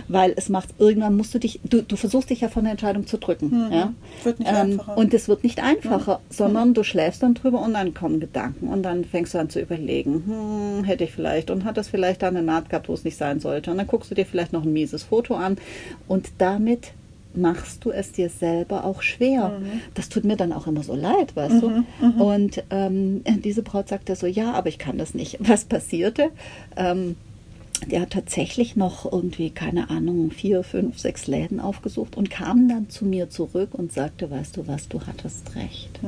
Weil 0.08 0.34
es 0.36 0.50
macht, 0.50 0.70
irgendwann 0.78 1.18
musst 1.18 1.34
du 1.34 1.40
dich, 1.40 1.60
du, 1.64 1.82
du 1.82 1.96
versuchst 1.96 2.30
dich 2.30 2.42
ja 2.42 2.50
von 2.50 2.64
der 2.64 2.72
Entscheidung 2.72 3.08
zu 3.08 3.18
drücken. 3.18 3.68
Mhm. 3.68 3.74
Ja? 3.74 3.94
Wird 4.24 4.40
nicht 4.40 4.50
ähm, 4.50 4.56
einfacher. 4.56 4.98
Und 4.98 5.14
es 5.14 5.28
wird 5.28 5.44
nicht 5.44 5.62
einfacher, 5.62 6.20
sondern 6.30 6.74
du 6.74 6.84
schläfst 6.84 7.24
dann 7.24 7.34
drüber 7.34 7.62
und 7.62 7.74
dann 7.74 7.94
kommen 7.94 8.20
Gedanken 8.20 8.68
und 8.68 8.84
dann 8.84 9.04
fängst 9.04 9.34
du 9.34 9.40
an 9.40 9.50
zu 9.50 9.60
überlegen, 9.60 10.24
hm, 10.26 10.84
hätte 10.86 11.04
ich 11.04 11.12
vielleicht 11.12 11.50
und 11.50 11.66
hat 11.66 11.78
das 11.78 11.88
vielleicht 11.88 12.22
da 12.22 12.28
eine 12.28 12.44
Naht 12.44 12.70
gehabt, 12.70 12.88
wo 12.88 12.94
es 12.94 13.04
nicht 13.04 13.18
sein 13.18 13.40
sollte. 13.40 13.72
Und 13.72 13.78
dann 13.78 13.88
guckst 13.88 14.12
du 14.12 14.16
dir 14.16 14.26
vielleicht 14.26 14.54
noch 14.54 14.64
ein 14.64 14.74
mieses 14.74 15.04
Foto 15.04 15.36
an 15.36 15.58
und 16.08 16.30
damit 16.38 16.92
machst 17.38 17.86
du 17.86 17.92
es 17.92 18.12
dir 18.12 18.30
selber 18.30 18.84
auch 18.86 19.02
schwer. 19.02 19.62
Das 19.94 20.10
tut 20.10 20.24
mir 20.24 20.36
dann 20.36 20.54
auch 20.54 20.68
immer 20.68 20.84
so 20.84 20.96
leid, 20.96 21.36
weißt 21.36 21.62
du? 21.62 21.84
Und 22.24 22.64
ähm, 22.70 23.24
diese 23.44 23.62
Braut 23.64 23.90
sagte 23.90 24.16
so, 24.16 24.28
ja, 24.28 24.54
aber 24.54 24.70
ich 24.70 24.78
kann 24.78 24.98
das 24.98 25.14
nicht. 25.14 25.38
Was 25.48 25.66
passierte? 25.66 26.30
Ähm, 26.76 27.16
der 27.92 28.02
hat 28.02 28.12
tatsächlich 28.12 28.78
noch 28.78 29.12
irgendwie, 29.12 29.50
keine 29.50 29.90
Ahnung, 29.90 30.32
vier, 30.32 30.64
fünf, 30.64 30.98
sechs 30.98 31.28
Läden 31.28 31.60
aufgesucht 31.60 32.16
und 32.16 32.30
kam 32.30 32.70
dann 32.70 32.90
zu 32.90 33.04
mir 33.06 33.30
zurück 33.30 33.70
und 33.74 33.92
sagte, 33.92 34.32
weißt 34.32 34.56
du 34.56 34.68
was, 34.68 34.88
du 34.88 35.02
hattest 35.06 35.56
recht. 35.56 36.00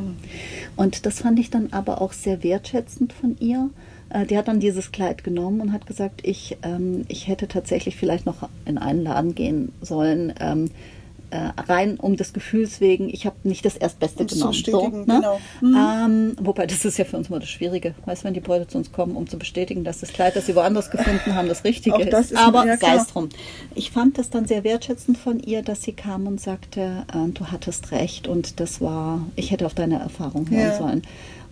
Und 0.78 1.06
das 1.06 1.20
fand 1.20 1.38
ich 1.40 1.50
dann 1.50 1.68
aber 1.72 2.02
auch 2.02 2.14
sehr 2.14 2.42
wertschätzend 2.42 3.12
von 3.12 3.36
ihr. 3.42 3.70
Äh, 4.10 4.26
Die 4.26 4.38
hat 4.38 4.48
dann 4.48 4.62
dieses 4.62 4.94
Kleid 4.94 5.26
genommen 5.26 5.60
und 5.60 5.74
hat 5.74 5.86
gesagt, 5.86 6.22
ich, 6.26 6.58
ähm, 6.64 7.04
ich 7.10 7.28
hätte 7.28 7.50
tatsächlich 7.50 7.98
vielleicht 7.98 8.26
noch 8.26 8.48
in 8.66 8.78
einen 8.78 9.04
Laden 9.04 9.36
gehen 9.36 9.74
sollen. 9.82 10.34
Ähm, 10.40 10.72
äh, 11.30 11.50
rein 11.68 11.98
um 12.00 12.16
des 12.16 12.32
Gefühls 12.34 12.80
wegen, 12.80 13.10
ich 13.10 13.26
habe 13.26 13.36
nicht 13.44 13.66
das 13.66 13.76
Erstbeste 13.76 14.20
Um 14.22 14.26
es 14.26 14.32
zu 14.32 14.38
genommen. 14.38 14.52
bestätigen, 14.52 15.00
ne? 15.06 15.16
genau. 15.16 15.40
Mhm. 15.62 15.76
ähm, 15.78 16.36
wobei 16.40 16.66
das 16.68 16.86
ist 16.86 16.98
ja 16.98 17.06
für 17.06 17.18
uns 17.18 17.30
mal 17.30 17.40
das 17.40 17.50
Schwierige, 17.50 17.94
weißt 18.06 18.22
du, 18.24 18.28
wenn 18.28 18.34
die 18.34 18.40
Bräute 18.40 18.68
zu 18.68 18.78
uns 18.78 18.92
kommen, 18.92 19.16
um 19.16 19.28
zu 19.28 19.38
bestätigen, 19.38 19.84
dass 19.84 20.00
das 20.00 20.14
Kleid, 20.14 20.36
das 20.36 20.46
sie 20.46 20.56
woanders 20.56 20.90
gefunden 20.90 21.36
haben, 21.36 21.48
das 21.50 21.64
Richtige 21.64 22.06
das 22.06 22.26
ist. 22.28 22.32
ist 22.32 22.38
Aber 22.38 22.64
mir- 22.64 22.72
ja, 22.72 22.78
sei 22.78 22.88
es 22.96 23.04
klar. 23.04 23.06
drum. 23.12 23.30
Ich 23.76 23.92
fand 23.92 24.18
das 24.18 24.30
dann 24.30 24.46
sehr 24.48 24.64
wertschätzend 24.64 25.18
von 25.18 25.40
ihr, 25.40 25.62
dass 25.64 25.84
sie 25.84 25.94
kam 25.94 26.28
und 26.28 26.40
sagte, 26.40 27.06
äh, 27.14 27.30
du 27.34 27.48
hattest 27.48 27.92
recht 27.92 28.28
und 28.28 28.60
das 28.60 28.80
war, 28.82 29.22
ich 29.36 29.52
hätte 29.52 29.66
auf 29.66 29.74
deine 29.74 30.00
Erfahrung 30.00 30.50
hören 30.50 30.60
Ja. 30.62 30.78
sollen. 30.78 31.02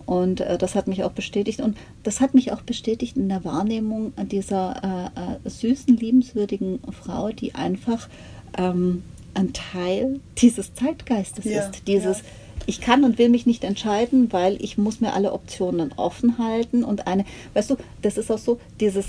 Und 0.06 0.40
äh, 0.40 0.56
das 0.56 0.76
hat 0.76 0.86
mich 0.86 1.02
auch 1.02 1.10
bestätigt. 1.10 1.60
Und 1.60 1.76
das 2.04 2.20
hat 2.20 2.32
mich 2.32 2.52
auch 2.52 2.62
bestätigt 2.62 3.16
in 3.16 3.28
der 3.28 3.44
Wahrnehmung 3.44 4.12
dieser 4.30 5.10
äh, 5.16 5.46
äh, 5.48 5.50
süßen, 5.50 5.96
liebenswürdigen 5.96 6.78
Frau, 6.92 7.30
die 7.30 7.56
einfach 7.56 8.08
ähm, 8.56 9.02
ein 9.36 9.52
Teil 9.52 10.20
dieses 10.38 10.74
Zeitgeistes 10.74 11.44
Ja, 11.44 11.60
ist. 11.62 11.86
Dieses, 11.86 12.18
ja. 12.18 12.24
ich 12.66 12.80
kann 12.80 13.04
und 13.04 13.18
will 13.18 13.28
mich 13.28 13.46
nicht 13.46 13.64
entscheiden, 13.64 14.32
weil 14.32 14.56
ich 14.62 14.78
muss 14.78 15.00
mir 15.00 15.12
alle 15.12 15.32
Optionen 15.32 15.92
offen 15.96 16.38
halten. 16.38 16.84
Und 16.84 17.06
eine, 17.06 17.24
weißt 17.54 17.70
du, 17.70 17.76
das 18.02 18.16
ist 18.18 18.30
auch 18.30 18.38
so, 18.38 18.58
dieses 18.80 19.06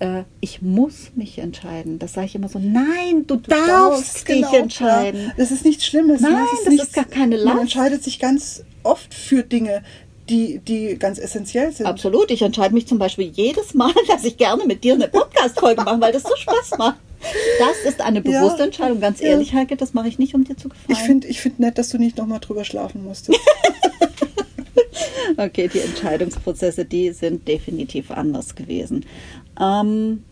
äh, 0.00 0.22
ich 0.40 0.62
muss 0.62 1.12
mich 1.14 1.38
entscheiden. 1.38 1.98
Das 1.98 2.14
sage 2.14 2.26
ich 2.26 2.34
immer 2.34 2.48
so, 2.48 2.58
nein, 2.58 3.26
du, 3.26 3.36
darfst, 3.36 4.28
dich 4.28 4.36
genau, 4.36 4.54
entscheiden. 4.54 5.26
Ja. 5.26 5.32
Das 5.36 5.50
ist 5.50 5.64
nichts 5.64 5.86
Schlimmes. 5.86 6.20
Nein, 6.20 6.32
ne? 6.32 6.38
Es 6.52 6.64
das 6.64 6.74
ist 6.74 6.80
nichts- 6.80 6.92
gar 6.92 7.04
keine 7.04 7.36
Man 7.36 7.44
Last. 7.46 7.60
entscheidet 7.60 8.02
sich 8.02 8.18
ganz 8.18 8.64
oft 8.82 9.14
für 9.14 9.42
Dinge, 9.42 9.82
die, 10.28 10.58
die 10.58 10.96
ganz 10.98 11.18
essentiell 11.18 11.70
sind. 11.72 11.86
Absolut. 11.86 12.30
Ich 12.30 12.42
entscheide 12.42 12.74
mich 12.74 12.86
zum 12.86 12.98
Beispiel 12.98 13.26
jedes 13.32 13.74
Mal, 13.74 13.92
dass 14.08 14.24
ich 14.24 14.36
gerne 14.36 14.64
mit 14.66 14.82
dir 14.84 14.94
eine 14.94 15.08
Podcast-Folge 15.08 15.82
mache, 15.84 16.00
weil 16.00 16.12
das 16.12 16.22
so 16.22 16.34
Spaß 16.36 16.78
macht. 16.78 16.96
Das 17.58 17.84
ist 17.84 18.00
eine 18.00 18.22
Ja. 18.24 18.40
bewusste 18.40 18.64
Entscheidung. 18.64 19.00
Ganz 19.00 19.20
Ja. 19.20 19.28
ehrlich, 19.28 19.52
Heike, 19.54 19.76
das 19.76 19.94
mache 19.94 20.08
ich 20.08 20.18
nicht, 20.18 20.34
um 20.34 20.44
dir 20.44 20.56
zu 20.56 20.68
gefallen. 20.68 20.88
Ich 20.90 20.98
finde 20.98 21.26
ich 21.28 21.40
find 21.40 21.60
nett, 21.60 21.78
dass 21.78 21.88
du 21.90 21.98
nicht 21.98 22.16
nochmal 22.18 22.40
drüber 22.40 22.64
schlafen 22.64 23.04
musstest. 23.04 23.38
Okay, 25.36 25.68
die 25.72 25.80
Entscheidungsprozesse, 25.80 26.84
die 26.84 27.10
sind 27.10 27.48
definitiv 27.48 28.10
anders 28.10 28.54
gewesen. 28.54 29.04
Ähm, 29.60 30.22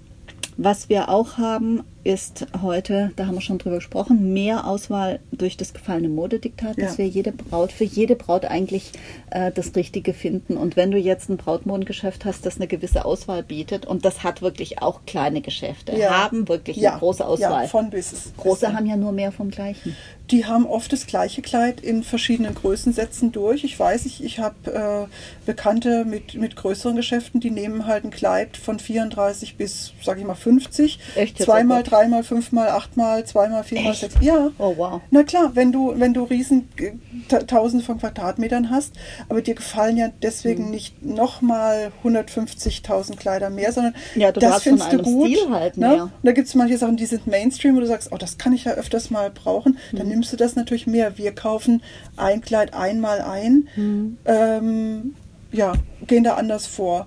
was 0.57 0.89
wir 0.89 1.09
auch 1.09 1.39
haben, 1.39 1.83
ist 2.05 2.47
heute, 2.63 3.13
da 3.17 3.27
haben 3.27 3.35
wir 3.35 3.41
schon 3.41 3.59
drüber 3.59 3.77
gesprochen, 3.77 4.33
mehr 4.33 4.67
Auswahl 4.67 5.21
durch 5.31 5.57
das 5.57 5.73
gefallene 5.73 6.09
Modediktat, 6.09 6.77
dass 6.79 6.93
Ja. 6.93 6.99
wir 6.99 7.07
jede 7.09 7.31
Braut, 7.33 7.71
für 7.71 7.85
jede 7.85 8.17
Braut 8.17 8.45
eigentlich 8.45 8.91
äh, 9.31 9.53
das 9.53 9.75
Richtige 9.77 10.13
finden. 10.13 10.57
Und 10.57 10.77
wenn 10.77 10.91
du 10.91 10.99
jetzt 10.99 11.29
ein 11.31 11.37
Brautmodengeschäft 11.37 12.25
hast, 12.25 12.45
das 12.45 12.57
eine 12.57 12.67
gewisse 12.67 13.05
Auswahl 13.05 13.43
bietet, 13.43 13.87
und 13.87 14.05
das 14.05 14.25
hat 14.25 14.43
wirklich 14.43 14.83
auch 14.83 15.01
kleine 15.07 15.41
Geschäfte, 15.43 15.93
haben 16.11 16.49
wirklich 16.49 16.77
Ja, 16.77 16.91
eine 16.93 16.99
große 16.99 17.25
Auswahl. 17.25 17.63
Ja, 17.63 17.69
von 17.69 17.91
bis. 17.91 18.33
Große 18.37 18.73
haben 18.75 18.87
ja 18.87 18.97
nur 18.97 19.13
mehr 19.13 19.31
vom 19.33 19.51
Gleichen. 19.51 19.97
Die 20.31 20.47
haben 20.47 20.67
oft 20.67 20.93
das 20.93 21.07
gleiche 21.07 21.43
Kleid 21.43 21.81
in 21.81 22.03
verschiedenen 22.03 22.55
Größensätzen 22.55 23.33
durch. 23.33 23.65
Ich 23.65 23.79
weiß, 23.79 24.07
ich, 24.07 24.25
ich 24.25 24.39
habe 24.39 25.07
äh, 25.07 25.47
Bekannte 25.47 26.05
mit, 26.05 26.35
mit 26.35 26.57
größeren 26.57 26.97
Geschäften, 26.97 27.41
die 27.41 27.51
nehmen 27.51 27.87
halt 27.87 28.05
ein 28.05 28.11
Kleid 28.11 28.57
von 28.57 28.79
34 28.79 29.57
bis, 29.57 29.93
sag 30.03 30.19
ich 30.19 30.25
mal, 30.25 30.35
50. 30.35 30.99
Echt? 31.17 31.39
Zweimal. 31.39 31.83
Dreimal, 31.93 32.23
fünfmal, 32.23 32.69
achtmal, 32.69 33.25
zweimal, 33.25 33.63
viermal, 33.65 33.95
sechs. 33.95 34.15
Ja. 34.21 34.51
Oh, 34.59 34.75
wow. 34.77 35.01
Na 35.11 35.23
klar, 35.23 35.51
wenn 35.55 35.73
du, 35.73 35.93
wenn 35.97 36.15
du 36.15 36.25
riesen 36.25 36.69
äh, 36.79 36.93
ta- 37.29 37.41
Tausende 37.43 37.85
von 37.85 37.99
Quadratmetern 37.99 38.71
hast, 38.71 38.93
aber 39.29 39.43
dir 39.43 39.55
gefallen 39.55 39.97
ja 39.97 40.07
Hm. 40.07 40.13
deswegen 40.23 40.71
nicht 40.71 41.05
nochmal 41.05 41.93
150.000 42.05 43.17
Kleider 43.17 43.51
mehr, 43.51 43.73
sondern 43.73 43.95
Ja, 44.15 44.33
du 44.33 44.41
das 44.41 44.63
findest 44.63 44.93
du 44.93 44.99
gut. 45.03 45.29
Stil 45.31 45.51
halt 45.51 45.77
ne? 45.77 45.89
mehr. 45.89 46.03
Und 46.05 46.13
da 46.23 46.33
gibt 46.33 46.49
es 46.49 46.55
manche 46.55 46.79
Sachen, 46.79 46.97
die 46.97 47.07
sind 47.07 47.27
Mainstream, 47.27 47.77
wo 47.77 47.81
du 47.81 47.87
sagst, 47.87 48.11
oh, 48.13 48.17
das 48.17 48.39
kann 48.39 48.53
ich 48.53 48.65
ja 48.65 48.73
öfters 48.73 49.11
mal 49.11 49.31
brauchen. 49.31 49.79
Hm. 49.91 49.99
Dann 49.99 50.09
nimmst 50.09 50.33
du 50.33 50.37
das 50.37 50.57
natürlich 50.57 50.87
mehr. 50.87 51.19
Wir 51.19 51.33
kaufen 51.35 51.83
ein 52.17 52.41
Kleid 52.41 52.75
einmal 52.75 53.21
ein. 53.21 53.69
Hm. 53.75 54.19
Ähm, 54.25 55.15
ja, 55.53 55.73
gehen 56.07 56.25
da 56.25 56.35
anders 56.35 56.67
vor. 56.67 57.07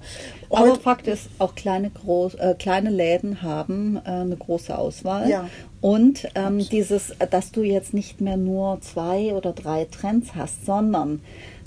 Aber 0.50 0.70
Heute- 0.72 0.80
Fakt 0.80 1.08
ist, 1.08 1.28
auch 1.40 1.56
kleine, 1.56 1.90
groß, 1.90 2.36
äh, 2.36 2.56
kleine 2.58 2.90
Läden 2.90 3.42
haben 3.42 3.98
äh, 4.06 4.10
eine 4.10 4.38
große 4.38 4.78
Auswahl. 4.78 5.30
Ja. 5.30 5.50
Und 5.82 6.28
ähm, 6.36 6.60
dieses, 6.60 7.12
äh, 7.12 7.28
dass 7.28 7.52
du 7.52 7.62
jetzt 7.64 7.94
nicht 7.94 8.22
mehr 8.22 8.38
nur 8.38 8.80
zwei 8.82 9.34
oder 9.34 9.52
drei 9.54 9.86
Trends 9.86 10.36
hast, 10.36 10.66
sondern 10.66 11.22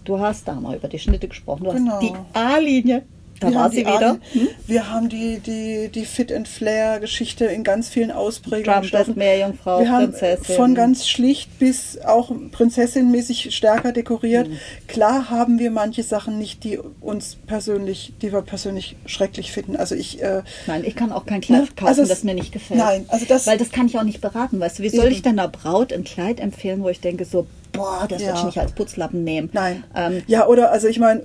du 0.04 0.20
hast, 0.20 0.48
da 0.48 0.54
wir 0.54 0.74
über 0.76 0.88
die 0.88 0.98
Schnitte 0.98 1.28
gesprochen, 1.28 1.64
du 1.64 1.70
Genau. 1.72 1.92
hast 1.94 2.02
die 2.02 2.12
A-Linie. 2.32 3.02
Da 3.40 3.48
wir 3.50 3.54
war 3.56 3.70
sie 3.70 3.78
wieder. 3.80 4.10
Art- 4.10 4.20
Wir 4.66 4.90
haben 4.90 5.08
die, 5.08 5.38
die, 5.38 5.88
die 5.94 6.04
Fit 6.04 6.32
and 6.32 6.48
Flair 6.48 6.98
Geschichte 7.00 7.44
in 7.44 7.62
ganz 7.64 7.88
vielen 7.88 8.10
Ausprägungen. 8.10 8.84
Stoffen. 8.84 9.14
Meerjungfrau, 9.16 9.80
wir 9.80 9.90
haben 9.90 10.10
Prinzessin. 10.10 10.56
von 10.56 10.74
ganz 10.74 11.08
schlicht 11.08 11.58
bis 11.58 11.98
auch 12.04 12.30
prinzessinmäßig 12.52 13.54
stärker 13.54 13.92
dekoriert. 13.92 14.48
Mhm. 14.48 14.58
Klar 14.86 15.30
haben 15.30 15.58
wir 15.58 15.70
manche 15.70 16.02
Sachen 16.02 16.38
nicht, 16.38 16.64
die 16.64 16.78
uns 17.00 17.36
persönlich, 17.46 18.12
die 18.22 18.32
wir 18.32 18.42
persönlich 18.42 18.96
schrecklich 19.06 19.52
finden. 19.52 19.76
Also 19.76 19.94
ich, 19.94 20.22
äh, 20.22 20.42
Nein, 20.66 20.84
ich 20.84 20.94
kann 20.96 21.12
auch 21.12 21.26
kein 21.26 21.40
Kleid 21.40 21.62
Ne? 21.62 21.68
kaufen, 21.76 21.88
Also 21.88 22.04
das 22.06 22.24
mir 22.24 22.34
nicht 22.34 22.52
gefällt. 22.52 22.80
Nein, 22.80 23.04
also 23.08 23.24
das- 23.26 23.46
Weil 23.46 23.58
das 23.58 23.70
kann 23.70 23.86
ich 23.86 23.98
auch 23.98 24.02
nicht 24.04 24.20
beraten. 24.20 24.60
Weißt 24.60 24.78
du, 24.78 24.82
wie 24.82 24.88
soll 24.90 25.06
Eben. 25.06 25.14
ich 25.14 25.22
denn 25.22 25.38
einer 25.38 25.48
Braut 25.48 25.92
ein 25.92 26.04
Kleid 26.04 26.40
empfehlen, 26.40 26.82
wo 26.82 26.88
ich 26.88 27.00
denke 27.00 27.24
so, 27.24 27.46
boah, 27.72 28.06
das 28.08 28.20
Ja. 28.22 28.28
würde 28.28 28.38
ich 28.40 28.44
nicht 28.46 28.58
als 28.58 28.72
Putzlappen 28.72 29.24
nehmen. 29.24 29.50
nein. 29.52 29.84
Ähm, 29.94 30.22
ja, 30.26 30.46
oder 30.46 30.70
also 30.72 30.88
ich 30.88 30.98
meine, 30.98 31.22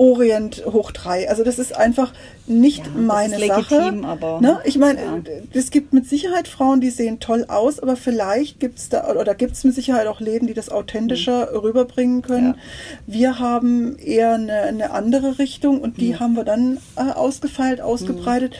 Orient 0.00 0.64
hoch 0.64 0.92
drei. 0.92 1.28
Also 1.28 1.44
das 1.44 1.58
ist 1.58 1.76
einfach 1.76 2.14
nicht 2.46 2.78
Ja, 2.78 2.84
das 2.94 3.02
meine 3.02 3.36
ist 3.38 3.46
Sache. 3.48 3.74
legitim, 3.76 4.04
aber- 4.06 4.40
ne? 4.40 4.58
Ich 4.64 4.78
meine, 4.78 4.98
ja. 4.98 5.18
es 5.52 5.70
gibt 5.70 5.92
mit 5.92 6.08
Sicherheit 6.08 6.48
Frauen, 6.48 6.80
die 6.80 6.88
sehen 6.88 7.20
toll 7.20 7.44
aus, 7.48 7.78
aber 7.80 7.96
vielleicht 7.96 8.60
gibt 8.60 8.78
es 8.78 8.88
da 8.88 9.14
oder 9.14 9.34
gibt 9.34 9.52
es 9.52 9.62
mit 9.64 9.74
Sicherheit 9.74 10.06
auch 10.06 10.20
Läden, 10.20 10.48
die 10.48 10.54
das 10.54 10.70
authentischer 10.70 11.50
rüberbringen 11.62 12.22
können. 12.22 12.54
Ja. 12.54 12.60
Wir 13.06 13.38
haben 13.40 13.98
eher 13.98 14.32
eine, 14.32 14.62
eine 14.62 14.90
andere 14.92 15.38
Richtung 15.38 15.82
und 15.82 15.98
die 16.00 16.18
haben 16.18 16.34
wir 16.34 16.44
dann 16.44 16.78
äh, 16.96 17.02
ausgefeilt, 17.12 17.82
ausgebreitet. 17.82 18.54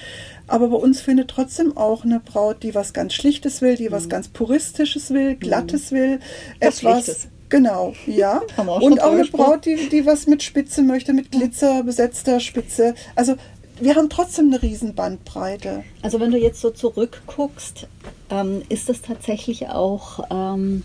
Aber 0.47 0.69
bei 0.69 0.77
uns 0.77 1.01
findet 1.01 1.29
trotzdem 1.29 1.75
auch 1.75 2.05
eine 2.05 2.21
Braut, 2.21 2.63
die 2.65 2.75
was 2.75 2.93
ganz 2.93 3.15
Schlichtes 3.15 3.63
will, 3.63 3.77
die 3.77 3.91
was 3.91 4.11
ganz 4.11 4.29
Puristisches 4.29 5.11
will, 5.11 5.37
Glattes 5.37 5.91
will, 5.91 6.19
Was 6.61 6.81
etwas. 6.81 7.05
Schlichtes. 7.05 7.29
Genau, 7.51 7.95
ja. 8.07 8.41
Auch 8.57 8.81
Und 8.81 9.03
auch 9.03 9.13
eine. 9.13 9.25
Braut, 9.25 9.67
die, 9.67 9.89
die 9.91 10.07
was 10.07 10.27
mit 10.27 10.43
Spitze 10.43 10.83
möchte, 10.83 11.13
mit 11.13 11.31
Glitzer 11.33 11.83
besetzter 11.83 12.41
Spitze. 12.41 12.95
Also 13.17 13.35
wir 13.81 13.97
haben 13.97 14.09
trotzdem 14.09 14.47
eine 14.47 14.63
riesen 14.63 14.95
Bandbreite. 14.95 15.85
Also 16.01 16.21
wenn 16.21 16.31
du 16.31 16.39
jetzt 16.39 16.61
so 16.61 16.71
zurückguckst, 16.71 17.89
ähm, 18.31 18.63
ist 18.69 18.89
es 18.89 19.03
tatsächlich 19.03 19.69
auch 19.69 20.25
ähm, 20.31 20.85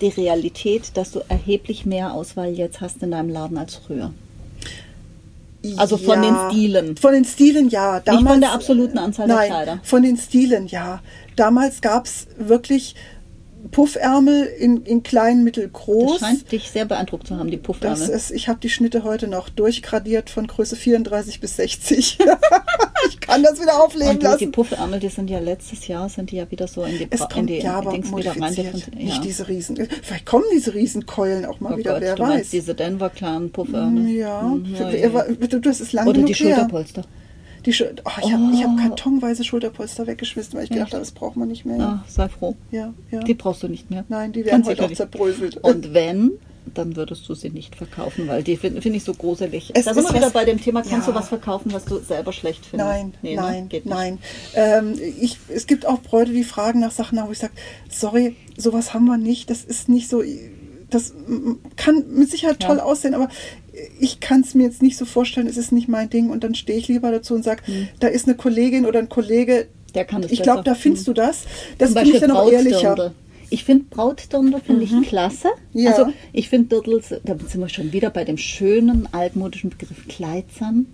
die 0.00 0.08
Realität, 0.08 0.96
dass 0.96 1.10
du 1.10 1.20
erheblich 1.28 1.84
mehr 1.84 2.14
Auswahl 2.14 2.50
jetzt 2.50 2.80
hast 2.80 3.02
in 3.02 3.10
deinem 3.10 3.30
Laden 3.30 3.58
als 3.58 3.76
früher. 3.76 4.12
Also 5.76 5.96
von 5.96 6.22
den 6.22 6.34
Stilen. 6.50 6.96
Von 6.96 7.12
den 7.12 7.24
Stilen, 7.24 7.68
ja. 7.68 8.00
Damals, 8.00 8.28
von 8.28 8.40
der 8.40 8.52
absoluten 8.52 8.98
Anzahl 8.98 9.26
der 9.28 9.36
nein, 9.36 9.48
Kleider. 9.48 9.80
Von 9.82 10.02
den 10.02 10.16
Stilen, 10.16 10.66
ja. 10.66 11.00
Damals 11.36 11.80
gab 11.80 12.06
es 12.06 12.26
wirklich 12.36 12.96
Puffärmel 13.70 14.44
in, 14.58 14.82
in 14.84 15.02
klein, 15.02 15.44
mittel, 15.44 15.70
Das 15.72 15.82
groß. 15.82 16.18
scheint 16.20 16.50
dich 16.52 16.70
sehr 16.70 16.84
beeindruckt 16.84 17.26
zu 17.26 17.36
haben, 17.38 17.50
die 17.50 17.56
Das 17.58 17.66
Puffärmel. 17.66 18.08
ist, 18.08 18.30
ich 18.30 18.48
habe 18.48 18.58
die 18.60 18.68
Schnitte 18.70 19.04
heute 19.04 19.28
noch 19.28 19.48
durchgradiert 19.48 20.30
von 20.30 20.46
Größe 20.46 20.76
34 20.76 21.40
bis 21.40 21.56
60. 21.56 22.18
ich 23.08 23.20
kann 23.20 23.42
das 23.42 23.60
wieder 23.60 23.82
aufleben 23.82 24.10
Und 24.10 24.22
du, 24.22 24.26
die 24.26 24.32
lassen. 24.32 24.52
Puffärmel, 24.52 25.00
die 25.00 25.08
sind 25.08 25.30
ja 25.30 25.38
letztes 25.38 25.86
Jahr, 25.88 26.08
sind 26.08 26.30
die 26.30 26.36
ja 26.36 26.50
wieder 26.50 26.66
so 26.68 26.82
in 26.84 26.98
die, 26.98 27.06
Es 27.10 27.20
Bra- 27.20 27.26
in 27.28 27.32
kommt 27.34 27.50
die 27.50 27.58
ja 27.58 27.74
aber 27.74 27.92
Dings 27.92 28.14
wieder 28.16 28.30
rein. 28.32 28.38
modifiziert. 28.40 28.88
Ja. 28.96 29.04
Nicht 29.04 29.24
diese 29.24 29.48
Riesen. 29.48 29.76
Vielleicht 30.02 30.26
kommen 30.26 30.44
diese 30.54 30.74
Riesenkeulen 30.74 31.44
auch 31.44 31.60
mal 31.60 31.74
oh 31.74 31.76
wieder, 31.78 31.92
Gott, 31.94 32.02
wer 32.02 32.14
du 32.16 32.22
weiß. 32.22 32.28
meinst 32.28 32.52
diese 32.52 32.74
Denver 32.74 33.10
kleinen 33.10 33.50
Puffärmel. 33.50 34.08
ja, 34.10 34.42
Hm, 34.42 34.66
Für- 34.76 34.96
ja, 34.96 35.08
aber 35.08 35.24
du, 35.24 35.60
das 35.60 35.80
ist 35.80 35.92
lange 35.92 36.10
Oder 36.10 36.22
die 36.22 36.34
her. 36.34 36.54
Schulterpolster. 36.56 37.02
Die 37.64 37.70
oh, 37.70 38.10
ich 38.24 38.32
habe 38.32 38.50
ich 38.52 38.64
hab 38.64 38.70
Oh. 38.72 38.76
kartonweise 38.88 39.44
Schulterpolster 39.44 40.06
weggeschmissen, 40.06 40.54
weil 40.54 40.64
ich 40.64 40.70
gedacht 40.70 40.86
Echt? 40.88 40.94
habe, 40.94 41.02
das 41.02 41.12
braucht 41.12 41.36
man 41.36 41.48
nicht 41.48 41.64
mehr. 41.64 41.80
Ah, 41.80 42.04
sei 42.08 42.28
froh. 42.28 42.56
Ja, 42.70 42.92
ja. 43.10 43.20
Die 43.20 43.34
brauchst 43.34 43.62
du 43.62 43.68
nicht 43.68 43.90
mehr. 43.90 44.04
Nein, 44.08 44.32
die 44.32 44.44
werden 44.44 44.62
Ganz 44.62 44.66
heute 44.68 44.84
auch 44.86 44.92
zerbröselt. 44.92 45.58
Und 45.58 45.94
wenn, 45.94 46.32
dann 46.74 46.96
würdest 46.96 47.28
du 47.28 47.34
sie 47.34 47.50
nicht 47.50 47.76
verkaufen, 47.76 48.26
weil 48.28 48.42
die 48.42 48.56
finde 48.56 48.82
find 48.82 48.96
ich 48.96 49.04
so 49.04 49.14
gruselig. 49.14 49.70
Es 49.74 49.84
da 49.84 49.94
sind 49.94 50.04
ist 50.04 50.12
wir 50.12 50.18
wieder 50.20 50.30
bei 50.30 50.44
dem 50.44 50.60
Thema, 50.60 50.82
kannst 50.82 51.06
Ja. 51.06 51.12
du 51.12 51.18
was 51.18 51.28
verkaufen, 51.28 51.72
was 51.72 51.84
du 51.84 51.98
selber 51.98 52.32
schlecht 52.32 52.64
findest? 52.66 52.90
Nein, 52.90 53.14
Nee, 53.22 53.36
ne? 53.36 53.42
nein, 53.42 53.68
Geht 53.68 53.84
nicht. 53.86 53.94
nein. 53.94 54.18
Ähm, 54.54 54.94
ich, 55.20 55.38
es 55.48 55.66
gibt 55.66 55.86
auch 55.86 56.00
Bräute, 56.00 56.32
die 56.32 56.44
fragen 56.44 56.80
nach 56.80 56.90
Sachen 56.92 57.18
wo 57.26 57.30
ich 57.32 57.38
sage, 57.38 57.52
sorry, 57.90 58.36
sowas 58.56 58.92
haben 58.94 59.04
wir 59.06 59.18
nicht. 59.18 59.50
Das 59.50 59.64
ist 59.64 59.88
nicht 59.88 60.08
so. 60.08 60.22
Das 60.90 61.14
kann 61.76 62.04
mit 62.14 62.30
Sicherheit 62.30 62.62
Ja. 62.62 62.68
toll 62.68 62.80
aussehen, 62.80 63.14
aber 63.14 63.28
ich 64.00 64.20
kann 64.20 64.42
es 64.42 64.54
mir 64.54 64.64
jetzt 64.64 64.82
nicht 64.82 64.96
so 64.96 65.04
vorstellen, 65.04 65.46
es 65.46 65.56
ist 65.56 65.72
nicht 65.72 65.88
mein 65.88 66.10
Ding. 66.10 66.30
Und 66.30 66.44
dann 66.44 66.54
stehe 66.54 66.78
ich 66.78 66.88
lieber 66.88 67.10
dazu 67.10 67.34
und 67.34 67.42
sage, 67.42 67.62
da 68.00 68.08
ist 68.08 68.26
eine 68.26 68.36
Kollegin 68.36 68.86
oder 68.86 68.98
ein 68.98 69.08
Kollege, 69.08 69.66
Der 69.94 70.04
kann 70.04 70.22
das 70.22 70.32
ich 70.32 70.42
glaube, 70.42 70.62
da 70.62 70.74
findest 70.74 71.08
du 71.08 71.12
das. 71.12 71.44
Das 71.78 71.92
finde 71.92 72.10
ich 72.10 72.20
dann 72.20 72.30
auch 72.30 72.50
ehrlicher. 72.50 73.12
Ich 73.50 73.64
finde 73.64 73.84
Brautdirndl 73.90 74.60
finde 74.60 74.84
ich 74.84 75.08
klasse. 75.08 75.48
Ja. 75.74 75.90
Also 75.90 76.10
ich 76.32 76.48
finde 76.48 76.68
Dirndls, 76.68 77.10
da 77.22 77.36
sind 77.38 77.60
wir 77.60 77.68
schon 77.68 77.92
wieder 77.92 78.08
bei 78.08 78.24
dem 78.24 78.38
schönen 78.38 79.06
altmodischen 79.12 79.68
Begriff 79.68 80.08
Kleidsam. 80.08 80.86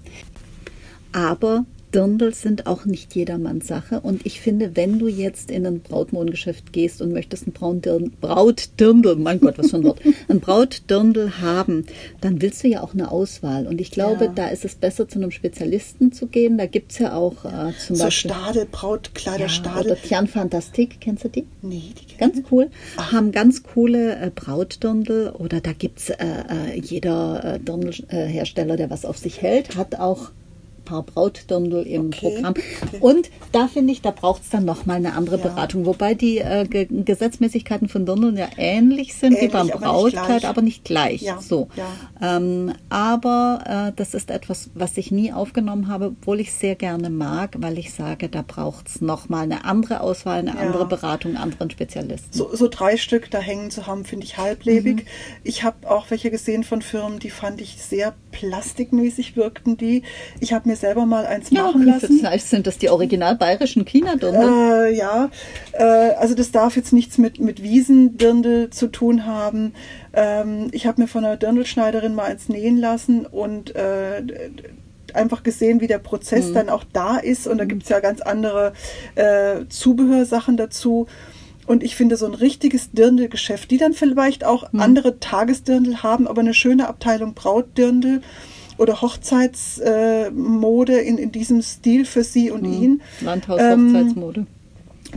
Aber 1.13 1.65
Dirndl 1.95 2.35
sind 2.35 2.67
auch 2.67 2.85
nicht 2.85 3.15
jedermanns 3.15 3.67
Sache. 3.67 4.01
Und 4.01 4.25
ich 4.27 4.41
finde, 4.41 4.77
wenn 4.77 4.99
du 4.99 5.09
jetzt 5.09 5.51
in 5.51 5.67
ein 5.67 5.81
Brautmodengeschäft 5.81 6.73
gehst 6.73 7.01
und 7.03 7.13
möchtest 7.13 7.47
ein 7.47 7.53
Brautdirndl, 7.53 8.11
Brautdirndl, 8.21 9.17
mein 9.17 9.41
Gott, 9.41 9.59
was 9.59 9.71
für 9.71 9.77
ein 9.77 9.85
Wort, 9.85 10.01
ein 10.29 10.41
Brautdirndl 10.41 11.41
haben, 11.41 11.87
dann 12.21 12.41
willst 12.43 12.63
du 12.65 12.69
ja 12.69 12.83
auch 12.83 12.95
eine 12.95 13.11
Auswahl. 13.11 13.67
Und 13.67 13.81
ich 13.81 13.91
glaube, 13.91 14.27
Ja. 14.27 14.33
da 14.35 14.49
ist 14.49 14.65
es 14.65 14.75
besser, 14.75 15.09
zu 15.09 15.19
einem 15.19 15.31
Spezialisten 15.31 16.13
zu 16.13 16.27
gehen. 16.27 16.59
Da 16.59 16.67
gibt 16.67 16.93
es 16.93 16.99
ja 16.99 17.15
auch 17.15 17.45
äh, 17.45 17.73
zum 17.79 17.97
So 17.97 18.05
Beispiel. 18.05 18.31
Stadel, 18.31 18.67
Brautkleider, 18.71 19.41
ja, 19.43 19.49
Stadel. 19.49 19.93
oder 19.93 20.01
Tian 20.03 20.27
Fantastik, 20.27 21.01
kennst 21.01 21.25
du 21.25 21.29
die? 21.29 21.47
Nee, 21.63 21.83
die 22.01 22.05
kenn 22.15 22.33
Ganz 22.33 22.43
cool. 22.51 22.69
Haben 22.97 23.33
ganz 23.33 23.63
coole 23.63 24.17
äh, 24.17 24.31
Brautdirndl 24.35 25.33
oder 25.39 25.61
da 25.61 25.73
gibt 25.73 25.99
es 26.01 26.11
äh, 26.11 26.17
äh, 26.25 26.79
jeder 26.81 27.55
äh, 27.55 27.59
Dirndl-Hersteller, 27.61 28.77
der 28.77 28.91
was 28.91 29.05
auf 29.05 29.17
sich 29.19 29.41
hält, 29.43 29.77
hat 29.77 29.95
auch 29.99 30.31
paar 30.89 31.03
Brautdirndl 31.03 31.83
im 31.83 32.07
Okay, 32.07 32.31
Programm. 32.35 32.55
okay. 32.83 32.99
Und 33.01 33.31
da 33.53 33.69
finde 33.69 33.93
ich, 33.93 34.01
da 34.03 34.11
braucht 34.11 34.43
es 34.43 34.51
dann 34.51 34.65
nochmal 34.65 34.97
eine 34.97 35.15
andere 35.15 35.37
Ja. 35.37 35.43
Beratung. 35.43 35.87
Wobei 35.87 36.15
die 36.15 36.39
äh, 36.39 36.67
Ge 36.67 36.87
Gesetzmäßigkeiten 36.91 37.89
von 37.89 38.07
Dirndln 38.07 38.37
ja 38.37 38.49
ähnlich 38.57 39.15
sind 39.15 39.33
wie 39.33 39.37
Ähnlich, 39.37 39.53
beim 39.53 39.71
aber 39.71 39.79
nicht 40.05 40.17
Brautkleid, 40.17 40.45
aber 40.45 40.63
nicht 40.63 40.85
gleich. 40.85 41.23
Ja, 41.23 41.41
So. 41.41 41.69
ja. 41.77 42.37
Ähm, 42.37 42.73
aber 42.89 43.89
äh, 43.89 43.93
das 43.97 44.15
ist 44.15 44.31
etwas, 44.31 44.71
was 44.75 44.97
ich 44.97 45.11
nie 45.11 45.33
aufgenommen 45.33 45.89
habe, 45.89 46.15
obwohl 46.19 46.41
ich 46.41 46.53
sehr 46.53 46.75
gerne 46.75 47.11
mag, 47.11 47.55
weil 47.59 47.79
ich 47.79 47.93
sage, 47.93 48.29
da 48.29 48.43
braucht 48.47 48.89
es 48.89 49.01
nochmal 49.01 49.43
eine 49.45 49.65
andere 49.65 50.01
Auswahl, 50.01 50.39
eine 50.39 50.59
andere 50.59 50.87
Beratung, 50.87 51.37
anderen 51.37 51.71
Spezialisten. 51.71 52.33
So, 52.33 52.55
so 52.55 52.69
drei 52.69 52.97
Stück 52.97 53.31
da 53.31 53.39
hängen 53.41 53.71
zu 53.71 53.87
haben, 53.87 54.05
finde 54.05 54.25
ich 54.27 54.39
halblebig. 54.39 55.05
Ich 55.45 55.63
habe 55.63 55.89
auch 55.91 56.11
welche 56.11 56.31
gesehen 56.31 56.65
von 56.65 56.83
Firmen, 56.83 57.19
die 57.19 57.31
fand 57.31 57.61
ich 57.61 57.77
sehr 57.83 58.15
plastikmäßig 58.39 59.37
wirkten 59.37 59.77
die. 59.77 60.03
Ich 60.41 60.53
habe 60.53 60.69
mir 60.69 60.77
selber 60.77 61.07
mal 61.07 61.27
eins 61.27 61.51
Ja, 61.51 61.63
machen 61.65 61.85
lassen. 61.85 62.19
vielleicht 62.19 62.47
sind 62.47 62.67
das 62.67 62.79
die 62.79 62.89
original 62.89 63.35
bayerischen 63.37 63.85
China-Dirndl. 63.85 64.87
Äh, 64.87 64.97
ja, 64.97 65.31
äh, 65.73 65.83
also 65.83 66.35
das 66.35 66.53
darf 66.53 66.77
jetzt 66.77 66.93
nichts 66.93 67.19
mit, 67.19 67.41
mit 67.41 67.63
Wiesendirndl 67.63 68.71
zu 68.71 68.87
tun 68.89 69.27
haben. 69.27 69.75
Ähm, 70.13 70.69
ich 70.73 70.87
habe 70.87 71.03
mir 71.03 71.09
von 71.09 71.25
einer 71.25 71.37
Dirndlschneiderin 71.37 72.15
mal 72.15 72.25
eins 72.27 72.49
nähen 72.49 72.77
lassen 72.77 73.27
und 73.27 73.75
äh, 73.75 74.23
einfach 75.15 75.43
gesehen, 75.43 75.81
wie 75.81 75.87
der 75.89 75.99
Prozess 75.99 76.53
dann 76.53 76.69
auch 76.69 76.85
da 76.93 77.17
ist. 77.17 77.47
Und 77.49 77.59
da 77.59 77.65
gibt 77.65 77.83
es 77.83 77.89
ja 77.89 77.99
ganz 78.01 78.21
andere 78.21 78.73
äh, 79.17 79.67
Zubehörsachen 79.69 80.57
dazu. 80.57 81.07
Und 81.69 81.83
ich 81.83 81.95
finde 81.97 82.17
so 82.17 82.27
ein 82.27 82.35
richtiges 82.35 82.91
Dirndl-Geschäft, 82.93 83.71
die 83.71 83.77
dann 83.79 83.93
vielleicht 83.93 84.45
auch 84.45 84.73
andere 84.73 85.21
Tagesdirndl 85.21 86.03
haben, 86.03 86.27
aber 86.27 86.41
eine 86.41 86.55
schöne 86.55 86.89
Abteilung 86.89 87.35
Brautdirndl 87.35 88.23
oder 88.79 89.03
Hochzeitsmode 89.03 91.01
äh, 91.01 91.07
in, 91.09 91.19
in 91.19 91.33
diesem 91.33 91.63
Stil 91.63 92.05
für 92.05 92.25
sie 92.25 92.51
und 92.51 92.65
ihn. 92.65 93.03
Ähm, 93.21 93.27
Landhaus-Hochzeitsmode. 93.27 94.47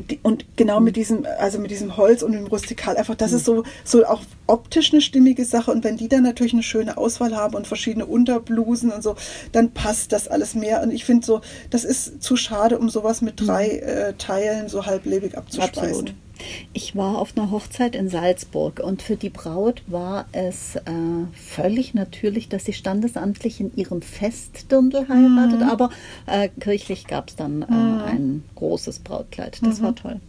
Die- 0.09 0.19
Und 0.23 0.45
genau 0.55 0.79
mit 0.79 0.95
diesem, 0.95 1.25
also 1.39 1.59
mit 1.59 1.69
diesem 1.69 1.97
Holz 1.97 2.23
und 2.23 2.31
dem 2.31 2.47
Rustikal, 2.47 2.95
einfach, 2.95 3.15
das 3.15 3.33
ist 3.33 3.43
so, 3.45 3.63
so 3.83 4.05
auch 4.05 4.21
optisch 4.47 4.93
eine 4.93 5.01
stimmige 5.01 5.43
Sache. 5.43 5.69
Und 5.71 5.83
wenn 5.83 5.97
die 5.97 6.07
dann 6.07 6.23
natürlich 6.23 6.53
eine 6.53 6.63
schöne 6.63 6.97
Auswahl 6.97 7.35
haben 7.35 7.55
und 7.55 7.67
verschiedene 7.67 8.05
Unterblusen 8.05 8.91
und 8.91 9.03
so, 9.03 9.15
dann 9.51 9.71
passt 9.71 10.13
das 10.13 10.29
alles 10.29 10.55
mehr. 10.55 10.81
Und 10.81 10.91
ich 10.91 11.03
finde 11.03 11.25
so, 11.25 11.41
das 11.71 11.83
ist 11.83 12.23
zu 12.23 12.37
schade, 12.37 12.79
um 12.79 12.89
sowas 12.89 13.21
mit 13.21 13.33
drei 13.35 13.67
äh, 13.79 14.13
Teilen 14.17 14.69
so 14.69 14.85
halblebig 14.85 15.37
abzuspeisen. 15.37 15.81
Absolut. 15.91 16.13
Ich 16.73 16.95
war 16.95 17.17
auf 17.17 17.37
einer 17.37 17.51
Hochzeit 17.51 17.95
in 17.95 18.09
Salzburg 18.09 18.79
und 18.79 19.01
für 19.01 19.15
die 19.15 19.29
Braut 19.29 19.81
war 19.87 20.25
es 20.31 20.75
äh, 20.75 20.81
völlig 21.35 21.93
natürlich, 21.93 22.49
dass 22.49 22.65
sie 22.65 22.73
standesamtlich 22.73 23.59
in 23.59 23.75
ihrem 23.75 24.01
Festdirndl 24.01 25.07
heiratet, 25.09 25.59
Mhm. 25.61 25.69
aber 25.69 25.89
äh, 26.27 26.49
kirchlich 26.59 27.07
gab 27.07 27.29
es 27.29 27.35
dann 27.35 27.61
äh, 27.63 27.65
ein 28.11 28.43
großes 28.55 28.99
Brautkleid. 28.99 29.59
Das 29.63 29.79
Mhm. 29.79 29.83
war 29.83 29.95
toll. 29.95 30.19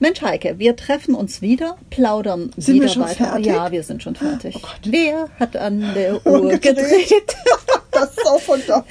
Mensch, 0.00 0.22
Heike, 0.22 0.60
wir 0.60 0.76
treffen 0.76 1.16
uns 1.16 1.42
wieder, 1.42 1.76
plaudern 1.90 2.52
Sind 2.56 2.74
wieder 2.76 2.84
wir 2.84 2.88
schon 2.88 3.02
weiter. 3.02 3.14
fertig? 3.26 3.46
Ja, 3.46 3.72
wir 3.72 3.82
sind 3.82 4.00
schon 4.02 4.14
fertig. 4.14 4.54
Oh. 4.62 4.66
Wer 4.84 5.28
hat 5.40 5.56
an 5.56 5.80
der 5.94 6.24
Uhr 6.26 6.50
Gedreht. 6.58 7.36
Das 8.00 8.10
ist 8.16 8.26
auch 8.26 8.40
von 8.40 8.60
da. 8.66 8.84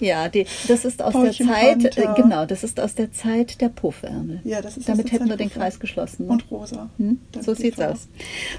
Ja, 0.00 0.28
die, 0.28 0.46
das 0.68 0.84
ist 0.84 1.02
aus 1.02 1.12
Paulchen 1.12 1.46
der 1.46 1.56
Zeit, 1.56 1.94
Panther. 1.94 2.12
äh, 2.18 2.22
genau, 2.22 2.46
das 2.46 2.64
ist 2.64 2.78
aus 2.80 2.94
der 2.94 3.12
Zeit 3.12 3.60
der 3.60 3.68
Puffärmel. 3.68 4.40
Ja, 4.44 4.60
das 4.62 4.76
ist 4.76 4.88
Damit 4.88 5.06
hätten 5.12 5.24
Zeit 5.28 5.30
wir 5.30 5.36
den 5.36 5.50
Kreis 5.50 5.80
geschlossen. 5.80 6.26
ne? 6.26 6.32
Und 6.32 6.50
rosa. 6.50 6.90
Hm? 6.98 7.20
So 7.40 7.54
sieht's 7.54 7.76
Farbe. 7.76 7.92
aus. 7.94 8.08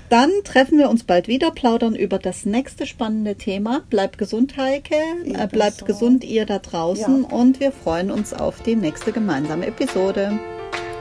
Dann 0.10 0.30
treffen 0.43 0.78
wir 0.78 0.89
uns 0.89 1.04
bald 1.04 1.28
wieder, 1.28 1.51
plaudern 1.51 1.95
über 1.95 2.20
das 2.20 2.45
nächste 2.45 2.86
spannende 2.86 3.36
Thema. 3.36 3.82
Bleibt 3.89 4.18
gesund, 4.18 4.58
Heike. 4.58 4.95
Äh, 5.26 5.47
bleibt 5.47 5.86
gesund, 5.86 6.24
ihr 6.24 6.45
da 6.45 6.60
draußen. 6.60 7.24
Ja. 7.24 7.36
Und 7.36 7.60
wir 7.60 7.72
freuen 7.72 8.12
uns 8.12 8.34
auf 8.34 8.62
die 8.62 8.76
nächste 8.76 9.12
gemeinsame 9.12 9.68
Episode. 9.68 10.39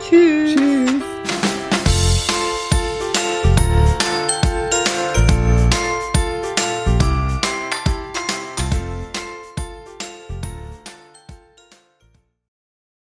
Tschüss. 0.09 0.55
Tschüss. 0.57 1.42